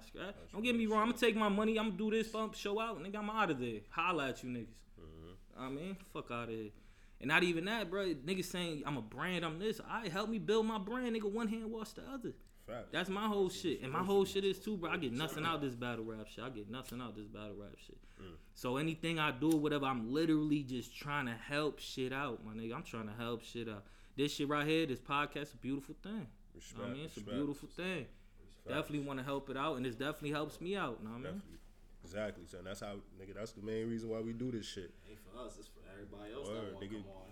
[0.52, 1.02] Don't get me wrong.
[1.02, 1.78] I'm gonna take my money.
[1.78, 3.16] I'm gonna do this, bump, show out, nigga.
[3.16, 3.80] I'm out of there.
[3.90, 4.66] Holla at you niggas.
[5.58, 6.70] I mean, fuck out of here.
[7.20, 8.14] And not even that, bro.
[8.14, 9.78] Niggas saying I'm a brand, I'm this.
[9.86, 11.30] I help me build my brand, nigga.
[11.30, 12.32] One hand wash the other.
[12.70, 12.92] Fact.
[12.92, 13.82] That's my whole shit.
[13.82, 14.90] And my whole shit is too, bro.
[14.90, 16.44] I get nothing out this battle rap shit.
[16.44, 17.98] I get nothing out this battle rap shit.
[18.20, 18.34] Mm.
[18.54, 22.74] So anything I do, whatever, I'm literally just trying to help shit out, my nigga.
[22.74, 23.84] I'm trying to help shit out.
[24.16, 26.26] This shit right here, this podcast, is a beautiful thing.
[26.54, 28.06] Respect, I mean, it's a beautiful thing.
[28.66, 30.98] Definitely want to help it out, and this definitely helps me out.
[31.00, 31.40] You know what I mean?
[31.40, 31.58] Definitely.
[32.04, 32.60] Exactly, son.
[32.64, 33.34] That's how, nigga.
[33.34, 34.92] That's the main reason why we do this shit.
[35.08, 37.02] Ain't for us, it's for everybody else Word, that want to nigga.
[37.02, 37.29] come on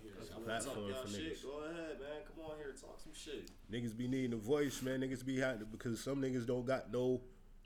[0.49, 1.33] platform y'all for shit?
[1.37, 1.43] niggas.
[1.43, 2.21] Go ahead, man.
[2.35, 3.49] Come on here, talk some shit.
[3.71, 5.01] Niggas be needing a voice, man.
[5.01, 7.21] Niggas be having because some niggas don't got no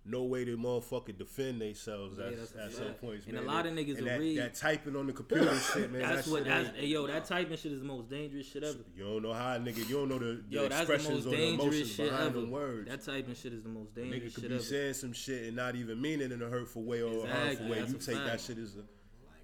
[0.06, 3.00] no way to motherfucking defend themselves Yeah, at, that's a at some fact.
[3.02, 3.48] points, And a man.
[3.48, 6.02] lot of niggas and will that, read- that typing on the computer shit, man.
[6.10, 6.40] That's that what.
[6.40, 8.80] shit That's, ain't- hey, yo, that typing shit is the most dangerous shit ever.
[8.98, 9.88] You don't know how a nigga.
[9.88, 12.42] You don't know the, the Yo, that's the expressions or the emotions shit behind ever.
[12.42, 12.90] them words.
[12.90, 14.64] That typing shit is the most A dangerous nigga could shit be ever.
[14.66, 17.70] saying some shit and not even mean it in a hurtful way or a harmful
[17.70, 17.80] way.
[17.80, 18.84] that's You a take that shit as a.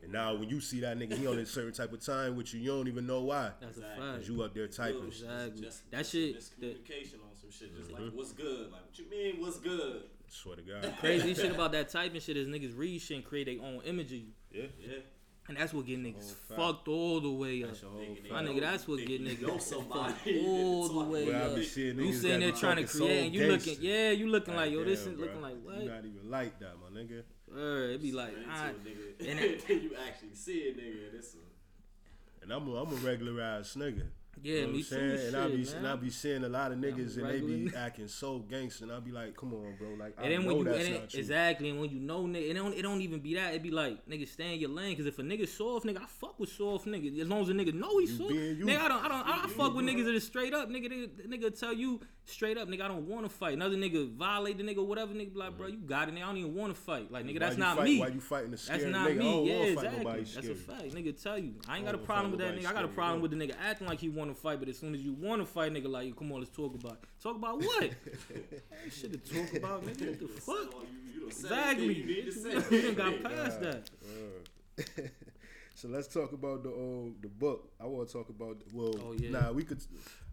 [0.04, 2.54] And now when you see that nigga, he on a certain type of time with
[2.54, 3.52] you, you don't even know why.
[3.60, 4.06] That's a Exactly.
[4.06, 4.18] fact.
[4.20, 5.08] Cause you up there typing.
[5.08, 5.62] Exactly.
[5.62, 7.76] Just, That just shit- Miscommunication on some shit.
[7.76, 8.04] Just Mm-hmm.
[8.06, 8.72] like, what's good?
[8.72, 10.04] Like, what you mean, what's good?
[10.28, 10.93] Swear to God.
[11.00, 14.08] Crazy shit about that typing shit is niggas read shit and create their own image
[14.08, 14.28] of you.
[14.52, 14.64] Yeah.
[14.80, 14.97] Yeah.
[15.47, 17.70] And that's what get niggas fucked all the way up.
[17.70, 20.14] That's whole My nigga, that's what get niggas know somebody.
[20.14, 21.58] fucked all the way up.
[21.58, 23.72] You niggas sitting that there trying to create, and you gangster.
[23.72, 25.82] looking, yeah, you looking like, yo, this is looking like what?
[25.82, 25.95] You what?
[25.95, 27.24] not even like that, my nigga.
[27.56, 29.30] Uh, it be like, Into I, a nigga.
[29.32, 31.12] and And then you actually see a nigga.
[31.12, 34.06] This a, And I'm a, I'm a regularized nigga.
[34.42, 34.96] Yeah, You know me too.
[34.96, 35.76] and I be man.
[35.78, 38.94] and I be seeing a lot of niggas and they be acting so gangster and
[38.94, 39.90] I'll be like, come on, bro.
[40.00, 41.20] Like I And then know when you that's and then, true.
[41.20, 43.54] exactly, and when you know nigga, it don't it don't even be that.
[43.54, 44.96] It be like nigga, stay in your lane.
[44.96, 47.20] Cause if a nigga soft, nigga, I fuck with soft nigga.
[47.20, 48.66] As long as a nigga know he soft, you.
[48.66, 50.70] nigga, I don't, I don't, I, don't fuck with niggas that is straight up.
[50.70, 53.54] Nigga, nigga, nigga tell you straight up, nigga, I don't want to fight.
[53.54, 55.14] Another nigga violate the nigga, whatever.
[55.14, 55.82] Nigga be like, bro, mm-hmm.
[55.82, 56.16] you got it.
[56.16, 57.12] Nigga, I don't even want to fight.
[57.12, 58.00] Like nigga, Why that's not fight, me.
[58.00, 59.18] Why you fighting the That's not nigga?
[59.18, 59.50] Me.
[59.50, 60.24] Yeah, exactly.
[60.36, 60.94] That's a fact.
[60.94, 61.56] Nigga tell you.
[61.68, 62.68] I ain't got a problem with that nigga.
[62.68, 64.78] I got a problem with the nigga acting like he want to fight, but as
[64.78, 66.94] soon as you want to fight, nigga, like, you, come on, let's talk about.
[66.94, 67.00] It.
[67.22, 67.84] Talk about what?
[68.84, 70.10] Ain't shit to talk about, nigga.
[70.10, 70.58] What the fuck?
[70.76, 71.84] oh, you, you Exactly.
[71.84, 72.70] everything you need to say.
[72.70, 73.90] We done got past that.
[75.76, 77.72] So let's talk about the uh, the book.
[77.80, 78.58] I want to talk about.
[78.74, 79.30] Well, Oh, yeah.
[79.30, 79.82] nah, we could.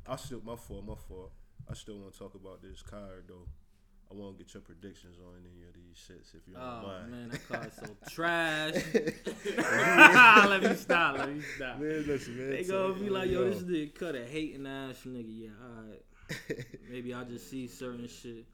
[0.05, 1.31] I still my fault, my fault.
[1.71, 3.47] I still want to talk about this card though.
[4.11, 6.83] I want to get your predictions on any of these shits if you don't Oh
[6.87, 7.11] mind.
[7.11, 8.75] man, that card's so trash.
[10.49, 11.19] let me stop.
[11.19, 11.79] Let me stop.
[11.81, 12.51] Man, listen, man.
[12.51, 15.25] They gonna be like, yo, this nigga cut a hating ass nigga.
[15.29, 16.67] Yeah, alright.
[16.91, 18.45] Maybe I just see certain shit.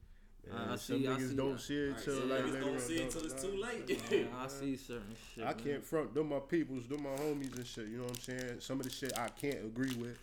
[0.51, 2.79] Man, I some see- I niggas see don't uh, see it till so like don't
[2.81, 4.01] see it till it's too late.
[4.11, 5.45] Yeah, I see certain shit.
[5.45, 7.87] I can't front them my peoples, them my homies and shit.
[7.87, 8.59] You know what I'm saying?
[8.59, 10.17] Some of the shit I can't agree with.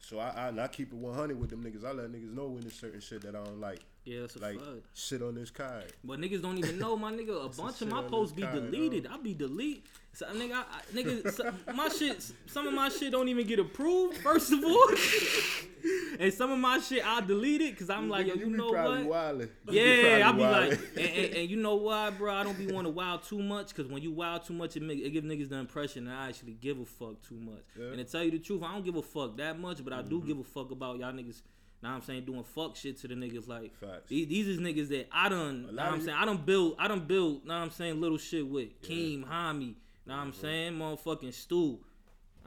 [0.00, 1.84] So I, I I keep it 100 with them niggas.
[1.84, 3.80] I let niggas know when there's certain shit that I don't like.
[4.06, 4.70] Yeah, that's a Like fact.
[4.94, 5.92] shit on this card.
[6.04, 7.44] But niggas don't even know, my nigga.
[7.44, 9.04] A bunch of my posts be card, deleted.
[9.04, 9.12] dog.
[9.18, 9.84] I be delete.
[10.12, 12.22] So, nigga, I, I- nigga, so, my shit.
[12.46, 14.16] Some of my shit don't even get approved.
[14.18, 14.88] First of all,
[16.20, 18.68] and some of my shit I delete it because I'm like, yo, you, be know
[18.70, 18.76] what?
[19.06, 19.48] Wildin'.
[19.70, 22.32] You Yeah, I be probably like, and, and, and you know why, bro?
[22.32, 24.82] I don't be want to wild too much because when you wild too much, it
[24.82, 27.64] make it give niggas the impression that I actually give a fuck too much.
[27.78, 27.86] Yeah.
[27.88, 30.02] And to tell you the truth, I don't give a fuck that much, but I
[30.02, 30.26] do Mm-hmm.
[30.28, 31.42] give a fuck about y'all niggas.
[31.82, 34.08] Now I'm saying doing fuck shit to the niggas like Facts.
[34.08, 35.66] these, these is niggas that I done.
[35.68, 36.76] A Know I'm saying I don't build.
[36.78, 37.46] I don't build.
[37.46, 39.74] Now I'm saying little shit with Keem, Hami.
[40.06, 40.40] Know what I'm mm-hmm.
[40.40, 41.78] saying motherfucking Stu.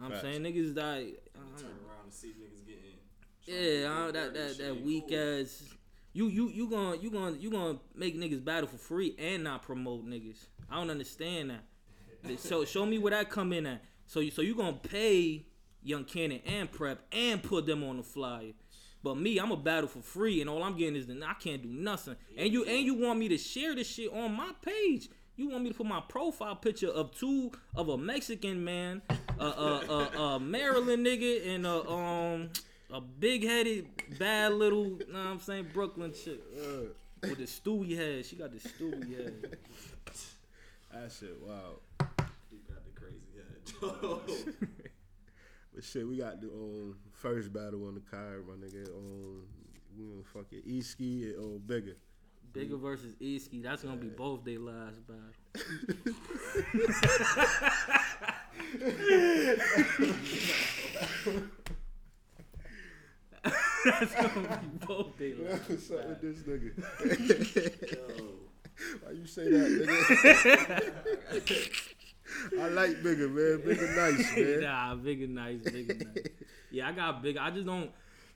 [0.01, 0.21] I'm Facts.
[0.21, 1.13] saying niggas that.
[1.57, 3.81] Turn around and see niggas getting.
[3.81, 5.63] yeah, I, that that that weak ass.
[6.13, 9.61] You you you gonna you gonna you gonna make niggas battle for free and not
[9.61, 10.47] promote niggas.
[10.69, 11.63] I don't understand that.
[12.39, 13.81] So show me where that come in at.
[14.05, 15.45] So you so you gonna pay
[15.81, 18.51] Young Cannon and Prep and put them on the flyer.
[19.03, 21.61] But me, I'm a battle for free, and all I'm getting is the I can't
[21.61, 22.15] do nothing.
[22.37, 25.09] And you and you want me to share this shit on my page.
[25.37, 29.01] You want me to put my profile picture of two of a Mexican man,
[29.39, 32.49] a a a, a Maryland nigga, and a um
[32.91, 33.87] a big headed
[34.17, 36.89] bad little, know what I'm saying Brooklyn chick Uh,
[37.21, 38.25] with the Stewie head.
[38.25, 39.57] She got the Stewie head.
[40.91, 41.79] that shit, wow.
[42.51, 44.67] You got the crazy head.
[45.73, 48.87] But shit, we got the um, first battle on the card, my nigga.
[48.87, 49.43] Um,
[49.97, 51.97] we gonna fuck it, Easky and um, Bigger.
[52.53, 53.61] Bigger versus Easky.
[53.63, 55.23] That's gonna be both their last battle.
[63.85, 65.69] That's gonna be both their last.
[65.69, 66.71] What's up with this nigga?
[67.91, 67.99] Yo.
[69.03, 69.67] Why you say that,
[71.35, 71.95] nigga?
[72.59, 73.61] I like Bigger, man.
[73.65, 74.61] Bigger nice, man.
[74.61, 76.25] nah, bigger nice, bigger nice.
[76.71, 77.39] Yeah, I got bigger.
[77.39, 77.91] I just don't.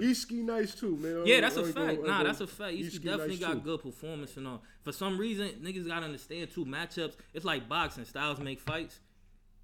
[0.00, 1.22] Easky nice too, man.
[1.24, 1.96] Yeah, that's a fact.
[1.96, 2.74] gonna- Nah, I that's a fact.
[2.74, 3.60] You definitely nice got too.
[3.60, 4.62] good performance and all.
[4.82, 6.64] For some reason, niggas gotta understand too.
[6.64, 8.04] Matchups, it's like boxing.
[8.04, 8.98] Styles make fights.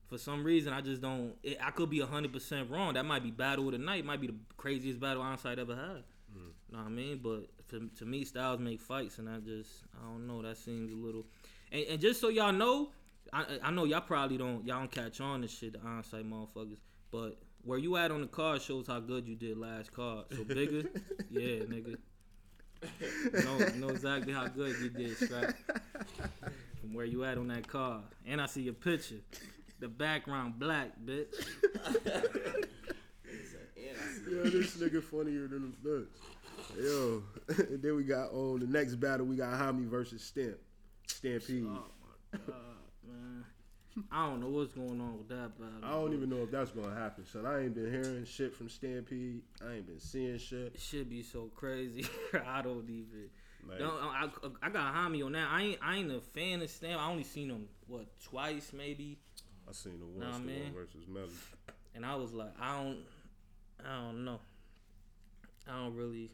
[0.09, 1.35] For some reason, I just don't.
[1.43, 2.95] It, I could be hundred percent wrong.
[2.95, 4.05] That might be battle of the night.
[4.05, 6.05] Might be the craziest battle Onsite ever had.
[6.33, 6.51] Mm.
[6.71, 7.21] Know what I mean?
[7.23, 9.71] But for, to me, Styles make fights, and I just
[10.01, 10.41] I don't know.
[10.43, 11.27] That seems a little.
[11.73, 12.91] And, and just so y'all know,
[13.35, 16.79] I I know y'all probably don't y'all don't catch on to shit the onsite motherfuckers,
[17.11, 20.27] but where you at on the card shows how good you did last card.
[20.31, 20.89] So bigger,
[21.31, 21.97] yeah, nigga.
[23.45, 25.55] know, know exactly how good you did, Strap.
[26.81, 28.03] From where you at on that card.
[28.27, 29.21] And I see your picture.
[29.81, 31.35] The background black, bitch.
[31.75, 31.93] And I
[34.13, 36.21] see Yeah, this nigga funnier than the nuts.
[36.79, 37.23] Yo,
[37.71, 39.27] and then we got on the next battle.
[39.27, 40.57] We got Hami versus Stamp,
[41.07, 41.65] Stampede.
[41.67, 41.85] Oh
[42.33, 42.74] my god, man.
[44.11, 45.79] I don't know what's going on with that battle.
[45.85, 47.25] I don't even know if that's gonna happen.
[47.33, 49.43] So I ain't been hearing shit from Stampede.
[49.65, 50.73] I ain't been seeing shit.
[50.75, 52.07] It should be so crazy.
[52.47, 53.31] I don't even.
[53.67, 54.29] Like, Don't, I,
[54.63, 55.49] I got homie on that.
[55.51, 57.01] I ain't I ain't a fan of Stamp.
[57.01, 59.19] I only seen him what twice maybe,
[59.69, 60.63] I seen the Nah, one the man.
[60.65, 61.31] one versus Melly.
[61.95, 62.99] and I was like I don't
[63.83, 64.41] I don't know.
[65.67, 66.31] I don't really.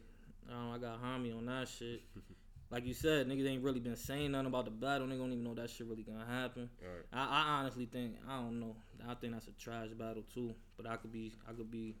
[0.49, 0.73] I don't.
[0.73, 2.01] I got Hami on that shit.
[2.71, 5.05] Like you said, niggas ain't really been saying nothing about the battle.
[5.05, 6.69] Nigga don't even know that shit really gonna happen.
[6.81, 7.05] Alright.
[7.11, 8.75] I, I honestly think I don't know.
[9.09, 10.55] I think that's a trash battle too.
[10.77, 11.95] But I could be I could be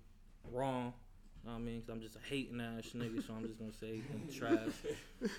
[0.49, 0.93] wrong.
[1.43, 3.73] Know what I mean, i I'm just a hating ass nigga, so I'm just gonna
[3.73, 3.99] say
[4.37, 5.29] trash.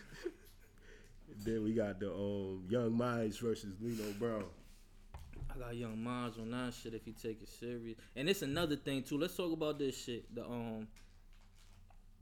[1.45, 4.45] Then we got the um, Young Minds versus Lino Brown.
[5.55, 7.97] I got young minds on that shit if you take it serious.
[8.17, 9.19] And it's another thing too.
[9.19, 10.35] Let's talk about this shit.
[10.35, 10.89] The um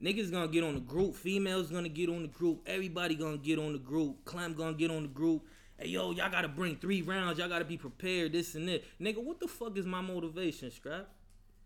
[0.02, 3.58] niggas gonna get on the group, females gonna get on the group, everybody gonna get
[3.58, 5.42] on the group, Clem gonna get on the group.
[5.78, 8.84] Hey yo, y'all gotta bring three rounds, y'all gotta be prepared, this and that.
[9.00, 11.08] Nigga, what the fuck is my motivation, Scrap?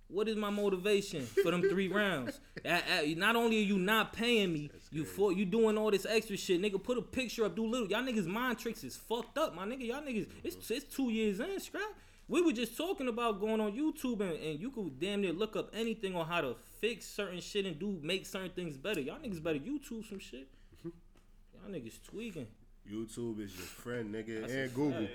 [0.08, 2.38] What is my motivation for them three rounds?
[2.64, 6.06] A- a- not only are you not paying me, you for you doing all this
[6.08, 6.80] extra shit, nigga.
[6.80, 7.88] Put a picture up, do little.
[7.88, 9.86] Y'all niggas mind tricks is fucked up, my nigga.
[9.86, 11.82] Y'all niggas, it's it's two years in, scrap.
[12.28, 15.56] We were just talking about going on YouTube and, and you could damn near look
[15.56, 19.00] up anything on how to fix certain shit and do make certain things better.
[19.00, 20.46] Y'all niggas better YouTube some shit.
[20.84, 22.46] Y'all niggas tweaking.
[22.90, 25.00] YouTube is your friend, nigga, That's and Google.
[25.00, 25.12] fact.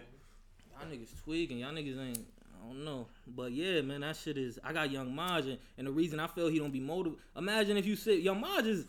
[0.71, 1.59] Y'all niggas tweaking.
[1.59, 2.25] Y'all niggas ain't.
[2.41, 3.05] I don't know.
[3.27, 4.57] But yeah, man, that shit is.
[4.63, 7.19] I got Young Maj, and, and the reason I feel he don't be motivated.
[7.37, 8.87] Imagine if you said Young Maj is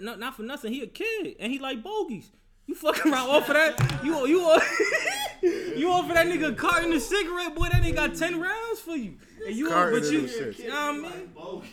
[0.00, 0.72] not, not for nothing.
[0.72, 2.30] He a kid and he like bogeys.
[2.66, 4.00] You fucking around off of that?
[4.04, 4.40] You you
[5.42, 7.68] you for that nigga a carton of cigarette, boy.
[7.68, 9.16] That nigga got ten rounds for you.
[9.46, 11.26] And you, Carton but you, you know what I mean?
[11.34, 11.68] Bogey.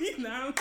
[0.00, 0.52] you know,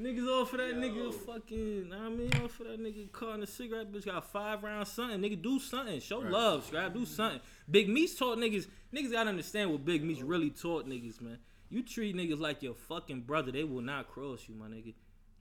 [0.00, 3.42] niggas all for that nigga fucking, know what I mean, all for that nigga carting
[3.42, 5.18] a cigarette, bitch got five rounds something.
[5.20, 5.98] Nigga, do something.
[6.00, 6.30] Show Right.
[6.30, 7.40] love, scrap, do something.
[7.70, 11.38] Big Meech taught niggas, niggas gotta understand what Big Meech really taught niggas, man.
[11.70, 14.94] You treat niggas like your fucking brother, they will not cross you, my nigga.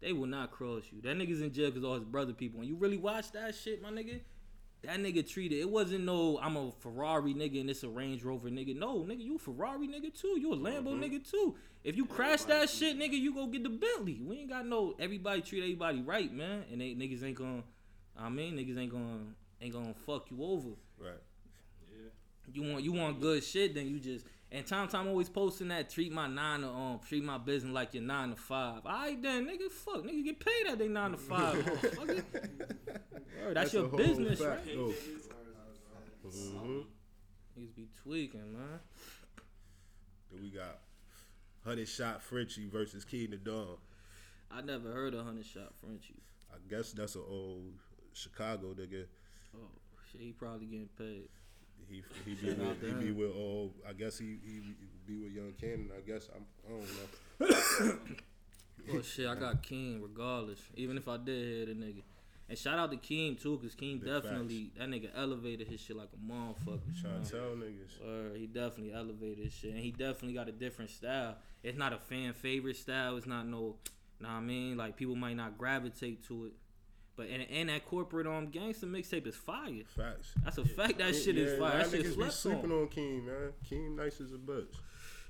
[0.03, 1.01] They will not cross you.
[1.01, 2.59] That nigga's in jail because all his brother people.
[2.59, 4.19] When you really watch that shit, my nigga,
[4.83, 8.49] that nigga treated it wasn't no I'm a Ferrari nigga and it's a Range Rover
[8.49, 8.75] nigga.
[8.75, 10.37] No, nigga, you a Ferrari nigga too.
[10.37, 11.55] You a Lambo nigga too.
[11.85, 14.19] If you crash that shit, nigga, you go get the Bentley.
[14.21, 16.65] We ain't got no everybody treat everybody right, man.
[16.69, 17.63] And they niggas ain't gonna
[18.17, 19.19] I mean niggas ain't gonna
[19.61, 20.69] ain't gonna fuck you over.
[20.99, 21.13] Right.
[21.89, 22.09] Yeah.
[22.51, 25.89] You want you want good shit, then you just and time time always posting that
[25.89, 28.85] treat my nine to um treat my business like your nine to five.
[28.85, 31.55] Alright then, nigga, fuck, nigga get paid at they nine to five.
[33.43, 34.77] Word, that's, your business, fact, right?
[36.25, 36.85] Mhm.
[37.59, 38.79] Niggas be tweaking, man.
[40.31, 40.79] Then we got
[41.65, 43.77] Hundred Shot Frenchie versus King the Dawn.
[44.51, 46.21] I never heard of hundred shot Frenchie.
[46.53, 47.73] I guess that's an old
[48.13, 49.05] Chicago nigga.
[49.55, 49.67] Oh
[50.11, 51.29] shit, he probably getting paid.
[51.89, 54.61] He he be with, to he be with oh I guess he he
[55.05, 55.89] be with Young Cannon.
[55.95, 57.97] I guess I'm I don't know.
[58.87, 60.59] Well oh, shit, I got King regardless.
[60.75, 62.03] Even if I did hear the nigga.
[62.49, 65.95] And shout out to King too, cause King Big definitely that nigga elevated his shit
[65.95, 67.01] like a motherfucker.
[67.01, 68.01] Trying to tell niggas.
[68.05, 71.37] Or he definitely elevated his shit, and he definitely got a different style.
[71.63, 73.15] It's not a fan favorite style.
[73.15, 73.77] It's not no,
[74.23, 74.77] know what I mean?
[74.77, 76.53] Like people might not gravitate to it,
[77.15, 79.83] but and, and that corporate um gangster mixtape is fire.
[79.95, 80.33] Facts.
[80.43, 80.97] That's a fact.
[80.97, 81.77] That shit is fire.
[81.77, 82.81] That shit niggas be slept sleeping on.
[82.83, 83.53] on Keem, man.
[83.69, 84.67] Keem nice as a bitch.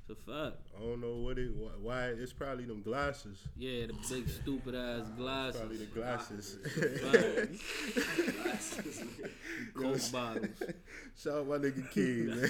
[0.06, 0.58] It's a fact.
[0.78, 3.38] I don't know what it why, why it's probably them glasses.
[3.56, 6.58] Yeah, the big stupid ass glasses, Probably the glasses.
[8.44, 9.04] Glasses.
[9.74, 10.50] Coke bottles.
[11.18, 12.50] Shout out my nigga Keem, man.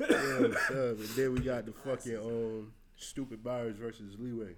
[0.00, 0.76] yeah, what's up?
[0.98, 4.54] And then we got the fucking um stupid buyers versus Leeway.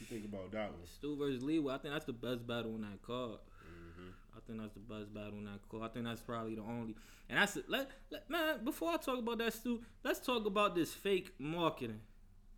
[0.00, 0.86] You think about that one?
[0.86, 1.74] Stu versus Leeway.
[1.74, 3.38] I think that's the best battle on that card.
[3.64, 4.10] Mm-hmm.
[4.36, 5.82] I think that's the best battle on that card.
[5.84, 6.94] I think that's probably the only.
[7.28, 8.64] And that's let, let man.
[8.64, 12.00] Before I talk about that, Stu, let's talk about this fake marketing.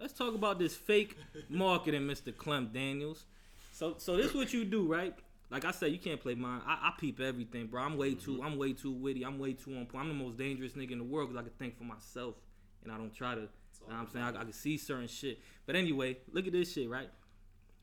[0.00, 1.16] Let's talk about this fake
[1.48, 2.36] marketing, Mr.
[2.36, 3.26] Clem Daniels.
[3.72, 5.14] So, so this what you do, right?
[5.50, 6.60] Like I said, you can't play mine.
[6.66, 7.82] I, I peep everything, bro.
[7.82, 8.42] I'm way too.
[8.44, 9.24] I'm way too witty.
[9.24, 10.04] I'm way too on point.
[10.04, 12.34] I'm the most dangerous nigga in the world because I can think for myself,
[12.82, 13.42] and I don't try to.
[13.42, 15.40] You know what I'm saying I, I can see certain shit.
[15.64, 17.08] But anyway, look at this shit, right?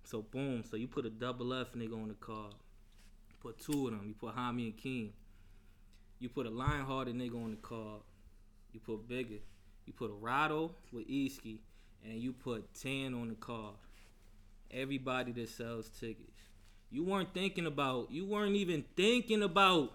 [0.06, 0.64] So boom.
[0.70, 2.54] So you put a double F nigga on the card.
[3.42, 4.04] Put two of them.
[4.08, 5.14] You put Hami and King.
[6.20, 8.02] You put a lion-hearted nigga on the card.
[8.72, 9.40] You put Bigger.
[9.86, 11.60] You put a Rado with Easky,
[12.04, 13.76] and you put ten on the card.
[14.72, 16.40] Everybody that sells tickets.
[16.90, 18.10] You weren't thinking about.
[18.12, 19.94] You weren't even thinking about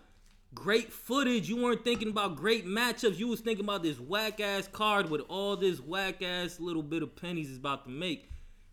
[0.55, 1.49] great footage.
[1.49, 3.19] You weren't thinking about great matchups.
[3.19, 7.03] You was thinking about this whack ass card with all this whack ass little bit
[7.03, 8.31] of pennies is about to make.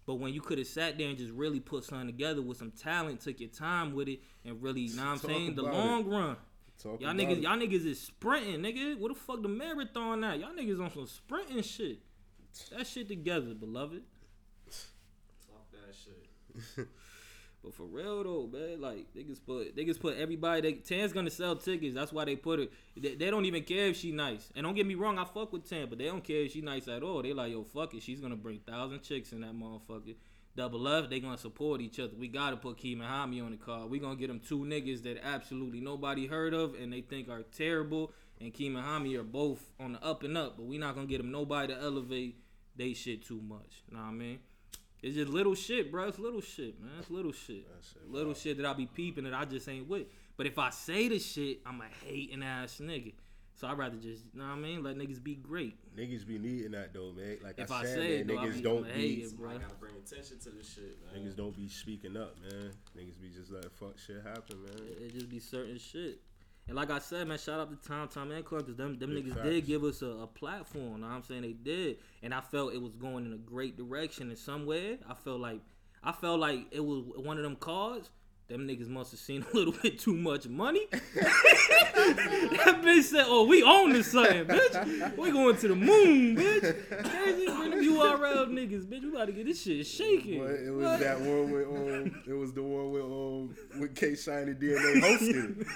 [0.07, 2.71] But when you could have sat there and just really put something together with some
[2.71, 5.63] talent, took your time with it, and really, you know what I'm Talk saying, the
[5.63, 6.37] about long run.
[6.81, 7.39] Talk Y'all niggas, it.
[7.39, 8.97] y'all niggas is sprinting, nigga.
[8.97, 10.39] What the fuck the marathon at?
[10.39, 11.99] Y'all niggas on some sprinting shit.
[12.71, 14.03] That shit together, beloved.
[15.45, 16.87] Talk that shit.
[17.63, 20.61] But for real though, man, like niggas put niggas put everybody.
[20.61, 21.95] They, Tan's gonna sell tickets.
[21.95, 22.71] That's why they put it.
[22.95, 24.49] They, they don't even care if she nice.
[24.55, 26.61] And don't get me wrong, I fuck with Tan, but they don't care if she
[26.61, 27.21] nice at all.
[27.21, 28.03] They like, yo, fuck it.
[28.03, 30.15] She's gonna bring thousand chicks in that motherfucker.
[30.55, 32.13] Double F, they gonna support each other.
[32.17, 33.89] We gotta put Keem and Hami on the card.
[33.89, 37.43] We gonna get them two niggas that absolutely nobody heard of and they think are
[37.43, 38.11] terrible.
[38.39, 41.07] And Keem and Hami are both on the up and up, but we not gonna
[41.07, 42.39] get them nobody to elevate
[42.75, 43.83] they shit too much.
[43.91, 44.39] Know what I mean?
[45.01, 46.07] It's just little shit, bro.
[46.07, 46.91] It's little shit, man.
[46.99, 47.67] It's little shit.
[48.09, 50.07] little shit that I be peeping that I just ain't with.
[50.35, 53.13] But if I say the shit, I'm a hating ass nigga.
[53.59, 54.83] So I'd rather just, you know what I mean?
[54.83, 55.75] Let niggas be great.
[55.97, 57.37] Niggas be needing that though, man.
[57.43, 59.01] Like If I I said, say it, man, though, I niggas be don't gonna be
[59.01, 59.49] hate it, bro.
[59.49, 61.25] I gotta bring attention to this shit, man.
[61.25, 62.71] niggas don't be speaking up, man.
[62.95, 64.87] Niggas be just letting fuck shit happen, man.
[64.87, 66.19] It, it just be certain shit.
[66.67, 69.13] And like I said, man, shout out to Tom, Tom and Clark, because them, them
[69.13, 69.47] Big niggas facts.
[69.47, 71.01] did give us a, a platform.
[71.01, 71.43] Know what I'm saying?
[71.43, 71.97] They did.
[72.21, 74.97] And I felt it was going in a great direction in somewhere.
[75.09, 75.61] I felt like
[76.03, 78.09] I felt like it was one of them cards.
[78.49, 80.87] Them niggas must have seen a little bit too much money.
[80.91, 85.17] that bitch said, "Oh, we own this something, bitch.
[85.17, 87.03] We going to the moon, bitch.
[87.99, 89.01] Crazy, bring them URL niggas, bitch.
[89.03, 90.99] We about to get this shit shaking." But it was What?
[90.99, 95.61] that one with um, it was the one with um, with K Shiny DNA hosted
[95.61, 95.67] it.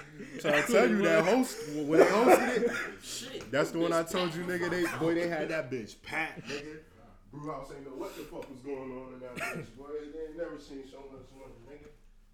[0.42, 2.72] Trying to tell you that host when they hosted it,
[3.04, 3.52] Shit.
[3.52, 4.70] that's the one I told you, nigga.
[4.70, 6.78] They boy, they had that bitch packed, nigga.
[7.32, 9.86] Brew House ain't know what the fuck was going on in that bitch, boy.
[10.14, 11.88] They ain't never seen so much money, nigga.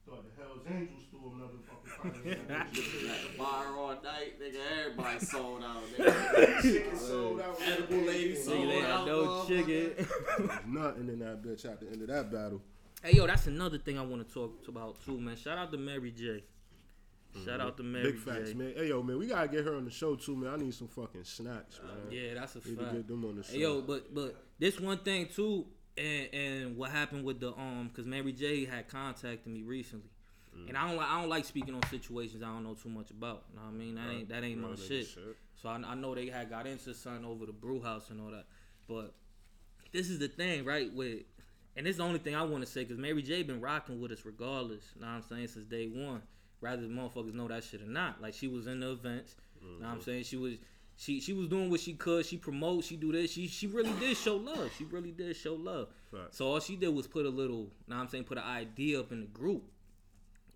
[0.07, 2.61] Thought the Hell's Angels stole another fucking pound.
[2.61, 4.59] At the bar all night, nigga.
[4.85, 5.83] Everybody sold out.
[5.97, 6.61] Nigga.
[6.61, 7.59] Chicken sold out.
[7.61, 9.07] Edible lady Nigga, sold they out.
[9.07, 9.47] no motherfucker.
[9.47, 10.07] chicken.
[10.73, 12.61] Nothing in that bitch at the end of that battle.
[13.03, 15.35] Hey yo, that's another thing I want to talk about too, man.
[15.35, 16.43] Shout out to Mary J.
[17.45, 17.91] Shout out to mm-hmm.
[17.91, 18.53] Mary Big facts, J.
[18.55, 18.73] man.
[18.75, 20.53] Hey yo, man, we gotta get her on the show too, man.
[20.53, 22.11] I need some fucking snacks, man.
[22.11, 22.95] Yeah, that's a Need to fact.
[22.95, 23.51] get them on the show.
[23.53, 25.65] Hey yo, but but this one thing too,
[25.97, 30.09] and and what happened with the um, cause Mary J had contacted me recently,
[30.57, 30.69] Mm.
[30.69, 33.11] and I don't li- I don't like speaking on situations I don't know too much
[33.11, 33.43] about.
[33.51, 33.95] You know what I mean?
[33.95, 35.07] That ain't that ain't my shit.
[35.07, 35.35] shit.
[35.61, 38.31] So I, I know they had got into something over the brew house and all
[38.31, 38.45] that,
[38.87, 39.13] but
[39.91, 40.91] this is the thing, right?
[40.93, 41.19] With
[41.75, 43.99] and this is the only thing I want to say because Mary J been rocking
[44.01, 44.83] with us regardless.
[44.95, 46.21] You Know what I'm saying since day one,
[46.61, 48.21] rather the motherfuckers know that shit or not.
[48.21, 49.35] Like she was in the events.
[49.61, 50.53] You know what I'm saying she was.
[50.97, 52.25] She, she was doing what she could.
[52.25, 52.83] She promote.
[52.83, 53.31] She do this.
[53.31, 54.71] She she really did show love.
[54.77, 55.89] She really did show love.
[56.11, 56.37] Facts.
[56.37, 57.69] So all she did was put a little.
[57.87, 59.63] Know what I'm saying put an idea up in the group,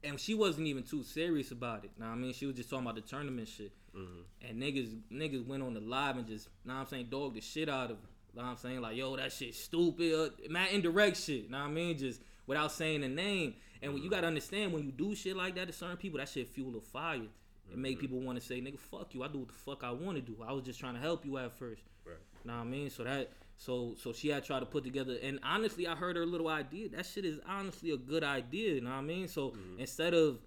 [0.03, 1.91] and she wasn't even too serious about it.
[1.99, 3.71] Now I mean she was just talking about the tournament shit.
[3.93, 7.69] And niggas niggas went on the live and just, now I'm saying, dog the shit
[7.69, 8.41] out of her.
[8.41, 8.79] Know I'm saying?
[8.79, 10.13] Like, yo, that shit stupid.
[10.13, 11.51] Uh, Man, indirect shit.
[11.51, 11.97] Know what I mean?
[11.97, 13.55] Just without saying the name.
[13.81, 16.29] And when you gotta understand when you do shit like that to certain people, that
[16.29, 17.27] shit fuel a fire.
[17.71, 19.23] It make people want to say, nigga, fuck you.
[19.23, 20.37] I do what the fuck I want to do.
[20.45, 21.83] I was just trying to help you at first.
[22.05, 22.15] Right.
[22.43, 22.89] Know what I mean?
[22.89, 26.25] So that so so she had tried to put together and honestly I heard her
[26.25, 26.89] little idea.
[26.89, 29.27] That shit is honestly a good idea, you know what I mean?
[29.27, 29.79] So mm-hmm.
[29.79, 30.39] instead of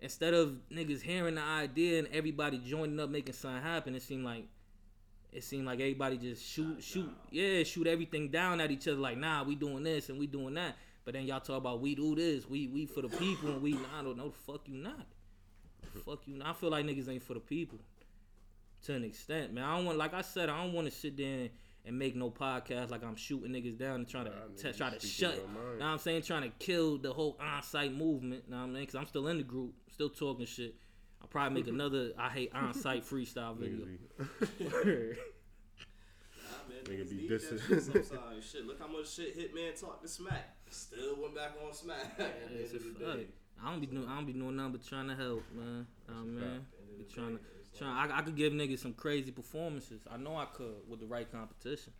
[0.00, 4.24] instead of niggas hearing the idea and everybody joining up making something happen, it seemed
[4.24, 4.46] like
[5.32, 9.18] it seemed like everybody just shoot shoot yeah, shoot everything down at each other like,
[9.18, 10.76] nah, we doing this and we doing that.
[11.04, 13.74] But then y'all talk about we do this, we we for the people and we
[13.98, 15.06] I don't know the fuck you not.
[15.94, 16.40] The fuck you.
[16.44, 17.78] I feel like niggas ain't for the people
[18.84, 19.64] to an extent, man.
[19.64, 21.48] I don't want, like I said, I don't want to sit there
[21.84, 24.90] and make no podcast like I'm shooting niggas down and trying to Nah, t- try
[24.90, 25.34] to shut.
[25.36, 25.78] your.
[25.78, 26.22] Know I'm saying?
[26.22, 28.48] Trying to kill the whole on-site movement.
[28.48, 28.74] Know what I mean?
[28.82, 30.74] Because I'm still in the group, still talking shit.
[31.20, 33.86] I'll probably make another I hate on-site freestyle video.
[34.60, 35.16] Niggas be-
[36.68, 37.60] man, Nigga be dissing.
[37.68, 38.44] shit sometimes.
[38.50, 40.56] shit, look how much shit Hitman talked to Smack.
[40.70, 42.14] Still went back on Smack.
[42.18, 43.18] at the It's end a of the fact.
[43.18, 43.26] day.
[43.64, 44.08] I don't be doing.
[44.08, 45.86] I don't be doing nothing but trying to help, man.
[46.08, 48.10] Know what I mean, End be trying to day, trying.
[48.10, 50.02] I, I could give niggas some crazy performances.
[50.10, 51.92] I know I could with the right competition.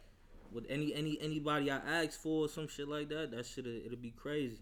[0.53, 3.97] With any any anybody I ask for or some shit like that, that shit it'll
[3.97, 4.59] be crazy.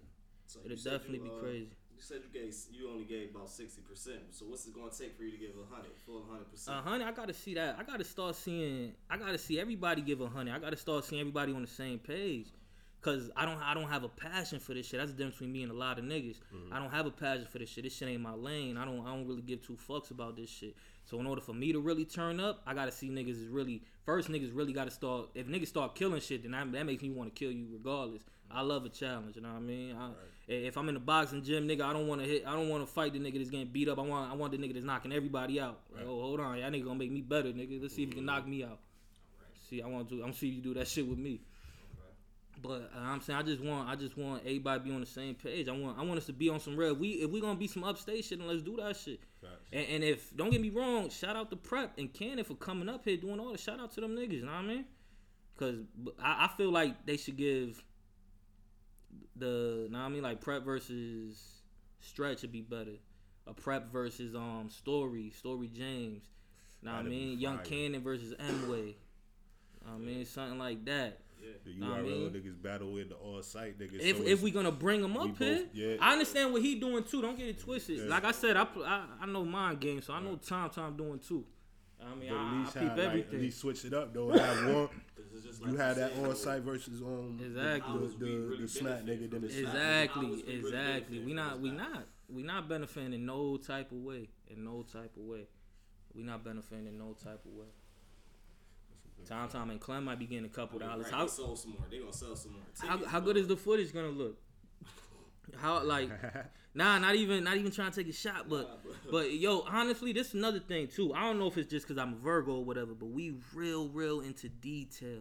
[0.47, 1.77] So It'll definitely you, be uh, crazy.
[1.97, 4.21] You said you gave you only gave about sixty percent.
[4.31, 6.77] So what's it gonna take for you to give a hundred, full hundred percent?
[6.79, 7.77] A hundred, I gotta see that.
[7.79, 8.93] I gotta start seeing.
[9.09, 10.55] I gotta see everybody give a hundred.
[10.55, 12.49] I gotta start seeing everybody on the same page.
[13.03, 15.01] Cause I don't, I don't have a passion for this shit.
[15.01, 16.37] That's the difference between me and a lot of niggas.
[16.55, 16.73] Mm-hmm.
[16.73, 17.85] I don't have a passion for this shit.
[17.85, 18.77] This shit ain't my lane.
[18.77, 20.77] I don't, I don't really give two fucks about this shit.
[21.07, 23.83] So in order for me to really turn up, I gotta see niggas is really
[24.05, 24.29] first.
[24.29, 25.31] Niggas really gotta start.
[25.35, 28.23] If niggas start killing shit, then that, that makes me want to kill you regardless.
[28.51, 29.37] I love a challenge.
[29.37, 29.97] You know what I mean?
[29.97, 30.11] I,
[30.49, 32.45] If I'm in the boxing gym, nigga, I don't want to hit.
[32.47, 33.99] I don't want to fight the nigga that's getting beat up.
[33.99, 34.31] I want.
[34.31, 35.81] I want the nigga that's knocking everybody out.
[35.95, 37.81] Like, oh, hold on, y'all nigga gonna make me better, nigga.
[37.81, 38.27] Let's see if you can mm-hmm.
[38.27, 38.79] knock me out.
[39.69, 40.23] See, I want to.
[40.23, 41.41] I'm see if you do that shit with me.
[42.63, 45.07] But uh, I'm saying I just want I just want everybody to be on the
[45.07, 45.69] same page.
[45.69, 46.95] I want I want us to be on some real.
[46.95, 49.21] We if we gonna be some upstate shit, then let's do that shit.
[49.73, 52.89] And, and if don't get me wrong, shout out to Prep and Cannon for coming
[52.89, 54.33] up here doing all the shout out to them niggas.
[54.33, 54.85] You know what I mean?
[55.57, 55.77] Because
[56.23, 57.83] I, I feel like they should give
[59.37, 61.63] the know what I mean like Prep versus
[62.01, 62.97] Stretch would be better.
[63.47, 66.25] A Prep versus um Story Story James.
[66.83, 67.39] Know what I mean?
[67.39, 67.59] Young.
[67.59, 68.97] Cannon versus M Way.
[69.87, 71.21] I mean something like that.
[71.65, 74.01] The Nah, I mean- niggas battle with the all site niggas.
[74.01, 75.97] If, so if we gonna bring him we up here, yeah.
[76.01, 77.23] I understand what he doing too.
[77.23, 77.99] Don't get it twisted.
[77.99, 78.05] Yeah.
[78.05, 81.19] Like I said, I, I I know my game, so I know Tom Tom doing
[81.19, 81.45] too.
[82.03, 83.35] I mean, but I, at least I peep have, like, everything.
[83.35, 84.31] at least switch it up though.
[84.31, 84.89] Have one.
[85.33, 87.99] It's just You had that on site versus the- Exactly.
[88.09, 89.57] the, the, really the smack nigga then the this.
[89.59, 89.75] smack.
[89.75, 91.19] exactly, we really exactly.
[91.19, 94.29] benefiting We not we not we not benefiting in no type of way.
[94.49, 95.47] In no type of way.
[96.15, 97.67] We not benefiting in no type of way.
[99.29, 101.05] Tom Tom and Clem might be getting a couple dollars.
[101.07, 101.83] Right, How they sold some more.
[101.91, 102.63] They gonna sell some more.
[102.81, 104.39] how, tickets, how but- good is the footage gonna look?
[105.57, 106.09] How like
[106.75, 109.61] nah, not even not even trying to take a shot, but Nah, but- but yo,
[109.69, 111.13] honestly, this is another thing too.
[111.15, 113.89] I don't know if it's just because I'm a Virgo or whatever, but we real
[113.89, 115.21] real into detail,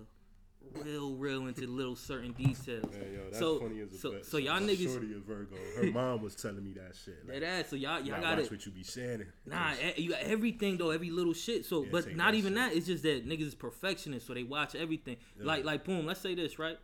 [0.83, 2.91] real real into little certain details.
[2.91, 4.25] Man, yo, So- funny as a so- bitch.
[4.25, 5.55] so y'all niggas- Shorty a Virgo.
[5.77, 7.27] Her mom was telling me that shit.
[7.27, 9.25] Like, That ass, so y'all y'all gotta watch what you be saying.
[9.45, 11.65] Nah, you got everything though, every little shit.
[11.65, 12.55] So, Yeah, but not that even shit.
[12.55, 12.75] that.
[12.75, 15.17] It's just that niggas is perfectionists, so they watch everything.
[15.37, 16.05] Like, like, boom.
[16.05, 16.77] Let's say this, right?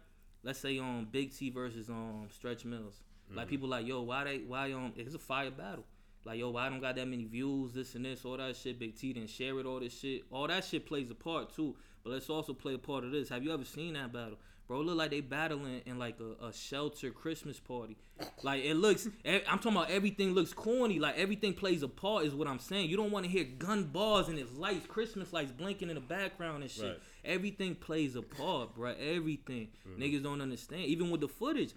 [0.43, 3.01] Let's say um Big T versus um Stretch Mills.
[3.27, 3.37] Mm-hmm.
[3.37, 5.85] Like people like, yo, why they, why um, it's a fire battle.
[6.23, 8.79] Like, yo, why I don't got that many views, this and this, all that shit.
[8.79, 10.23] Big T didn't share it, all this shit.
[10.31, 11.75] All that shit plays a part too.
[12.05, 13.29] But let's also play a part of this.
[13.29, 14.37] Have you ever seen that battle?
[14.67, 17.97] Bro, it look like they battling in like a, a shelter Christmas party.
[18.43, 20.99] Like it looks, I'm talking about everything looks corny.
[20.99, 22.89] Like everything plays a part, is what I'm saying.
[22.89, 26.01] You don't want to hear gun bars and it's lights, Christmas lights blinking in the
[26.01, 26.83] background and shit.
[26.85, 26.99] Right.
[27.25, 28.93] Everything plays a part, bro.
[28.99, 29.69] Everything.
[29.99, 30.85] Niggas don't understand.
[30.85, 31.73] Even with the footage.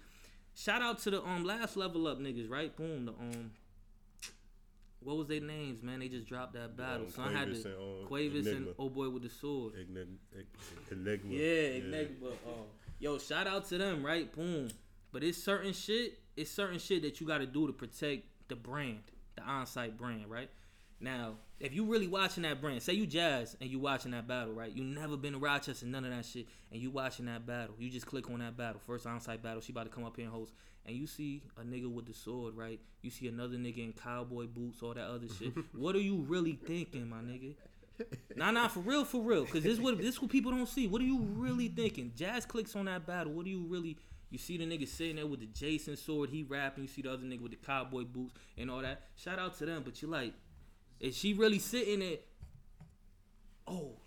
[0.55, 2.75] Shout out to the um last level up niggas, right?
[2.75, 3.05] Boom.
[3.05, 3.51] The um
[5.01, 5.99] what was their names, man?
[5.99, 7.05] They just dropped that battle.
[7.05, 9.73] Um, so I had Quavis to and, um, Quavis and Oh Boy with the Sword.
[9.75, 10.15] Enigma.
[10.91, 11.33] Enigma.
[11.33, 12.27] Yeah, Enigma.
[12.47, 12.65] Oh,
[12.99, 14.31] yo, shout out to them, right?
[14.33, 14.69] Boom.
[15.11, 16.19] But it's certain shit.
[16.35, 19.03] It's certain shit that you got to do to protect the brand,
[19.35, 20.49] the on-site brand, right?
[21.01, 24.53] Now, if you really watching that brand, say you Jazz and you watching that battle,
[24.53, 24.71] right?
[24.71, 27.75] You never been to Rochester, none of that shit, and you watching that battle.
[27.79, 29.61] You just click on that battle, first on-site battle.
[29.61, 30.53] She about to come up here and host,
[30.89, 32.79] and you see a nigga with the sword, right?
[33.01, 35.53] You see another nigga in cowboy boots, all that other shit.
[35.73, 37.53] what are you really thinking, my nigga?
[38.35, 39.45] Nah, nah, for real, for real.
[39.45, 40.87] Cause this what this what people don't see.
[40.87, 42.13] What are you really thinking?
[42.15, 43.33] Jazz clicks on that battle.
[43.33, 43.97] What are you really?
[44.31, 46.83] You see the nigga sitting there with the Jason sword, he rapping.
[46.83, 49.01] You see the other nigga with the cowboy boots and all that.
[49.15, 50.33] Shout out to them, but you like,
[50.99, 52.17] is she really sitting there?
[53.67, 53.97] Oh,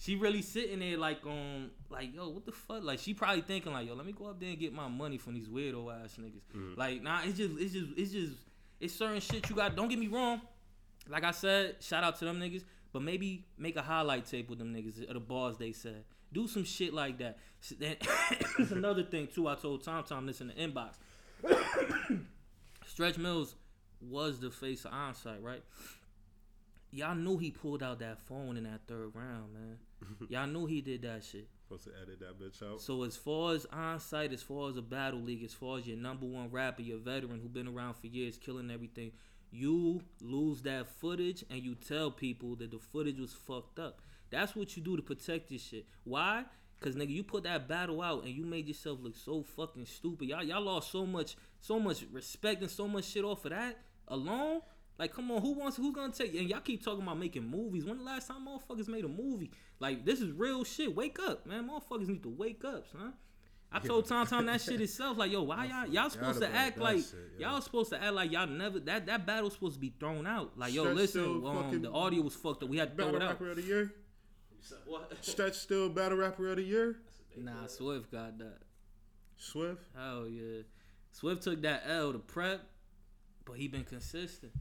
[0.00, 2.82] she really sitting there like um like yo what the fuck?
[2.84, 5.18] Like she probably thinking like yo let me go up there and get my money
[5.18, 6.76] from these weirdo ass niggas.
[6.76, 8.32] Like nah it's just it's just it's just
[8.80, 10.40] it's certain shit you got don't get me wrong.
[11.08, 14.58] Like I said shout out to them niggas but maybe make a highlight tape with
[14.58, 16.04] them niggas of the bars they said.
[16.32, 17.38] Do some shit like that.
[17.62, 17.96] S- then-
[18.58, 20.94] it's another thing too I told Tom Tom this in the inbox.
[22.86, 23.54] Stretch Mills
[24.00, 25.62] was the face of onsite right?
[26.90, 30.32] Y'all knew he pulled out that phone in that third round man Mm-hmm.
[30.32, 32.80] y'all knew he did that shit Supposed to edit that bitch out.
[32.80, 35.86] so as far as on site, as far as a battle league, as far as
[35.86, 39.12] your number one rapper, your veteran who been around for years, killing everything,
[39.50, 44.00] you lose that footage and you tell people that the footage was fucked up.
[44.30, 45.86] That's what you do to protect your shit.
[46.04, 46.44] Why?
[46.80, 50.28] Cause nigga, you put that battle out and you made yourself look so fucking stupid.
[50.28, 53.78] Y'all, y'all lost so much, so much respect and so much shit off of that
[54.06, 54.60] alone.
[54.98, 55.76] Like, come on, who wants?
[55.76, 56.34] Who's gonna take?
[56.34, 57.84] And y'all keep talking about making movies.
[57.84, 59.52] When the last time motherfuckers made a movie?
[59.78, 60.94] Like, this is real shit.
[60.94, 61.68] Wake up, man.
[61.68, 63.12] Motherfuckers need to wake up, son.
[63.70, 65.18] I told Tom Tom that shit itself.
[65.18, 67.50] Like, yo, why y'all y'all supposed to act like shit, yeah.
[67.50, 70.58] y'all supposed to act like y'all never that that battle's supposed to be thrown out.
[70.58, 72.68] Like, yo, Stretch listen, um, the audio was fucked up.
[72.68, 73.30] We had to throw Battle it out.
[73.30, 73.92] rapper of the year.
[74.86, 75.12] What?
[75.24, 76.96] Stretch still battle rapper of the year.
[77.36, 78.58] Nah, Swift got that.
[79.36, 79.82] Swift.
[79.96, 80.62] Hell yeah.
[81.12, 82.62] Swift took that L to prep,
[83.44, 84.52] but he been consistent.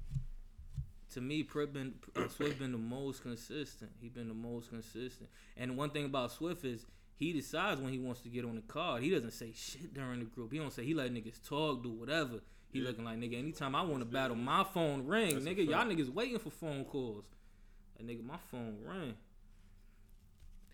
[1.18, 3.90] To me, Prep been uh, Swift been the most consistent.
[4.00, 5.28] He been the most consistent.
[5.58, 8.62] And one thing about Swift is he decides when he wants to get on the
[8.62, 9.02] card.
[9.02, 10.52] He doesn't say shit during the group.
[10.52, 12.42] He don't say he let niggas talk, do whatever.
[12.72, 13.40] He looking like nigga.
[13.40, 15.68] Anytime I want to battle, my phone ring, That's nigga.
[15.68, 17.26] Y'all niggas waiting for phone calls.
[17.98, 19.16] That nigga, my phone ring.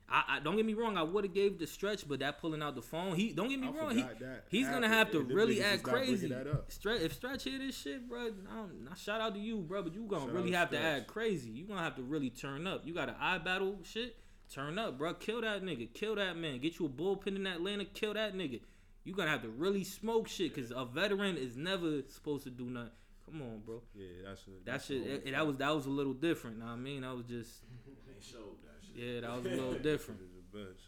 [0.09, 0.97] I, I don't get me wrong.
[0.97, 3.15] I would have gave the stretch, but that pulling out the phone.
[3.15, 3.95] He don't get me I wrong.
[3.95, 6.35] He forgot that he's gonna have to and really act just not bringing crazy.
[6.67, 8.19] Stretch, if stretch hear this shit, bro,
[8.51, 9.81] I don't, now shout out to you, bro.
[9.83, 11.49] But you gonna Shout really out have to act crazy.
[11.49, 12.85] You gonna have to really turn up.
[12.85, 14.17] You got an eye battle shit.
[14.53, 15.13] Turn up, bro.
[15.15, 15.91] Kill that nigga.
[15.93, 16.59] Kill that man.
[16.59, 17.85] Get you a bullpen in Atlanta.
[17.85, 18.59] Kill that nigga.
[19.03, 22.65] You gonna have to really smoke shit because a veteran is never supposed to do
[22.65, 22.91] nothing.
[23.25, 23.81] Come on, bro.
[23.95, 25.01] Yeah, that's a, That that's shit.
[25.05, 26.59] a- it- that eh, was that was a little different.
[26.59, 27.91] Know what I mean, that was just They
[28.21, 28.62] showed that shit.
[28.95, 30.21] Yeah, that was a little different.
[30.51, 30.79] the best.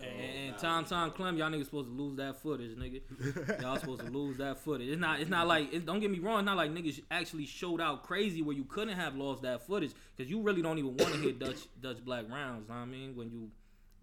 [0.00, 3.02] And, and oh, Tom Tom Clem, y'all niggas supposed to lose that footage, nigga.
[3.62, 4.88] Y'all supposed to lose that footage.
[4.88, 5.20] It's not.
[5.20, 5.72] It's not like.
[5.72, 6.40] It, don't get me wrong.
[6.40, 9.92] It's not like niggas actually showed out crazy where you couldn't have lost that footage
[10.16, 12.68] because you really don't even want to hear Dutch Dutch Black rounds.
[12.68, 13.50] Know what I mean, when you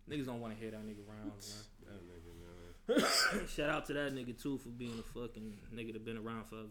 [0.09, 1.63] niggas don't want to hear that nigga rounds.
[1.89, 3.01] That nigga, man.
[3.39, 3.47] Man.
[3.47, 6.67] Shout out to that nigga too for being a fucking nigga that been around forever.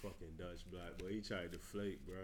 [0.00, 1.08] Fucking Dutch Black boy.
[1.10, 2.16] He tried to flake, bro.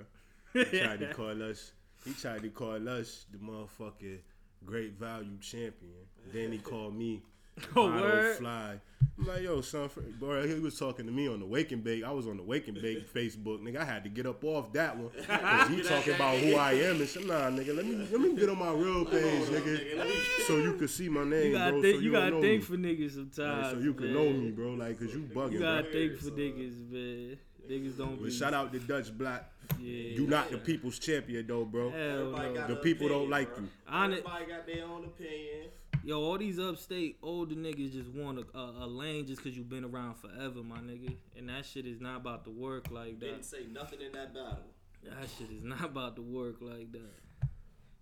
[0.54, 1.72] He tried to call us.
[2.04, 4.18] He tried to call us the motherfucking
[4.64, 5.92] great value champion.
[6.32, 7.22] Then he called me.
[7.76, 8.36] Oh, Lotto word?
[8.38, 8.80] Fly.
[9.18, 11.84] I'm like, yo, son, for, bro, he was talking to me on the Wake and
[11.84, 12.02] Bake.
[12.04, 13.76] I was on the Wake and Bake Facebook, nigga.
[13.78, 17.00] I had to get up off that one because he talking about who I am
[17.00, 17.26] and shit.
[17.26, 20.88] Nah, nigga, let me let me get on my real page, nigga, so you can
[20.88, 21.82] see my name, You gotta bro.
[21.82, 21.96] think.
[21.96, 23.70] so you don't gotta think for niggas Like, sometimes.
[23.72, 24.14] so you can man.
[24.14, 24.70] know me, bro.
[24.72, 25.76] Like, cause you bugging, You bro.
[25.82, 27.38] gotta think for uh, niggas, man.
[27.68, 28.30] Niggas don't But be.
[28.30, 29.52] shout out to Dutch Black.
[29.78, 30.16] Yeah.
[30.16, 31.90] You not the people's champion though, bro.
[31.90, 32.52] Hell no.
[32.66, 33.64] The an people don't like bro.
[33.64, 33.68] you.
[33.86, 35.68] Hon- Everybody got their own opinion.
[36.02, 39.62] Yo, all these upstate older niggas just want a, a, a lane just cause you
[39.62, 41.14] been around forever, my nigga.
[41.36, 43.26] And that shit is not about to work like that.
[43.26, 44.58] Didn't say nothing in that battle.
[45.04, 47.48] That shit is not about to work like that.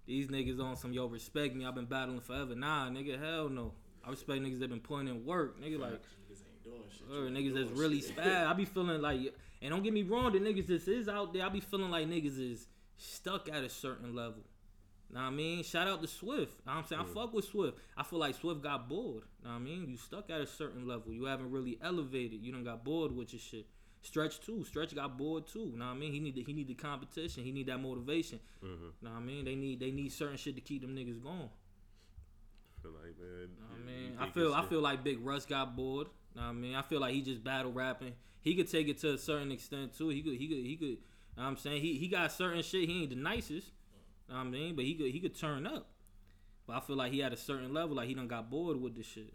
[0.07, 1.67] These niggas on some yo respect me.
[1.67, 2.55] I've been battling forever.
[2.55, 3.73] Nah, nigga, hell no.
[4.07, 5.79] I respect niggas that been putting in work, nigga.
[5.79, 7.07] Like Niggas ain't doing shit.
[7.11, 8.11] or You niggas ain't that's doing really shit.
[8.11, 8.47] spad.
[8.47, 11.45] I be feeling like, and don't get me wrong, the niggas this is out there,
[11.45, 14.43] I be feeling like niggas is stuck at a certain level.
[15.11, 15.63] Know what I mean?
[15.65, 16.67] Shout out to Swift.
[16.67, 17.79] Know what I'm saying I fuck with Swift.
[17.97, 19.23] I feel like Swift got bored.
[19.43, 19.89] Know what I mean?
[19.89, 21.13] You stuck at a certain level.
[21.13, 22.43] You haven't really elevated.
[22.43, 23.67] You don't got bored with your shit.
[24.03, 24.65] Stretch too.
[24.65, 25.73] Stretch got bored too.
[25.75, 26.13] Know what I mean?
[26.13, 27.43] He need the, he need the competition.
[27.43, 28.39] He need that motivation.
[28.65, 28.89] Mm-hmm.
[29.03, 29.45] Know what I mean?
[29.45, 31.49] They need they need certain shit to keep them niggas going.
[32.83, 33.49] feel like, man.
[33.75, 36.09] I mean, I feel I feel like Big Russ got bored.
[36.37, 38.13] Know what I mean, I feel like he just battle rapping.
[38.49, 40.09] He could take it to a certain extent too.
[40.09, 40.89] He could he could he could.
[40.89, 40.97] You
[41.37, 42.89] know what I'm saying he he got certain shit.
[42.89, 43.73] He ain't the nicest.
[44.27, 45.89] You Know what I mean, but he could he could turn up.
[46.67, 47.97] But I feel like he at a certain level.
[47.97, 49.35] Like he done got bored with this shit.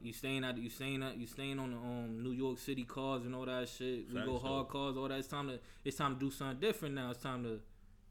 [0.00, 3.26] You staying at you staying at you staying on the um New York City cars
[3.26, 4.06] and all that shit.
[4.10, 5.18] We go hard cars, all that.
[5.18, 7.10] It's time to it's time to do something different now.
[7.10, 7.60] It's time to.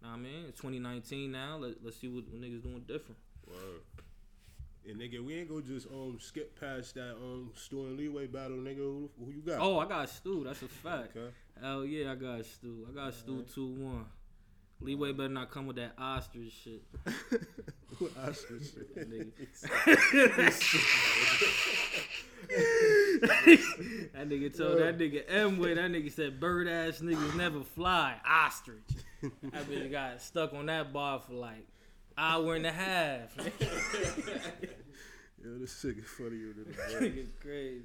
[0.01, 1.57] Know what I mean, it's 2019 now.
[1.57, 3.17] Let, let's see what, what niggas doing different.
[3.45, 3.81] Word.
[4.87, 8.57] And nigga, we ain't gonna just um skip past that um Stu and Leeway battle,
[8.57, 8.77] nigga.
[8.77, 9.59] Who, who you got?
[9.59, 10.43] Oh, I got Stu.
[10.45, 11.15] That's a fact.
[11.15, 11.33] okay.
[11.61, 12.87] Hell yeah, I got Stu.
[12.89, 14.05] I got Stu two one.
[14.81, 16.81] Leeway better not come with that ostrich shit.
[18.25, 19.09] Asked this shit?
[19.09, 19.31] Nigga,
[24.13, 25.73] that nigga told that nigga M way.
[25.73, 28.15] That nigga said bird ass niggas never fly.
[28.25, 28.79] Ostrich.
[29.21, 31.67] That bitch got stuck on that bar for like
[32.19, 33.35] hour and a half.
[35.41, 37.83] Yo, this shit is funnier than That the nigga's crazy.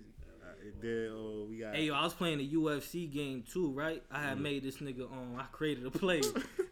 [0.63, 4.03] And then uh, we got Hey yo, I was playing the UFC game too, right?
[4.11, 6.23] I had made this nigga um I created a player.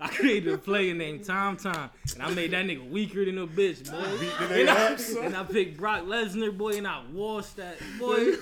[0.01, 1.91] I created a player named Tom Tom.
[2.15, 3.99] And I made that nigga weaker than a bitch, boy.
[3.99, 5.25] And I, nigga up, son.
[5.27, 8.17] and I picked Brock Lesnar, boy, and I washed that boy.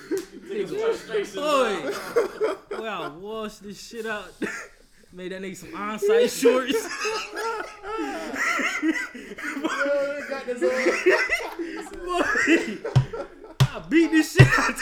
[0.46, 1.34] nigga,
[2.70, 2.76] boy.
[2.76, 4.32] Boy, I washed this shit out.
[5.12, 6.86] made that nigga some on-site shorts.
[12.04, 12.22] Boy,
[13.60, 14.74] I beat this shit out.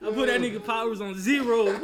[0.00, 1.80] I put that nigga powers on zero.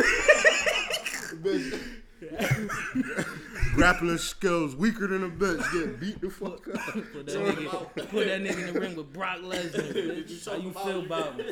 [3.75, 5.73] grappling skills weaker than a bitch.
[5.73, 6.95] Get beat the fuck up.
[7.13, 9.93] Put that nigga, put that nigga in the ring with Brock Lesnar.
[9.93, 10.47] Bitch.
[10.49, 11.45] How you feel about me?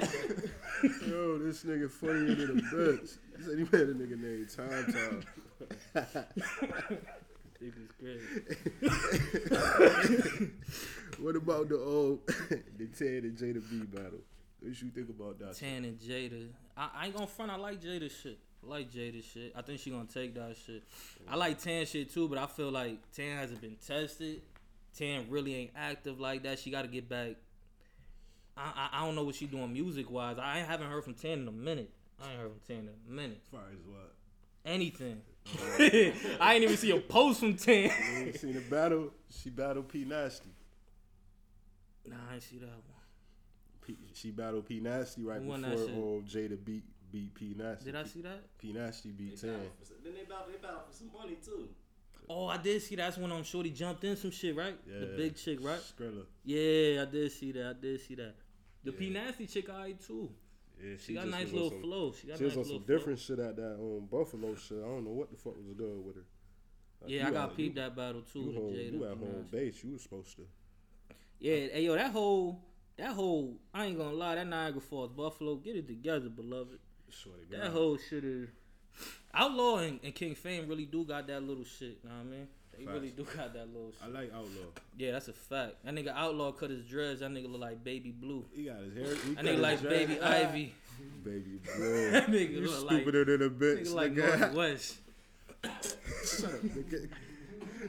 [1.07, 3.19] Yo, this nigga funnier than a bitch.
[3.37, 4.87] He said he made a nigga named Tom
[5.95, 6.99] Tom.
[7.63, 8.23] Nigga's crazy.
[11.19, 12.35] What about the old um,
[12.79, 14.19] the Ted and Jada B battle?
[14.61, 15.57] What you think about that?
[15.57, 16.49] Tan and Jada.
[16.77, 17.51] I, I ain't gonna front.
[17.53, 18.39] I like Jada shit.
[18.65, 19.53] I like Jada shit.
[19.55, 20.83] I think she gonna take that shit.
[21.29, 24.43] I like Tan shit too, but I feel like Tan hasn't been tested.
[24.97, 26.59] Tan really ain't active like that.
[26.59, 27.37] She got to get back.
[28.57, 30.39] I, I I don't know what she doing music wise.
[30.39, 31.91] I ain't- haven't heard from Tan in a minute.
[32.21, 33.41] I ain't heard from Tan in a minute.
[33.45, 34.13] As far as what?
[34.65, 35.21] Anything.
[36.41, 37.85] I ain't even see a post from Tan.
[37.85, 37.91] You
[38.27, 39.11] ain't seen the battle?
[39.31, 40.51] She battled P Nasty.
[42.07, 42.79] Nah, I ain't see that one.
[43.87, 45.97] P, she battled P Nasty right Who won before that shit?
[45.97, 46.25] um,
[46.57, 47.85] Jada beat beat P Nasty.
[47.87, 48.41] Did I see that?
[48.59, 49.57] P Nasty beat They Tan.
[49.59, 51.69] battle for some- Then they battle, they battle for some money too.
[52.31, 53.03] Oh, I did see that.
[53.07, 54.77] that's when um Shorty jumped in some shit, right?
[54.87, 55.17] The Yeah.
[55.17, 55.81] big chick, right?
[55.81, 56.25] Skrilla.
[56.45, 57.67] Yeah, I did see that.
[57.77, 58.35] I did see that.
[58.85, 58.99] The Yeah.
[58.99, 60.31] P Nasty chick, alright too.
[60.83, 62.13] Yeah, She got just nice little some- flow.
[62.13, 62.97] She got She was on some flow.
[62.97, 64.79] different shit at that um, Buffalo shit.
[64.79, 66.25] I don't know what the fuck was good with her.
[67.03, 68.41] Like, Yeah, I got peeped you, that battle too.
[68.41, 69.85] You, with home, Jada you at home base.
[69.85, 70.47] You was supposed to.
[71.39, 72.61] Yeah, hey yo, that whole
[72.97, 76.79] that whole I ain't gonna lie, that Niagara Falls Buffalo, get it together, beloved.
[77.51, 78.49] That whole shit is
[79.35, 82.49] Outlaw and, and King Fame really do got that little shit, know what I mean?
[82.79, 84.09] They really do got that little Shit.
[84.17, 84.49] I like Outlaw.
[84.97, 85.77] Yeah, that's a fact.
[85.85, 88.45] That nigga Outlaw cut his dreads, that nigga look like baby blue.
[88.53, 89.15] He got his hair.
[89.15, 90.75] He That nigga like dread- baby Ivy.
[91.25, 92.11] Baby blue.
[92.13, 94.13] That nigga you look like stupider than a bitch, nigga like.
[94.13, 94.99] Northwest.
[95.65, 97.09] Shut up, nigga.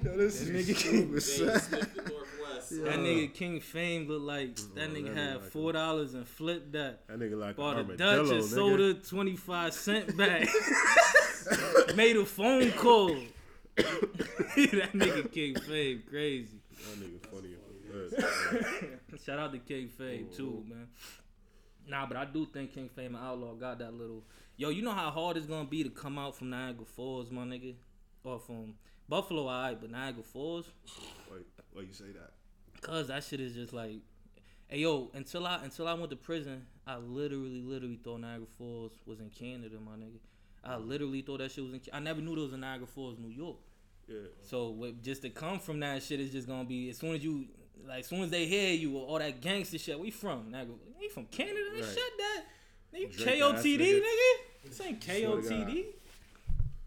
[0.03, 1.59] Yo, this That nigga- stupid, Jada son.
[1.61, 2.83] Smith, the Northwest.
[2.83, 5.73] That nigga King Fame look like oh, that Oh, nigga that had nigga like four
[5.73, 7.07] dollars and flipped that.
[7.07, 10.47] That nigga like Bought a Dutch and sold her 25 cent back.
[11.95, 13.15] Made a phone call.
[13.75, 16.59] That nigga King Fame crazy.
[16.71, 17.55] That nigga funny.
[19.25, 20.69] Shout out to King Fame too, mm-hmm.
[20.69, 20.87] man.
[21.87, 24.23] Nah, but I do think King Fame and Outlaw got that little.
[24.57, 27.43] Yo, you know how hard it's gonna be to come out from Niagara Falls, my
[27.43, 27.75] nigga,
[28.23, 28.75] or from
[29.09, 30.65] Buffalo, alright, but Niagara Falls,
[31.27, 31.37] Why,
[31.73, 32.31] why you say that?
[32.81, 33.95] cause that shit is just like,
[34.67, 38.91] hey yo, until I until I went to prison, I literally literally thought Niagara Falls
[39.05, 40.19] was in Canada, my nigga.
[40.63, 41.81] I literally thought that shit was in.
[41.91, 43.57] I never knew there was a Niagara Falls, New York.
[44.07, 44.19] Yeah.
[44.41, 47.23] So with, just to come from that shit is just gonna be as soon as
[47.23, 47.45] you
[47.87, 49.99] like as soon as they hear you or all that gangster shit.
[49.99, 50.75] We from Niagara?
[51.01, 51.59] You from Canada?
[51.73, 51.83] Right.
[51.83, 52.43] shut that.
[52.93, 54.33] Nigga, KOTD, nigga.
[54.65, 55.43] This ain't Swear to God.
[55.43, 55.85] KOTD.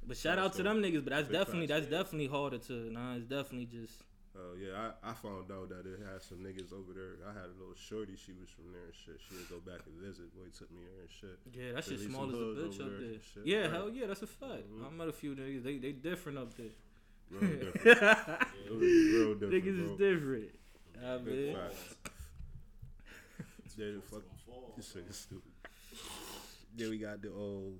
[0.06, 1.04] But shout out to them niggas.
[1.04, 2.72] But that's Big definitely that's definitely harder to.
[2.72, 4.02] Nah, it's definitely just.
[4.38, 7.16] Oh yeah, I, I found out that it had some niggas over there.
[7.24, 9.16] I had a little shorty, she was from there and shit.
[9.26, 10.28] She would go back and visit.
[10.36, 11.38] Boy took me there and shit.
[11.56, 13.20] Yeah, that shit Really small as a bitch up there there.
[13.32, 13.46] shit.
[13.46, 13.70] Yeah, Right.
[13.72, 14.68] hell yeah, that's a fact.
[14.68, 14.84] Mhm.
[14.86, 15.62] I met a few niggas.
[15.64, 16.76] They they different up there.
[17.30, 17.40] Real
[17.72, 17.86] different.
[18.66, 19.64] It was real different.
[19.64, 19.92] niggas bro.
[19.92, 20.50] is different.
[21.02, 21.94] I mean, facts.
[23.76, 24.22] Then fuck
[24.76, 25.52] this nigga stupid.
[26.76, 27.78] Then we got the old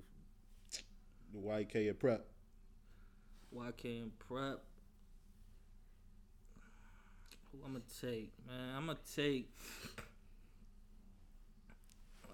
[1.32, 2.24] the YK and prep.
[3.54, 4.62] YK and prep.
[7.64, 8.74] I'm gonna take, man?
[8.76, 9.50] I'm gonna take.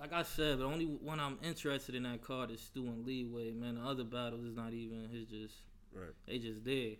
[0.00, 3.52] Like I said, the only one I'm interested in that card is Stu and Leeway,
[3.52, 3.76] man.
[3.76, 5.08] The other battles is not even.
[5.12, 5.54] It's just
[5.94, 6.10] Right.
[6.26, 6.96] they just there.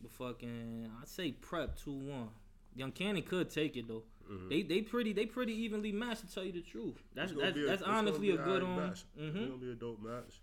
[0.00, 2.28] But fucking, I'd say prep two one.
[2.74, 4.04] Young Cannon could take it though.
[4.30, 4.48] Mhm.
[4.48, 7.02] They they pretty they pretty evenly matched to tell you the truth.
[7.14, 8.88] That's that's, a- that's honestly a good alright um.
[8.88, 9.04] match.
[9.18, 9.36] mhm.
[9.36, 10.40] It's gonna be a dope match.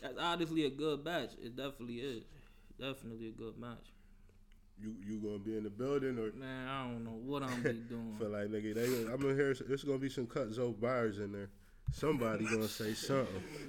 [0.00, 1.30] That's honestly a good match.
[1.42, 2.24] It definitely is.
[2.80, 3.91] Definitely a good match.
[4.82, 7.72] You you gonna be in the building or Man, I don't know what I'm be
[7.88, 8.16] doing.
[8.18, 11.30] feel like nigga they I'm gonna hear there's gonna be some Kut Zo bars in
[11.32, 11.50] there.
[11.92, 13.42] Somebody gonna say something.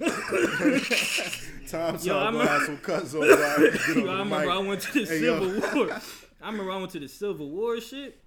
[1.68, 3.88] Tom Yo, Tom I'm gonna have some Kut Zo bars.
[3.88, 5.40] Yo, I the remember I went to the Hey, yo.
[5.40, 6.00] Civil War.
[6.42, 8.20] I remember I went to the Civil War shit.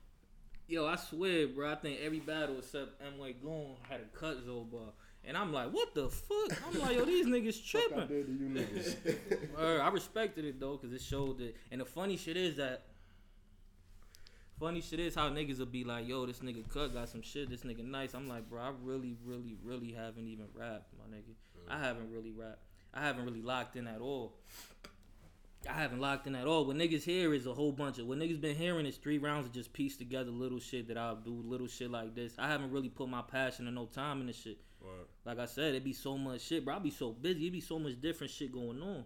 [0.67, 1.71] Yo, I swear, bro.
[1.71, 3.13] I think every battle except M.
[3.41, 4.89] Goon had a Kut Zo bar.
[5.27, 6.57] And I'm like, what the fuck?
[6.65, 8.07] I'm like, yo, these niggas Fuck I tripping.
[8.07, 9.57] did you niggas.
[9.57, 11.53] Word, I respected it though, cause it showed that.
[11.69, 12.83] And the funny shit is that.
[14.57, 17.49] Funny shit is how niggas will be like, yo, this nigga Kut got some shit.
[17.49, 18.13] This nigga nice.
[18.15, 21.35] I'm like, bro, I really, really, really haven't even rapped, my nigga.
[21.69, 22.63] I haven't really rapped.
[22.93, 24.33] I haven't really locked in at all.
[25.69, 26.65] I haven't locked in at all.
[26.65, 29.45] What niggas hear is a whole bunch of what niggas been hearing is three rounds
[29.45, 32.33] of just piece together little shit that I'll do, little shit like this.
[32.37, 34.59] I haven't really put my passion and no time in this shit.
[34.81, 35.07] Word.
[35.25, 36.75] Like I said, it'd be so much shit, bro.
[36.75, 37.41] I'd be so busy.
[37.41, 39.05] It'd be so much different shit going on.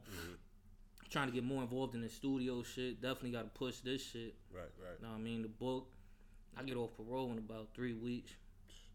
[1.10, 3.02] Trying to get more involved in the studio shit.
[3.02, 4.36] Definitely got to push this shit.
[4.54, 4.96] Right, right.
[5.00, 5.42] You know what I mean?
[5.42, 5.88] The book.
[6.58, 8.34] I get off parole in about three weeks.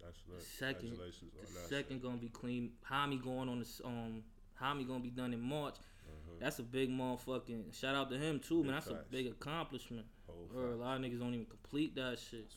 [0.03, 0.43] That's lit.
[0.43, 2.71] Second, Congratulations the second gonna be clean.
[2.83, 4.23] How Hami going on this um
[4.61, 5.75] Hami gonna be done in March.
[6.39, 8.65] That's a big motherfucking shout out to him too, man.
[8.65, 9.07] Big That's facts.
[9.09, 10.07] a big accomplishment.
[10.55, 12.53] Or a lot of niggas don't even complete that shit.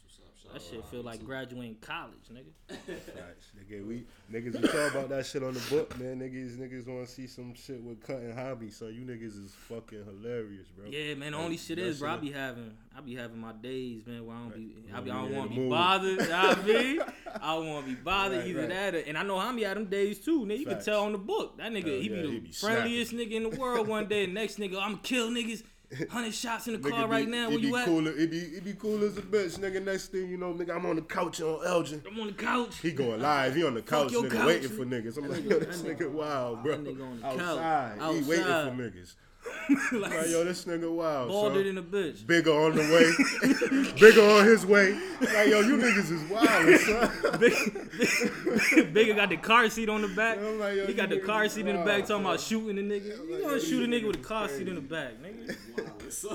[0.54, 2.52] That shit uh, feel like graduating college, nigga.
[2.88, 3.52] Facts.
[3.56, 6.20] Nigga, we niggas we talk about that shit on the book, man.
[6.20, 8.74] Niggas niggas want to see some shit with Kut and Hami.
[8.74, 10.88] So you niggas is fucking hilarious, bro.
[10.90, 11.34] Yeah, man.
[11.34, 12.14] The only shit that is, bro.
[12.14, 15.12] I be having, I be having my days, man, where I don't be, I, be,
[15.12, 16.22] I don't want to be bothered.
[16.22, 17.02] You know what I mean?
[17.42, 18.70] I don't want to be bothered Right, either right.
[18.70, 20.46] that, or, and I know Hami had them days too.
[20.46, 22.52] Nigga, you can tell on the book that nigga, he be yeah, the he be
[22.52, 23.88] friendliest nigga in the world.
[23.88, 25.64] One day, next nigga, I'm kill niggas,
[26.10, 27.50] hundred shots in the car be- right now.
[27.50, 27.86] Where be you at?
[27.86, 29.84] cool, It be it be cool as a bitch, nigga.
[29.84, 32.02] Next thing you know, nigga, I'm on the couch on Elgin.
[32.10, 32.78] I'm on the couch.
[32.80, 33.56] He going live.
[33.56, 35.18] He on the couch, nigga, couch, waiting for niggas.
[35.18, 36.78] I'm like, nigga- yo, this nigga wild, bro.
[36.78, 37.40] nigga on the couch.
[37.40, 37.98] Outside.
[38.16, 39.16] He waiting for niggas.
[39.94, 41.30] like, Like, yo, this nigga wild.
[41.30, 41.68] balded son.
[41.68, 42.26] in a bitch.
[42.26, 43.92] Bigger on the way.
[44.00, 44.94] Bigger on his way.
[45.22, 47.40] Like, yo, you niggas is wild, son.
[47.40, 50.38] Big, Bigger got the car seat on the back.
[50.38, 52.76] I'm like, yo, he got the car niggas seat in the back talking about shooting
[52.76, 53.06] the nigga.
[53.06, 55.14] You like, gonna yo, shoot a nigga with a niggas car seat in the back,
[55.22, 56.12] nigga?
[56.12, 56.30] so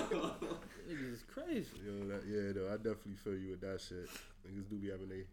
[0.88, 1.70] Niggas is crazy.
[1.84, 4.08] Yo, that, yeah, though, I definitely feel you with that shit.
[4.46, 5.24] Niggas do be having they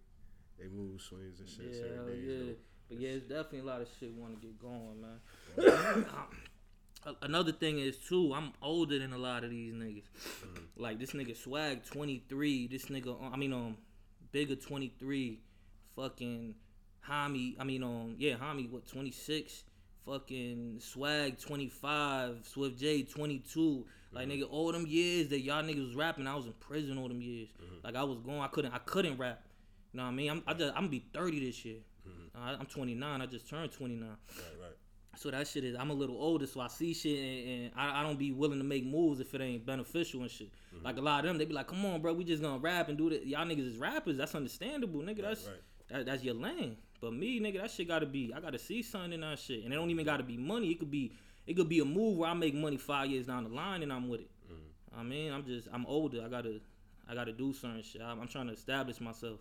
[0.58, 1.66] they move swings and shit.
[1.74, 2.38] Yeah, hell days, yeah.
[2.38, 2.56] though.
[2.90, 6.06] But yeah, it's definitely a lot of shit want to get going, man.
[7.22, 10.04] Another thing is too, I'm older than a lot of these niggas.
[10.78, 13.78] Like this nigga Swag 23, this nigga, uh, I mean um,
[14.32, 15.40] Bigger 23,
[15.96, 16.56] fucking
[17.10, 19.64] Hami, I mean um, yeah Hami what 26,
[20.06, 23.86] fucking Swag 25, Swift J 22.
[24.14, 27.08] Like nigga, all them years that y'all niggas was rapping, I was in prison all
[27.08, 27.50] them years.
[27.84, 29.42] Like I was going, I couldn't, I couldn't rap.
[29.94, 30.30] You know what I mean?
[30.30, 31.78] I'm, I just, I'm gonna be 30 this year.
[32.36, 33.22] I, I'm 29.
[33.22, 34.08] I just turned 29.
[34.10, 34.18] Right,
[34.62, 34.72] right.
[35.18, 38.00] So that shit is I'm a little older, so I see shit and, and I,
[38.00, 40.50] I don't be willing to make moves if it ain't beneficial and shit.
[40.84, 42.88] Like a lot of them, they be like, "Come on, bro, we just gonna rap
[42.90, 44.18] and do that." Y'all niggas is rappers.
[44.18, 45.22] That's understandable, nigga.
[45.22, 45.56] That's right.
[45.90, 46.78] That, that's your lane.
[47.02, 48.34] But me, nigga, that shit gotta be.
[48.34, 50.72] I gotta see something in that shit, and it don't even gotta be money.
[50.72, 51.12] It could be
[51.46, 53.92] it could be a move where I make money five years down the line and
[53.92, 54.30] I'm with it.
[54.98, 56.24] I mean, I'm just I'm older.
[56.26, 56.62] I gotta
[57.10, 58.02] I gotta do certain shit.
[58.02, 59.40] I'm, I'm trying to establish myself.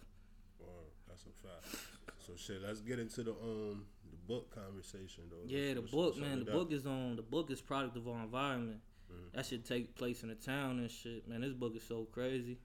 [1.09, 1.85] That's a fact.
[2.27, 3.85] So shit, let's get into the um
[4.31, 5.37] book conversation though.
[5.47, 6.39] Yeah, the What's- book, what's man.
[6.45, 7.17] The book is on.
[7.17, 8.81] The book is product of our environment.
[9.13, 9.37] Mm-hmm.
[9.37, 11.41] That should take place in the town and shit, man.
[11.41, 12.59] This book is so crazy.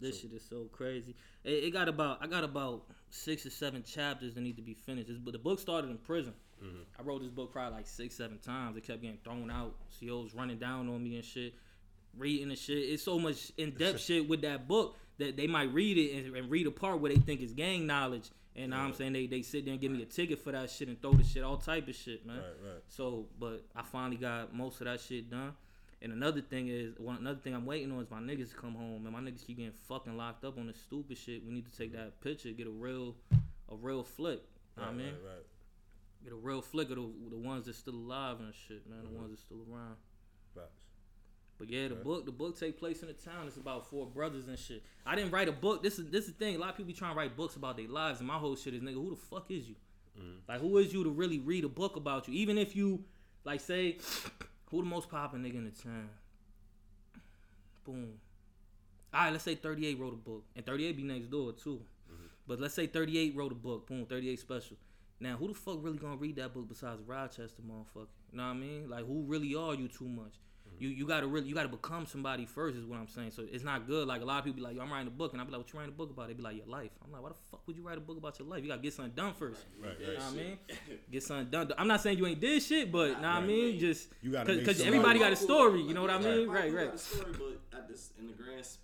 [0.00, 1.14] This So- shit is so crazy.
[1.44, 4.74] It, it got about I got about six or seven chapters that need to be
[4.74, 5.10] finished.
[5.24, 6.32] But the book started in prison.
[6.64, 6.82] Mm-hmm.
[6.98, 8.76] I wrote this book probably like six, seven times.
[8.76, 9.74] It kept getting thrown out.
[10.00, 11.54] COs running down on me and shit,
[12.16, 12.78] reading the shit.
[12.78, 16.36] It's so much in depth shit with that book that they might read it and,
[16.36, 18.30] and read a part where they think it's gang knowledge.
[18.56, 20.70] And now I'm saying they, they sit there and give me a ticket for that
[20.70, 22.36] shit and throw the shit, all type of shit, man.
[22.36, 22.82] Right, right.
[22.86, 25.54] So, but I finally got most of that shit done.
[26.00, 28.74] And another thing is, one another thing I'm waiting on is my niggas to come
[28.74, 29.06] home.
[29.06, 31.44] And my niggas keep getting fucking locked up on this stupid shit.
[31.44, 33.16] We need to take that picture, get a real,
[33.70, 34.42] a real flick.
[34.74, 35.46] What I Right, mean, right, right.
[36.22, 39.00] get a real flick of the, the ones that's still alive and shit, man.
[39.02, 39.16] The mm-hmm.
[39.16, 39.96] ones that's still around.
[40.54, 40.83] Facts.
[41.58, 42.02] But yeah, the Okay.
[42.02, 43.46] book, the book take place in the town.
[43.46, 44.82] It's about four brothers and shit.
[45.06, 45.82] I didn't write a book.
[45.82, 46.56] This is this is the thing.
[46.56, 48.56] A lot of people be trying to write books about their lives, and my whole
[48.56, 49.76] shit is nigga, who the fuck is you?
[50.20, 50.38] Mm.
[50.48, 52.34] Like, who is you to really read a book about you?
[52.34, 53.04] Even if you,
[53.44, 53.98] like, say,
[54.70, 56.08] who the most popping nigga in the town?
[57.84, 58.14] Boom.
[59.12, 61.80] All right, let's say 38 wrote a book, and 38 be next door too.
[62.12, 62.26] Mm-hmm.
[62.46, 63.86] But let's say 38 wrote a book.
[63.86, 64.76] Boom, 38 special.
[65.20, 68.08] Now, who the fuck really gonna read that book besides Rochester, motherfucker?
[68.32, 68.90] You know what I mean?
[68.90, 70.34] Like, who really are you too much?
[70.78, 73.30] You you gotta really you gotta become somebody first is what I'm saying.
[73.30, 74.06] So it's not good.
[74.08, 75.50] Like a lot of people be like, Yo, I'm writing a book, and I be
[75.52, 76.28] like, what you writing a book about?
[76.28, 76.90] They be like, your life.
[77.04, 78.62] I'm like, why the fuck would you write a book about your life?
[78.62, 79.60] You gotta get something done first.
[79.80, 80.18] Right, You right.
[80.18, 80.58] know what I mean?
[81.10, 81.72] Get something done.
[81.78, 83.78] I'm not saying you ain't did shit, but you know what I mean?
[83.78, 85.80] Just You gotta cause, make 'cause somebody- everybody got a story.
[85.82, 86.48] You know what I mean?
[86.48, 86.98] Right, Right, right.
[86.98, 87.32] story,
[87.70, 88.78] but at this in the grand s-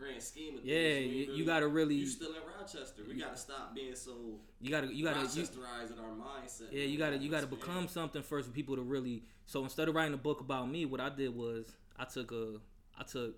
[0.00, 3.02] grand scheme of things, Yeah, we ain't you- you gotta really- You still in Rochester.
[3.06, 6.72] We gotta stop being so You gotta you gotta you, Rochesterized in our mindset.
[6.72, 9.24] Yeah, you gotta you gotta become something first for people to really.
[9.46, 12.60] So instead of writing a book about me, what I did was I took a
[12.98, 13.36] I took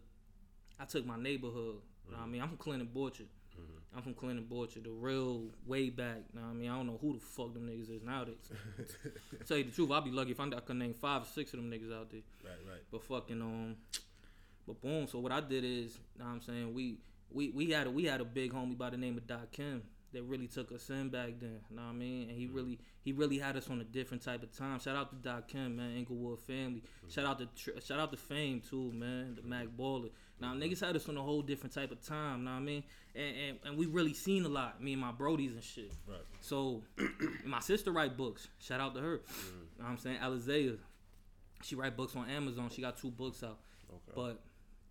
[0.80, 1.80] I took my neighborhood.
[2.06, 2.42] You know what I mean?
[2.42, 3.26] I'm from Clinton Borchard.
[3.94, 6.22] I'm from Clinton Borchard, the real way back.
[6.32, 6.70] You know what I mean?
[6.70, 8.36] I don't know who the fuck them niggas is nowadays.
[9.38, 11.24] to tell you the truth, I'd be lucky if I, I could name five or
[11.26, 12.22] six of them niggas out there.
[12.42, 12.80] Right, right.
[12.90, 13.76] But fucking um,
[14.66, 15.06] but boom.
[15.06, 16.98] So what I did is, know what I'm saying we
[17.30, 19.82] we we had a we had a big homie by the name of Doc Kim
[20.12, 21.60] that really took us in back then.
[21.70, 22.28] You Know what I mean?
[22.28, 22.56] And he mm-hmm.
[22.56, 24.78] really he really had us on a different type of time.
[24.78, 26.82] Shout out to Doc Kim, man, Inglewood family.
[26.82, 27.08] Mm-hmm.
[27.08, 29.80] Shout out to shout out to Fame too, man, the Mac mm-hmm.
[29.80, 30.10] Baller.
[30.40, 32.44] Now niggas had us on a whole different type of time.
[32.44, 32.84] Know what I mean?
[33.14, 34.82] And and, and we really seen a lot.
[34.82, 35.92] Me and my brodies and shit.
[36.06, 36.18] Right.
[36.40, 36.82] So
[37.44, 38.48] my sister write books.
[38.58, 39.20] Shout out to her.
[39.78, 40.78] Know what I'm saying Alizea.
[41.62, 42.70] She write books on Amazon.
[42.70, 43.58] She got two books out.
[43.88, 44.12] Okay.
[44.14, 44.42] But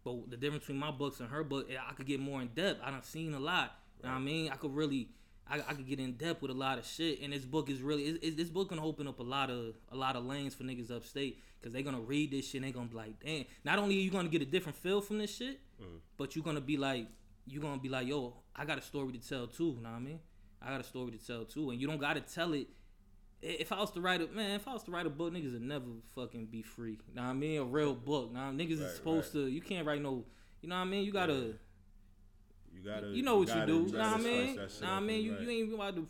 [0.03, 2.49] but the difference between my books and her book, eh, I could get more in
[2.49, 2.81] depth.
[2.83, 3.75] I done seen a lot.
[4.01, 4.51] You know what I mean?
[4.51, 5.09] I could really,
[5.47, 7.21] I, I could get in depth with a lot of shit.
[7.21, 9.75] And this book is really, it, it, this book gonna open up a lot of
[9.91, 12.61] a lot of lanes for niggas upstate because they gonna read this shit.
[12.61, 13.45] and they gonna be like, damn.
[13.63, 15.99] Not only are you gonna get a different feel from this shit, mm.
[16.17, 17.07] but you gonna be like,
[17.45, 19.75] you gonna be like, yo, I got a story to tell too.
[19.77, 20.19] You know what I mean?
[20.61, 22.67] I got a story to tell too, and you don't gotta tell it.
[23.43, 25.33] I- If I was to write a man, if I was to write a book,
[25.33, 25.85] niggas would never
[26.15, 26.97] fucking be free.
[27.15, 27.59] Know what I mean?
[27.59, 28.31] A real book.
[28.31, 29.43] Now niggas Right, is supposed right.
[29.45, 29.47] to.
[29.49, 30.25] You can't write no.
[30.61, 31.03] You know what I mean?
[31.05, 31.55] You gotta.
[32.73, 33.07] You gotta.
[33.07, 33.85] You know what you, gotta- do.
[33.91, 34.55] gotta know what I mean?
[34.55, 35.23] Know what I mean?
[35.23, 35.41] You, right.
[35.41, 36.07] you ain't even about to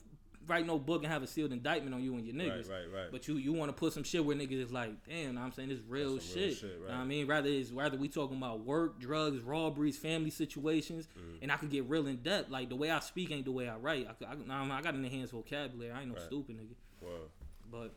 [0.48, 2.70] write no book and have a sealed indictment on you and your niggas.
[2.70, 3.12] Right, right, right.
[3.12, 5.70] But you you want to put some shit where niggas is like, damn, I'm saying
[5.70, 6.58] this real That's some real shit.
[6.58, 6.96] shit, Know right.
[6.98, 11.38] what I mean, rather is rather we talking about work, drugs, robberies, family situations, Mm-hmm.
[11.44, 12.50] and I could get real in depth.
[12.50, 14.08] Like the way I speak ain't the way I write.
[14.08, 15.92] I, I, nah, I got an enhanced vocabulary.
[15.92, 16.24] I ain't no Right.
[16.24, 16.76] stupid nigga.
[17.02, 17.30] Well,
[17.72, 17.94] But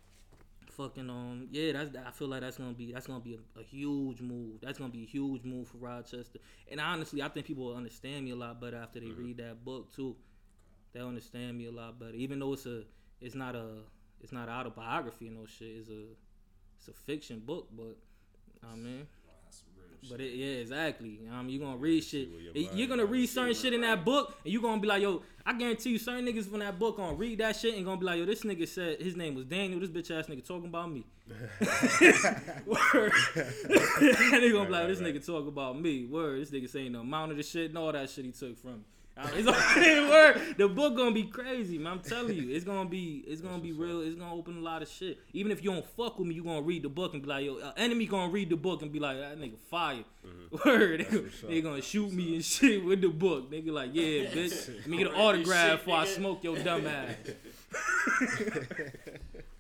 [0.70, 3.62] fucking um yeah, that's I feel like that's gonna be that's gonna be a, a
[3.62, 4.60] huge move.
[4.62, 6.38] That's gonna be a huge move for Rochester.
[6.70, 9.64] And honestly, I think people will understand me a lot better after they read that
[9.64, 10.16] book too.
[10.92, 12.14] They'll understand me a lot better.
[12.14, 12.82] Even though it's a
[13.20, 13.78] it's not a
[14.20, 15.76] it's not an autobiography and no shit.
[15.78, 16.04] It's a
[16.78, 17.96] it's a fiction book, but
[18.62, 19.06] I mean.
[20.10, 21.20] But it, yeah, exactly.
[21.32, 22.28] Um, you're gonna read shit.
[22.28, 25.22] your You're gonna read certain shit in that book, and you're gonna be like, yo,
[25.46, 28.06] I guarantee you, certain niggas from that book gonna read that shit and gonna be
[28.06, 29.80] like, yo, this nigga said his name was Daniel.
[29.80, 31.04] This bitch ass nigga talking about me.
[32.66, 33.12] Word.
[33.34, 36.06] and they gonna be like, this nigga talk about me.
[36.06, 36.40] Word.
[36.40, 38.72] This nigga saying the amount of the shit and all that shit he took from
[38.72, 38.84] me.
[39.16, 39.54] Uh, It's all,
[40.10, 40.56] word.
[40.58, 41.92] The book gonna be crazy, man.
[41.92, 44.00] I'm telling you, it's gonna be, it's gonna be real.
[44.00, 45.18] It's gonna open a lot of shit.
[45.32, 47.44] Even if you don't fuck with me, you gonna read the book and be like,
[47.44, 50.02] yo, uh, enemy gonna read the book and be like, that nigga fire.
[50.64, 51.00] Word.
[51.00, 51.16] They, Mm-hmm.
[51.24, 51.48] what's up.
[51.50, 53.50] they gonna shoot me and shit with the book.
[53.52, 54.02] Nigga like, yeah,
[54.34, 54.68] bitch.
[54.78, 57.14] Let me get an autograph before I smoke your dumb ass.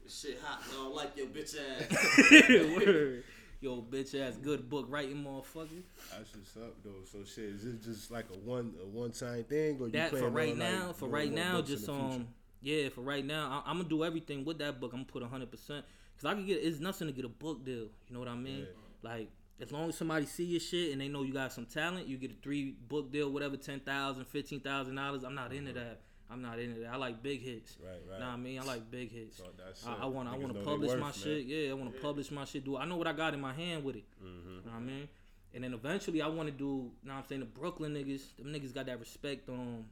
[0.06, 2.84] Shit hot, I don't like your bitch ass.
[2.86, 3.24] Word.
[3.64, 5.80] Yo, bitch ass, good book writing, motherfucker.
[6.10, 7.02] That's what's up though.
[7.10, 10.10] So shit, is it just like a one a one time thing or you that
[10.10, 12.28] for right on, like, now, for doing right now, just um,
[12.60, 14.92] yeah, for right now, I, I'm gonna do everything with that book.
[14.92, 17.64] I'm gonna put 100 percent because I can get it's nothing to get a book
[17.64, 17.88] deal.
[18.06, 18.66] You know what I mean?
[19.02, 22.06] Like as long as somebody see your shit and they know you got some talent,
[22.06, 25.24] you get a three book deal, whatever, ten thousand, fifteen thousand dollars.
[25.24, 26.00] I'm not into that.
[26.30, 26.90] I'm not into that.
[26.94, 27.76] I like big hits.
[27.82, 28.18] Right, right.
[28.18, 28.58] Know what I mean?
[28.58, 29.36] I like big hits.
[29.36, 31.12] So that's I, want I want to publish worth, my man.
[31.14, 31.44] shit.
[31.46, 32.64] Yeah, I want to publish my shit.
[32.64, 34.04] Do I know what I got in my hand with it?
[34.24, 34.66] Mm-hmm.
[34.66, 35.08] Know what I mean?
[35.54, 38.46] And then eventually I want to do, you know I'm saying, the Brooklyn niggas, them
[38.52, 39.84] niggas got that respect on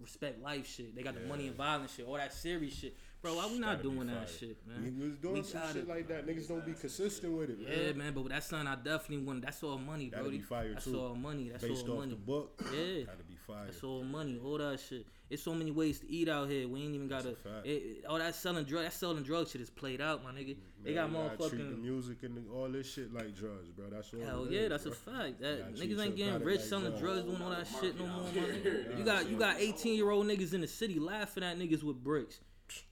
[0.00, 0.94] respect life shit.
[0.96, 2.96] They got the money and violence shit, all that serious shit.
[3.22, 4.38] Bro, why we not doing that fire.
[4.38, 6.26] shit, We was doing We some gotta- shit like that.
[6.26, 7.78] Niggas don't be consistent with it, man.
[7.86, 9.42] Yeah, man, but that's something I definitely want.
[9.42, 10.18] That's all money, bro.
[10.24, 11.00] That'd be fire, That's too.
[11.00, 11.48] all money.
[11.50, 12.10] That's Based all off money.
[12.10, 12.62] the book.
[12.74, 13.04] Yeah.
[13.46, 13.66] Fire.
[13.66, 15.06] That's all money, all that shit.
[15.30, 16.68] It's so many ways to eat out here.
[16.68, 17.30] We ain't even gotta.
[17.30, 17.66] a fact.
[17.66, 20.56] It, it- all that selling drug, that selling drug shit is played out, my nigga.
[20.82, 23.68] They got Man, you gotta treat the music and the- all this shit like drugs,
[23.70, 23.86] bro.
[23.90, 24.20] That's all.
[24.20, 25.40] Hell yeah, is, that's a fact.
[25.40, 27.00] That niggas ain't getting rich like selling drugs.
[27.00, 28.90] drugs, doing all that shit no more, my nigga.
[28.90, 31.82] Yeah, You got you got 18 year old niggas in the city laughing at niggas
[31.82, 32.40] with bricks.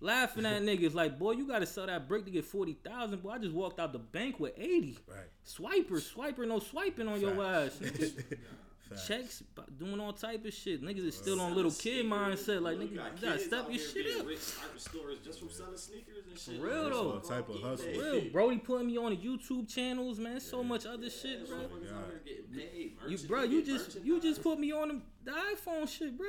[0.01, 3.23] Laughing at niggas like, boy, you gotta sell that brick to get forty thousand.
[3.23, 4.99] Boy, I just walked out the bank with eighty.
[5.09, 5.27] Right.
[5.47, 7.79] Swiper, swiper, no swiping on your ass.
[8.93, 8.97] nigga.
[8.97, 9.06] Facts.
[9.06, 9.43] Checks,
[9.78, 10.82] doing all type of shit.
[10.82, 12.62] Niggas is still on little kid mindset.
[12.62, 14.27] Like, nigga, you gotta step your shit up.
[14.27, 16.60] Rich type of stories just from selling sneakers and shit.
[16.60, 17.12] real, Like, though.
[17.12, 17.62] on Type of eBay.
[17.62, 17.86] hustle.
[17.89, 20.40] Real, Brody putting me on the YouTube channels, man.
[20.40, 21.59] So much other shit, bro.
[21.59, 22.97] Motherfuckers out here getting paid.
[23.09, 26.27] You, bro, you get just you just put me on the, the iPhone shit, bro.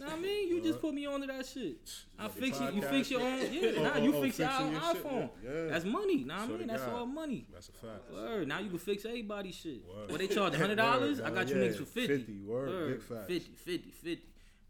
[0.00, 1.76] Know what I mean, you just put me onto that shit.
[2.18, 2.74] I Like fix it.
[2.74, 3.38] You fix your own.
[3.52, 5.30] Yeah, Oh, now oh, you oh, fix your own shit, iPhone.
[5.44, 5.50] yeah.
[5.70, 6.24] That's money.
[6.24, 6.66] Know what I mean?
[6.66, 6.94] That's God.
[6.94, 7.46] all money.
[7.52, 8.10] That's a fact.
[8.12, 8.48] Word.
[8.48, 9.82] Now you can fix everybody's shit.
[9.86, 10.10] Word.
[10.10, 11.20] What they charge hundred dollars?
[11.20, 12.16] I Word, got you yeah, niggas for fifty.
[12.18, 13.26] 50, word, big facts.
[13.28, 14.22] 50, 50, 50.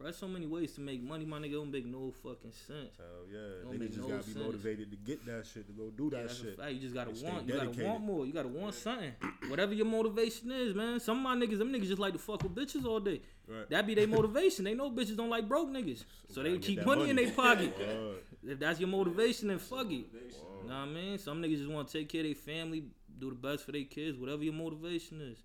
[0.03, 1.24] Bro, there's so many ways to make money.
[1.24, 2.97] My nigga don't make no fucking sense.
[2.99, 3.62] Hell yeah.
[3.62, 6.23] Don't Niggas just no gotta be motivated to get that shit, to go do Yeah,
[6.23, 6.59] that a shit.
[6.74, 7.47] You just gotta And want.
[7.47, 8.27] You gotta want more.
[8.27, 9.12] You gotta want something.
[9.49, 10.99] Whatever your motivation is, man.
[10.99, 13.20] Some of my niggas, them niggas just like to fuck with bitches all day.
[13.47, 13.70] Right.
[13.70, 14.65] That be their motivation.
[14.65, 17.27] They know bitches don't like broke niggas, so they keep that money, in money.
[17.27, 17.77] their pocket.
[18.45, 20.12] If that's your motivation, then fuck it.
[20.12, 21.16] Know what I mean?
[21.16, 22.83] Some niggas just want to take care of their family,
[23.20, 25.39] do the best for their kids, whatever your motivation is.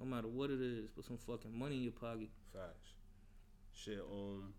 [0.00, 2.30] No matter what it is, put some fucking money in your pocket.
[2.52, 2.93] Facts.
[3.74, 4.52] Shit, um.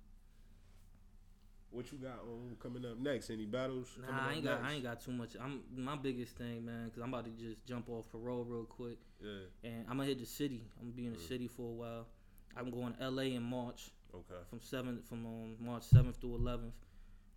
[1.71, 3.29] What you got um, coming up next?
[3.29, 3.89] Any battles?
[3.99, 4.71] Nah, I ain't got, next?
[4.71, 5.31] I ain't got too much.
[5.41, 8.97] I'm my biggest thing, man, because I'm about to just jump off parole real quick,
[9.21, 9.31] Yeah.
[9.63, 10.63] and I'm gonna hit the city.
[10.79, 12.07] I'm gonna be in the city for a while.
[12.55, 13.91] I'm going to LA in March.
[14.13, 14.41] Okay.
[14.49, 16.73] from seventh from um, March seventh through eleventh.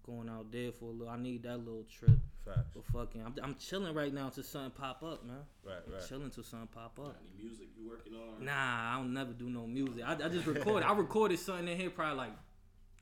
[0.08, 1.08] Going out there for a little.
[1.10, 2.18] I need that little trip.
[2.42, 2.70] Facts.
[2.74, 5.36] But fucking, I'm, I'm chilling right now until something pop up, man.
[5.62, 6.08] Right, right.
[6.08, 7.14] Chilling till something pop up.
[7.20, 8.42] Any music you working on?
[8.42, 8.52] Nah,
[8.94, 10.02] I don't never do no music.
[10.06, 10.86] I, I just recorded.
[10.86, 12.32] I recorded something in here probably like,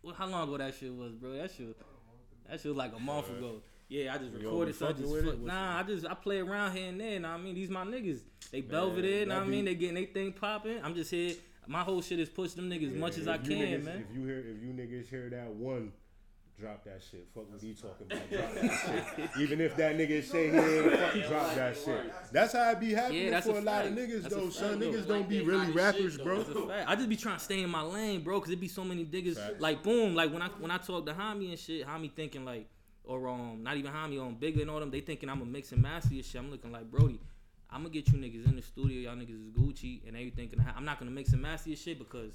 [0.03, 1.37] well, how long ago that shit was, bro?
[1.37, 1.77] That shit,
[2.49, 3.61] that shit was like a month ago.
[3.89, 5.05] Yeah, I just You recorded be something.
[5.05, 7.21] Just fuck- What's nah, I just I play around here and there.
[7.21, 8.23] Know I mean, these my niggas.
[8.51, 9.27] They Belvedere.
[9.27, 10.81] Know what I mean, they getting they thing popping.
[10.83, 11.37] I'm just here.
[11.69, 14.07] My whole shit is push them niggas as much as I can, niggas- man.
[14.11, 15.93] If you hear, if you niggas hear that one,
[16.59, 17.27] drop that shit.
[17.35, 18.31] Fuck what he talking about.
[18.31, 19.31] Drop that shit.
[19.41, 22.13] Even if that nigga say he ain't fucking drop that shit.
[22.33, 24.55] That's how it be happening Yeah, for a a, lot of niggas That's though, fact,
[24.55, 24.79] son.
[24.79, 24.87] though.
[24.87, 26.43] Niggas don't be really rappers, shit, bro.
[26.43, 26.53] though.
[26.53, 26.91] That's a fact.
[26.91, 29.05] I just be trying to stay in my lane, bro, cause it be so many
[29.05, 29.37] niggas.
[29.37, 29.61] Facts.
[29.61, 32.69] Like boom, like when I when I talk to Hami and shit, Hami thinking like,
[33.05, 35.73] or um, not even Hami, on Bigger and all them, they thinking I'm a mix
[35.73, 36.41] and master and shit.
[36.41, 37.21] I'm looking like Brody.
[37.71, 39.11] I'm gonna get you niggas in the studio.
[39.11, 40.49] Y'all niggas is Gucci, and everything.
[40.49, 42.33] Can I'm not gonna mix and master your shit because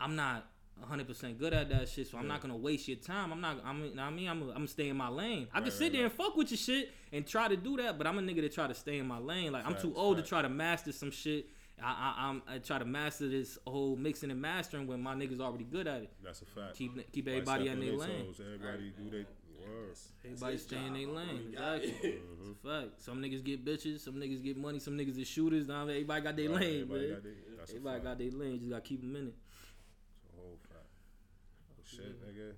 [0.00, 0.46] I'm not
[0.82, 2.08] 100 percent good at that shit.
[2.08, 3.32] So I'm not gonna waste your time.
[3.32, 3.58] I'm not.
[3.64, 3.84] I'm.
[3.84, 4.42] you know what I mean, I'm.
[4.42, 5.48] I'm gonna stay in my lane.
[5.52, 7.98] I can sit right, there and fuck with your shit and try to do that,
[7.98, 9.52] but I'm a nigga that try to stay in my lane.
[9.52, 10.28] Like I'm too old facts.
[10.28, 11.46] to try to master some shit.
[11.82, 15.40] I, I, I'm, I try to master this whole mixing and mastering when my niggas
[15.40, 16.12] already good at it.
[16.22, 16.76] That's a fact.
[16.76, 18.26] Keep keep everybody in their their lane.
[18.26, 18.40] toes?
[18.40, 19.24] Everybody do they
[19.66, 19.96] word.
[20.24, 21.40] Everybody stay in their lane.
[21.50, 21.84] He got it.
[21.84, 22.10] Exactly.
[22.42, 22.50] Mm-hmm.
[22.50, 23.02] It's a fact.
[23.02, 24.00] Some niggas get bitches.
[24.00, 24.78] Some niggas get money.
[24.80, 25.66] Some niggas is shooters.
[25.68, 27.10] Now everybody got their Right, lane, everybody man.
[27.14, 27.32] got their-
[27.68, 28.58] Everybody got their lane.
[28.58, 29.34] Just gotta keep them in it.
[30.24, 30.86] It's a whole fact.
[31.92, 32.56] Shit, nigga.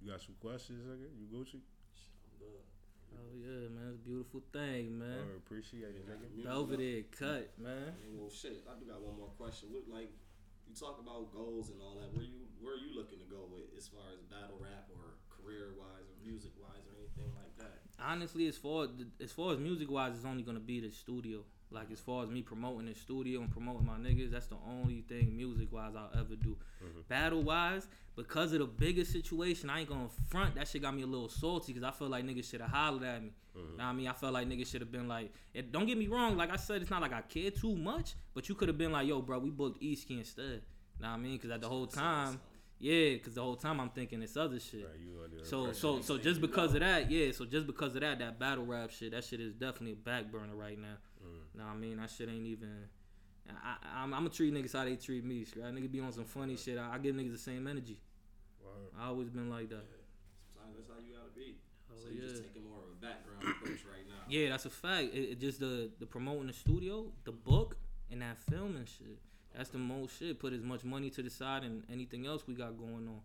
[0.00, 1.08] You got some questions, nigga?
[1.16, 1.60] You Gucci?
[1.60, 2.64] I'm good.
[3.16, 5.24] Oh yeah, man, it's a beautiful thing, man.
[5.24, 6.28] I appreciate it, nigga.
[6.36, 6.80] Music Over up.
[6.80, 7.96] there, cut, man.
[8.12, 8.60] Well, shit.
[8.68, 9.72] I do got one more question.
[9.72, 10.12] What, like,
[10.68, 12.12] you talk about goals and all that.
[12.12, 15.16] Where you where are you looking to go with as far as battle rap or
[15.32, 17.79] career wise or music wise or anything like that?
[18.02, 18.88] Honestly, as far
[19.22, 21.40] as far as music wise, it's only gonna be the studio.
[21.72, 25.02] Like as far as me promoting the studio and promoting my niggas, that's the only
[25.08, 26.56] thing music wise I'll ever do.
[27.08, 27.86] Battle wise,
[28.16, 30.56] because of the bigger situation, I ain't gonna front.
[30.56, 33.04] That shit got me a little salty because I feel like niggas should have hollered
[33.04, 33.30] at me.
[33.54, 35.98] Know what I mean, I felt like niggas should have been like, it, don't get
[35.98, 36.36] me wrong.
[36.36, 38.92] Like I said, it's not like I care too much, but you could have been
[38.92, 40.62] like, yo, bro, we booked Eastkey instead.
[41.00, 41.32] Know what I mean?
[41.32, 42.40] Because at the whole time,
[42.80, 44.86] yeah, because the whole time I'm thinking it's other shit.
[44.86, 47.30] Right, you gonna So so so just because of that, yeah.
[47.32, 50.32] So just because of that, that battle rap shit, that shit is definitely a back
[50.32, 50.96] burner right now.
[51.60, 51.98] Know what I mean?
[51.98, 52.88] That shit ain't even.
[53.48, 55.44] I, I, I'm, I'm gonna treat niggas how they treat me.
[55.56, 55.74] Right?
[55.74, 56.78] Nigga be on some funny shit.
[56.78, 57.98] I, I give niggas the same energy.
[58.64, 58.72] Word.
[58.98, 59.84] I always been like that.
[60.54, 61.56] Sometimes that's how you gotta be.
[61.90, 62.48] Oh, so you're just yeah.
[62.48, 64.24] taking more of a background approach right now.
[64.28, 65.12] Yeah, that's a fact.
[65.12, 67.76] It, it just the the promoting the studio, the book,
[68.10, 69.18] and that film and shit.
[69.56, 70.38] That's the most shit.
[70.38, 73.20] Put as much money to the side and anything else we got going on.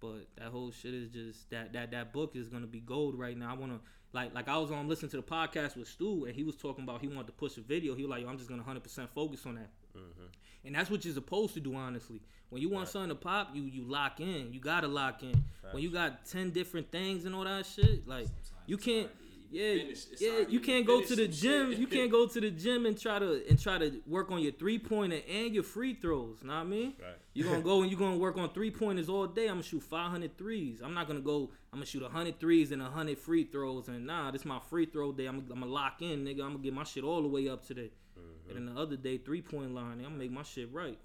[0.00, 3.36] But that whole shit is just that that that book is gonna be gold right
[3.36, 3.50] now.
[3.50, 3.80] I wanna
[4.12, 6.84] like like I was on listening to the podcast with Stu and he was talking
[6.84, 7.94] about he wanted to push a video.
[7.94, 9.70] He was like, Yo, I'm just gonna hundred percent focus on that.
[9.96, 10.26] Mm-hmm.
[10.66, 12.20] And that's what you're supposed to do, honestly.
[12.50, 12.92] When you want Right.
[12.92, 14.52] something to pop, you you lock in.
[14.52, 15.44] You gotta lock in.
[15.72, 19.06] When you got ten different things and all that shit, like Sometimes you can't.
[19.08, 20.40] hard to even Yeah, it's yeah.
[20.48, 21.70] You can't go to the gym.
[21.70, 21.78] shit.
[21.78, 24.52] You can't go to the gym and try to and try to work on your
[24.52, 26.42] three pointer and your free throws.
[26.42, 26.94] Know what I mean?
[27.00, 27.16] Right.
[27.32, 29.46] You're gonna go and you're gonna work on three pointers all day.
[29.46, 30.80] I'm gonna shoot 500 threes.
[30.82, 31.50] I'm not gonna go.
[31.72, 33.88] I'm gonna shoot 100 threes and 100 free throws.
[33.88, 35.26] And nah, this is my free throw day.
[35.26, 36.42] I'm, I'm gonna lock in, nigga.
[36.42, 37.90] I'm gonna get my shit all the way up today.
[38.18, 38.50] Mm-hmm.
[38.56, 39.98] And then the other day, three point line.
[39.98, 40.98] I'm gonna make my shit right.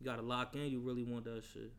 [0.00, 0.70] You gotta lock in.
[0.70, 1.72] You really want that shit.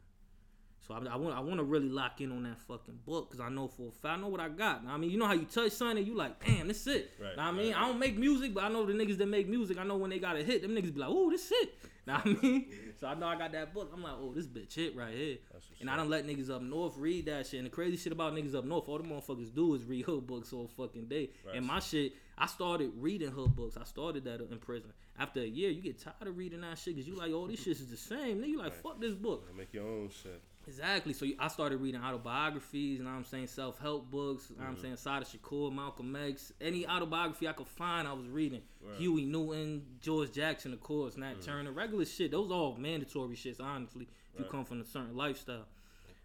[0.87, 3.43] So I, I want I want to really lock in on that fucking book because
[3.43, 4.83] I know for a fact I know what I got.
[4.87, 7.11] I mean, you know how you touch something, and you like, damn, this it.
[7.19, 7.81] Right, what I mean, right.
[7.81, 9.79] I don't make music, but I know the niggas that make music.
[9.79, 11.75] I know when they got a hit, them niggas be like, ooh, this shit.
[12.05, 12.37] What I mean?
[12.37, 12.89] Mm-hmm.
[12.99, 13.91] So I know I got that book.
[13.93, 15.37] I'm like, oh, this bitch hit right here.
[15.81, 17.59] And I don't let niggas up north read that shit.
[17.59, 20.27] And the crazy shit about niggas up north, all the motherfuckers do is read hood
[20.27, 21.31] books all fucking day.
[21.45, 21.57] Right.
[21.57, 23.75] And my shit, I started reading hood books.
[23.75, 24.93] I started that in prison.
[25.17, 27.59] After a year, you get tired of reading that shit because you like, oh, these
[27.59, 28.39] shits is the same.
[28.39, 29.49] Then you like, fuck this book.
[29.57, 30.41] Make your own shit.
[30.67, 31.13] Exactly.
[31.13, 34.47] So I started reading autobiographies, and I'm saying self help books.
[34.49, 34.77] You know what Mm-hmm.
[34.77, 38.61] I'm saying Sada Shakur, Malcolm X, any autobiography I could find, I was reading.
[38.81, 38.97] Right.
[38.97, 41.45] Huey Newton, George Jackson, of course, Nat Mm.
[41.45, 42.31] Turner, regular shit.
[42.31, 44.07] Those all mandatory shits, honestly.
[44.33, 45.65] If you come from a certain lifestyle.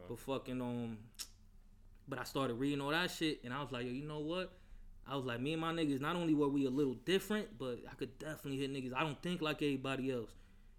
[0.00, 0.04] Okay.
[0.08, 0.98] But fucking um,
[2.08, 4.52] but I started reading all that shit, and I was like, yo, you know what?
[5.06, 7.78] I was like, me and my niggas, not only were we a little different, but
[7.90, 8.94] I could definitely hit niggas.
[8.96, 10.30] I don't think like everybody else.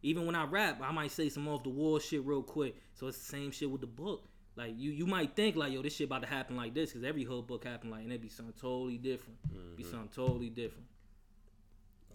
[0.03, 2.75] Even when I rap, I might say some off the wall shit real quick.
[2.93, 4.27] So it's the same shit with the book.
[4.55, 7.03] Like you, you might think like, yo, this shit about to happen like this, cause
[7.03, 9.37] every hood book happened like, and it be something totally different.
[9.75, 9.91] Be mm-hmm.
[9.91, 10.87] something totally different.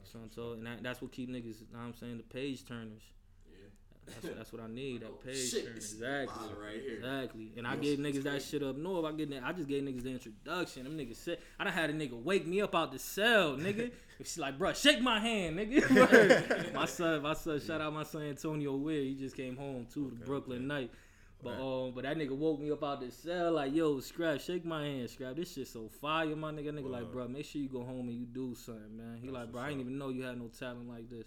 [0.05, 1.61] Something totally, and that, that's what keep niggas.
[1.73, 3.03] Know what I'm saying the page turners.
[4.07, 5.01] That's what, that's what I need.
[5.03, 6.49] That Oh, page shit, is Exactly.
[6.63, 6.97] right here.
[6.97, 7.53] Exactly.
[7.57, 9.05] And I gave niggas that shit up north.
[9.05, 9.43] I get that.
[9.45, 10.85] I just gave niggas the introduction.
[10.85, 13.91] Them niggas said I done had a nigga wake me up out the cell, nigga.
[14.21, 16.73] if She's like, bruh, shake my hand, nigga.
[16.75, 19.03] my son, my son, shout out my son Antonio Weir.
[19.03, 20.91] He just came home too, the Brooklyn night.
[21.43, 24.65] But um, but that nigga woke me up out the cell like, yo, Scrap, shake
[24.65, 25.37] my hand, Scrap.
[25.37, 26.73] This shit so fire, my nigga.
[26.73, 27.29] Nigga like, Word.
[27.29, 29.19] bruh, make sure you go home and you do something, man.
[29.21, 31.27] He That's like, bro, I didn't even know you had no talent like this.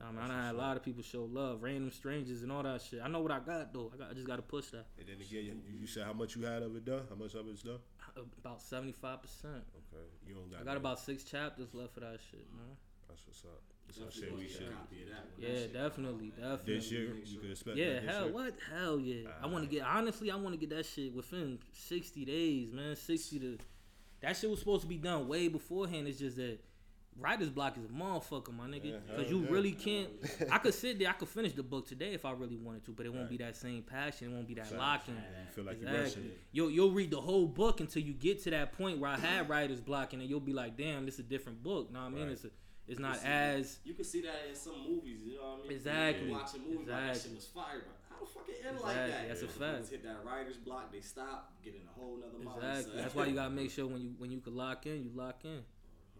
[0.00, 2.50] Nah, man, I That's done had a lot of people show love, random strangers and
[2.50, 3.00] all that shit.
[3.04, 3.92] I know what I got though.
[3.94, 4.86] I, got, I just gotta push that.
[4.98, 7.02] And then again, you, you said how much you had of it done?
[7.08, 7.78] How much of it's done?
[8.16, 9.62] Uh, about seventy five percent.
[9.92, 10.62] Okay, you don't got.
[10.62, 12.76] I got no- about six chapters left for that shit, man.
[13.08, 13.60] That's what's up.
[13.86, 14.78] That's what I Definitely said we gonna should.
[14.78, 16.74] copy that when that Yeah, shit come definitely, out, definitely.
[16.74, 17.40] This year, Make you sure.
[17.42, 17.76] could expect.
[17.76, 18.32] Yeah, that hell, year?
[18.32, 18.54] what?
[18.72, 19.28] Hell yeah.
[19.42, 19.80] I want to ah.
[19.80, 22.96] get honestly, I want to get that shit within sixty days, man.
[22.96, 23.58] Sixty to
[24.20, 26.06] that shit was supposed to be done way beforehand.
[26.06, 26.58] It's just that
[27.18, 28.90] writer's block is a motherfucker, my nigga.
[28.96, 29.50] Uh-huh, because hell you yeah.
[29.50, 30.08] really can't.
[30.50, 32.92] I could sit there, I could finish the book today if I really wanted to,
[32.92, 33.30] but it won't Right.
[33.30, 34.30] be that same passion.
[34.30, 34.78] It won't be that Facts.
[34.78, 35.14] locking.
[35.16, 36.22] You feel like you're Exactly.
[36.22, 36.38] rushing.
[36.52, 39.48] You'll you'll read the whole book until you get to that point where I had
[39.48, 42.06] writer's block, and then you'll be like, "Damn, this is a different book." Know what
[42.06, 42.22] I mean?
[42.24, 42.32] Right.
[42.32, 42.50] It's a,
[42.88, 45.62] it's not see as You can see that in some movies, you know what I
[45.64, 45.72] mean?
[45.72, 46.26] Exactly.
[46.26, 48.80] You watch a movie, like, that shit was fire, but how the fuck it end
[48.80, 49.28] like that?
[49.28, 49.72] That's a The fact.
[49.74, 52.78] ones Hit that writer's block, they stop, get in a whole nother mindset.
[52.80, 52.96] exactly.
[53.02, 55.44] That's why you gotta make sure when you when you can lock in, you lock
[55.44, 55.60] in.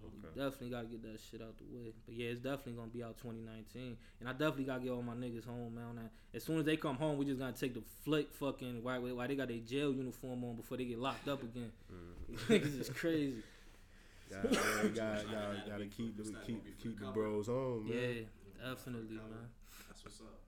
[0.03, 0.39] You Okay.
[0.39, 1.93] definitely gotta get that shit out the way.
[2.07, 5.15] But yeah, it's definitely gonna be out 2019, and I definitely gotta get all my
[5.15, 6.11] niggas home, man.
[6.33, 9.27] As soon as they come home, we just gotta take the flick fucking why why
[9.27, 11.73] they got their jail uniform on before they get locked up again.
[11.93, 12.53] Mm-hmm.
[12.53, 13.43] Niggas is crazy.
[14.31, 17.99] Gotta, gotta, gotta, gotta, gotta keep the keep keep the bros on, man.
[17.99, 19.51] Yeah, definitely, man.
[19.89, 20.39] That's what's up.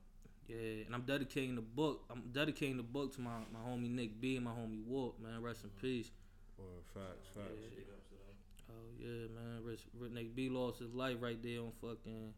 [0.46, 2.04] Yeah, and I'm dedicating the book.
[2.08, 5.42] I'm dedicating the book to my, my homie Nick B and my homie Walt, man.
[5.42, 6.12] Rest in peace.
[6.58, 6.64] Or
[6.94, 7.48] facts, facts.
[7.60, 7.74] Yeah.
[7.74, 8.36] Big ups to them.
[8.74, 9.62] Oh yeah, man.
[9.64, 9.80] Rich
[10.12, 12.32] Nigga B lost his life right there on fucking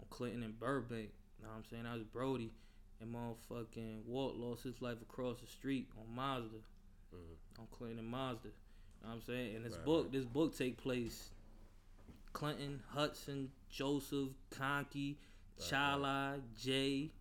[0.00, 1.10] on Clinton and Burbank.
[1.38, 1.82] You Know what I'm saying?
[1.84, 2.52] That was Brody.
[3.00, 6.58] And motherfucking Walt lost his life across the street on Mazda.
[7.12, 7.60] Mhm.
[7.60, 8.48] On Clinton and Mazda.
[8.48, 9.56] Know what I'm saying?
[9.56, 10.12] And this Right, book, right.
[10.12, 11.30] this book take place
[12.32, 15.16] Clinton, Hudson, Joseph, Conkey,
[15.58, 17.12] Chala, Jay,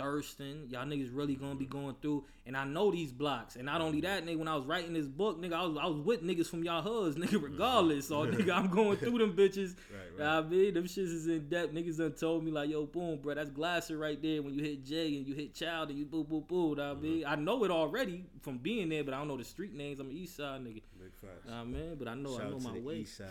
[0.00, 0.66] Thurston.
[0.68, 2.24] Y'all niggas really gonna be going through.
[2.46, 3.56] And I know these blocks.
[3.56, 5.86] And not only that, nigga, when I was writing this book, nigga, I was I
[5.86, 7.44] was with niggas from y'all hoods, nigga, mm-hmm.
[7.44, 8.08] regardless.
[8.08, 9.76] So nigga, I'm going through them bitches.
[9.90, 11.72] Right, what I mean, them shits is in depth.
[11.72, 14.42] Niggas done told me like, yo, boom, bro, that's Glasser right there.
[14.42, 16.80] When you hit Jay and you hit Child and you boo boo boo.
[16.80, 17.30] I mean, mm-hmm.
[17.30, 20.00] I know it already from being there, but I don't know the street names.
[20.00, 20.82] I'm an East Side nigga.
[21.00, 21.46] Big facts.
[21.46, 22.96] Know what I mean, but I know Shout I know my way.
[22.96, 23.28] east side.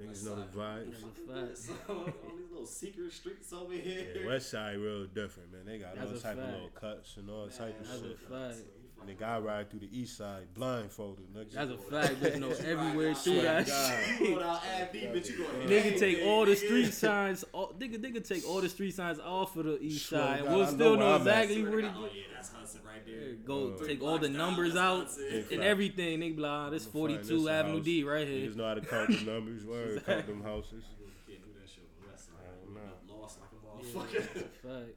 [0.00, 1.38] Niggas know the, you on west know the side.
[1.38, 1.48] vibes.
[1.48, 2.16] That's a Fuck fact.
[2.24, 4.06] all these little secret streets over here.
[4.20, 5.62] Yeah, West Side real different, man.
[5.66, 8.08] They got That's all a type of little cuts and all type of That's a
[8.08, 8.18] shit.
[8.20, 8.56] fact.
[9.00, 11.24] And the guy ride through the east side blindfolded.
[11.34, 11.52] Nigga.
[11.52, 12.20] That's a fact.
[12.20, 14.20] There's no everywhere through Swear that shit.
[14.20, 17.44] You go down Ave, bitch, you going Nigga take all the street signs.
[17.52, 20.44] All, nigga, nigga take all the street signs off of the east Swear to side.
[20.44, 22.04] God, we'll I know still where know exactly where to Oh go.
[22.06, 23.34] yeah, that's Hudson right there.
[23.46, 25.62] Go Uh, take all the blocks down, numbers out and fact.
[25.62, 26.20] everything.
[26.20, 27.84] Nigga, be like, ah, this I'ma 42 this Avenue house.
[27.84, 28.48] D right here.
[28.50, 29.64] Niggas know how to count the numbers.
[29.66, 30.84] Word, count them houses.
[31.26, 32.34] Can't do that shit on the west side.
[32.44, 33.16] I don't know.
[33.22, 34.32] Lost like a Yeah, motherfucker.
[34.34, 34.96] fact.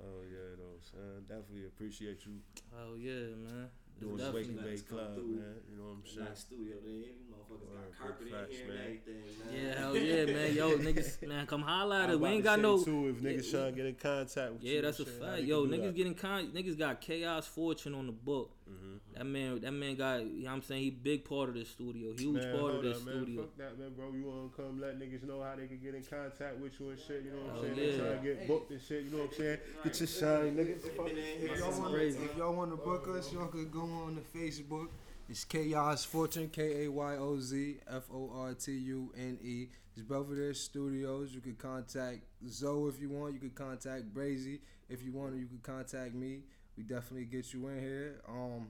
[0.00, 1.24] Oh yeah, though, son.
[1.28, 2.32] Definitely appreciate you
[2.76, 3.68] Oh yeah, man.
[4.00, 5.26] Doing the definitely- Wake and Bake Klub, through.
[5.28, 5.54] man.
[5.70, 6.28] You know what I'm saying?
[6.28, 6.94] Nice studio there.
[7.30, 8.76] Motherfuckers Word, got carpet in facts, here man.
[8.76, 9.66] and everything, man.
[9.66, 10.54] Yeah, hell yeah, man.
[10.56, 12.16] Yo, niggas, man, come holla at us.
[12.16, 12.82] We ain't got no.
[12.82, 14.74] Too, if niggas Yeah, trying to get in contact with you.
[14.74, 15.42] Yeah, that's a and shit, how fact.
[15.42, 15.94] Yo, niggas that?
[15.96, 18.56] getting con niggas got Kayoz Fortune on the book.
[18.70, 19.00] Mhm.
[19.14, 21.64] That man that man got you know what I'm saying he big part of the
[21.64, 22.12] studio.
[22.12, 23.14] Huge Man, part of hold the up, man.
[23.16, 23.42] studio.
[23.42, 24.12] Fuck that, man, bro.
[24.12, 26.98] You wanna come let niggas know how they can get in contact with you and
[27.00, 27.24] shit.
[27.24, 27.76] You know what I'm Oh, saying?
[27.76, 27.98] They yeah.
[27.98, 29.04] trying to get booked and shit.
[29.04, 29.58] You know what I'm saying?
[29.84, 30.80] Get your shine, nigga.
[30.80, 31.06] Fuck.
[31.06, 32.18] Been in here If y'all, want, crazy.
[32.24, 34.88] if y'all want to book us, y'all could go on the Facebook.
[35.28, 39.68] It's Kayoz Fortune, K A Y O Z F O R T U N E.
[39.96, 41.32] It's Belvedere Studios.
[41.34, 43.34] You could contact Zo if you want.
[43.34, 45.34] You could contact Brazy if you want.
[45.34, 46.42] Or you could contact me.
[46.80, 48.22] We definitely get you in here.
[48.26, 48.68] Um,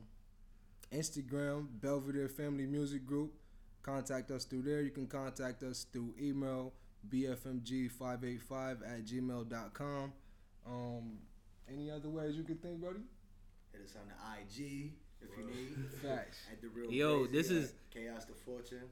[0.92, 3.32] Instagram Belvedere Family Music Group.
[3.84, 4.80] Contact us through there.
[4.82, 6.72] You can contact us through email
[7.08, 10.12] bfmg585 at gmail.com.
[10.66, 11.18] Um,
[11.72, 12.98] any other ways you could think, Brody?
[13.72, 14.90] Hit us on the IG
[15.22, 15.76] if you need.
[16.02, 16.38] Facts.
[16.50, 18.88] At the real Yo, Crazy this at is- Kayoz to Fortune.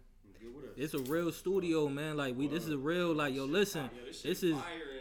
[0.76, 2.16] It's a real studio, man.
[2.16, 3.90] Like we this is a real like yo listen.
[4.22, 4.56] This, is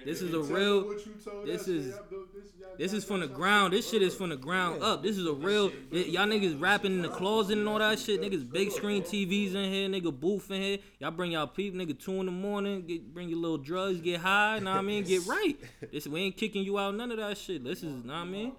[0.06, 1.96] this is a real what you told this is- man.
[1.96, 3.74] Y'all do- this- y'all- this y'all is from the ground.
[3.74, 5.04] This shit is from the ground up.
[5.04, 8.20] This is a real y'all niggas rapping in the closet and all that shit.
[8.22, 10.78] Niggas big screen TVs in here, nigga booth in here.
[11.00, 14.20] Y'all bring y'all people, nigga two in the morning, get bring your little drugs, get
[14.20, 15.04] high, know what I mean?
[15.04, 15.56] Get right.
[15.92, 17.64] This we ain't kicking you out, none of that shit.
[17.64, 18.54] This is know what I mean?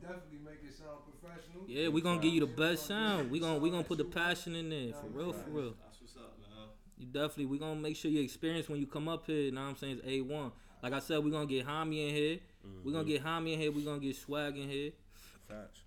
[0.00, 1.64] Definitely make it sound professional.
[1.68, 3.30] Yeah, we gonna give you the best sound.
[3.30, 5.74] We gonna we gonna put the passion in there for real, for real.
[5.84, 6.68] That's what's up, man.
[7.02, 9.70] You definitely we gonna make sure your experience when you come up here, know what
[9.70, 10.52] I'm saying, is A one.
[10.84, 12.38] Like I said, we gonna get Hami in here.
[12.84, 13.12] We gonna mm-hmm.
[13.12, 13.72] get Hami in here.
[13.72, 14.92] We gonna get swag in here.
[15.48, 15.80] Facts.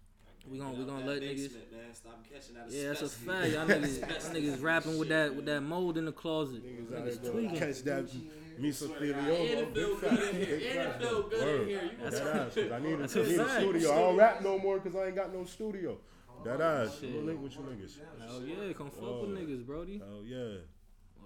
[0.45, 1.53] We gonna we gonna let niggas.
[1.53, 1.93] Man.
[1.93, 3.53] Stop catching that Yeah, that's a fact.
[3.53, 3.99] Y'all niggas,
[4.31, 6.65] niggas rapping with that with that mold in the closet.
[6.65, 7.59] Niggas out Niggas gonna tweaking.
[7.59, 8.29] catch that And
[8.59, 9.39] mesothelioma.
[9.39, 10.55] it feel good in here.
[10.55, 11.67] And it feel good in Word.
[11.69, 11.81] here.
[11.81, 13.91] You That know I need, a, That's I a need a studio.
[13.91, 15.97] I don't rap no more because I ain't got no studio.
[16.29, 16.99] Oh, that ass.
[17.01, 17.99] I'm gonna link with you niggas.
[18.27, 20.01] Hell yeah, come fuck with niggas, Brody.
[20.05, 20.57] Oh yeah.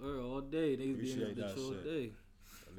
[0.01, 0.77] Word, all day.
[0.77, 1.83] Niggas be in Appreciate this bitch all shit.
[1.83, 2.11] day.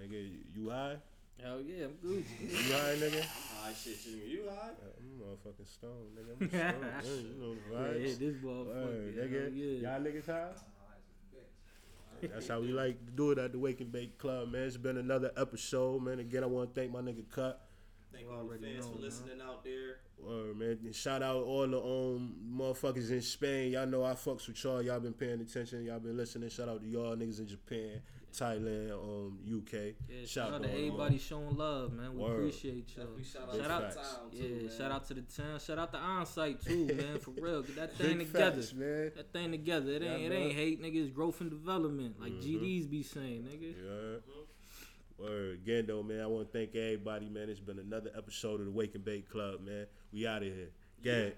[0.00, 0.96] Nigga, you- you high?
[1.42, 2.40] Hell yeah, I'm Gucci.
[2.40, 3.24] You high, nigga?
[3.62, 4.76] Ah, shit, you, you alright?
[4.78, 6.40] Yeah, I'm motherfucking stone, nigga.
[6.40, 6.84] I'm stoned.
[7.04, 8.06] Yeah, you know the Yeah, vibes.
[8.06, 9.14] hit this Word, motherfucker.
[9.16, 9.82] nigga.
[9.82, 9.90] Yeah.
[9.90, 10.48] Y'all niggas high?
[12.22, 14.64] That's how we like to do it at the Wake and Bake Klub, man.
[14.64, 16.18] It's been another episode, man.
[16.18, 17.58] Again, I want to thank my nigga Kut.
[18.20, 19.04] Thank You all the already fans know, for man.
[19.04, 19.96] listening out there.
[20.22, 20.78] Word, man.
[20.84, 23.72] And shout out all the um motherfuckers in Spain.
[23.72, 24.82] Y'all know I fucks with y'all.
[24.82, 25.84] Y'all been paying attention.
[25.84, 26.50] Y'all been listening.
[26.50, 28.02] Shout out to y'all niggas in Japan,
[28.36, 29.94] Thailand, um, UK.
[30.08, 30.84] Yeah, shout out to going on.
[30.86, 32.12] everybody showing love, man.
[32.14, 32.32] We Word.
[32.36, 33.06] appreciate y'all.
[33.06, 34.70] Definitely shout Big out Shout to out- the town, Yeah, man.
[34.76, 35.58] shout out to the town.
[35.60, 37.18] Shout out to onsite too, man.
[37.20, 38.56] For real, get that thing Big together.
[38.56, 39.12] facts, man.
[39.16, 39.92] That thing together.
[39.92, 40.96] It Yeah, ain't it ain't hate, nigga.
[41.02, 42.42] It's growth and development, like Mhm.
[42.42, 43.74] GDs be saying, nigga.
[43.74, 44.18] Yeah.
[45.24, 47.48] Again, though, man, I want to thank everybody, man.
[47.48, 49.86] It's been another episode of the Wake and Bake Klub, man.
[50.12, 50.70] We out of here.
[51.02, 51.32] Gang.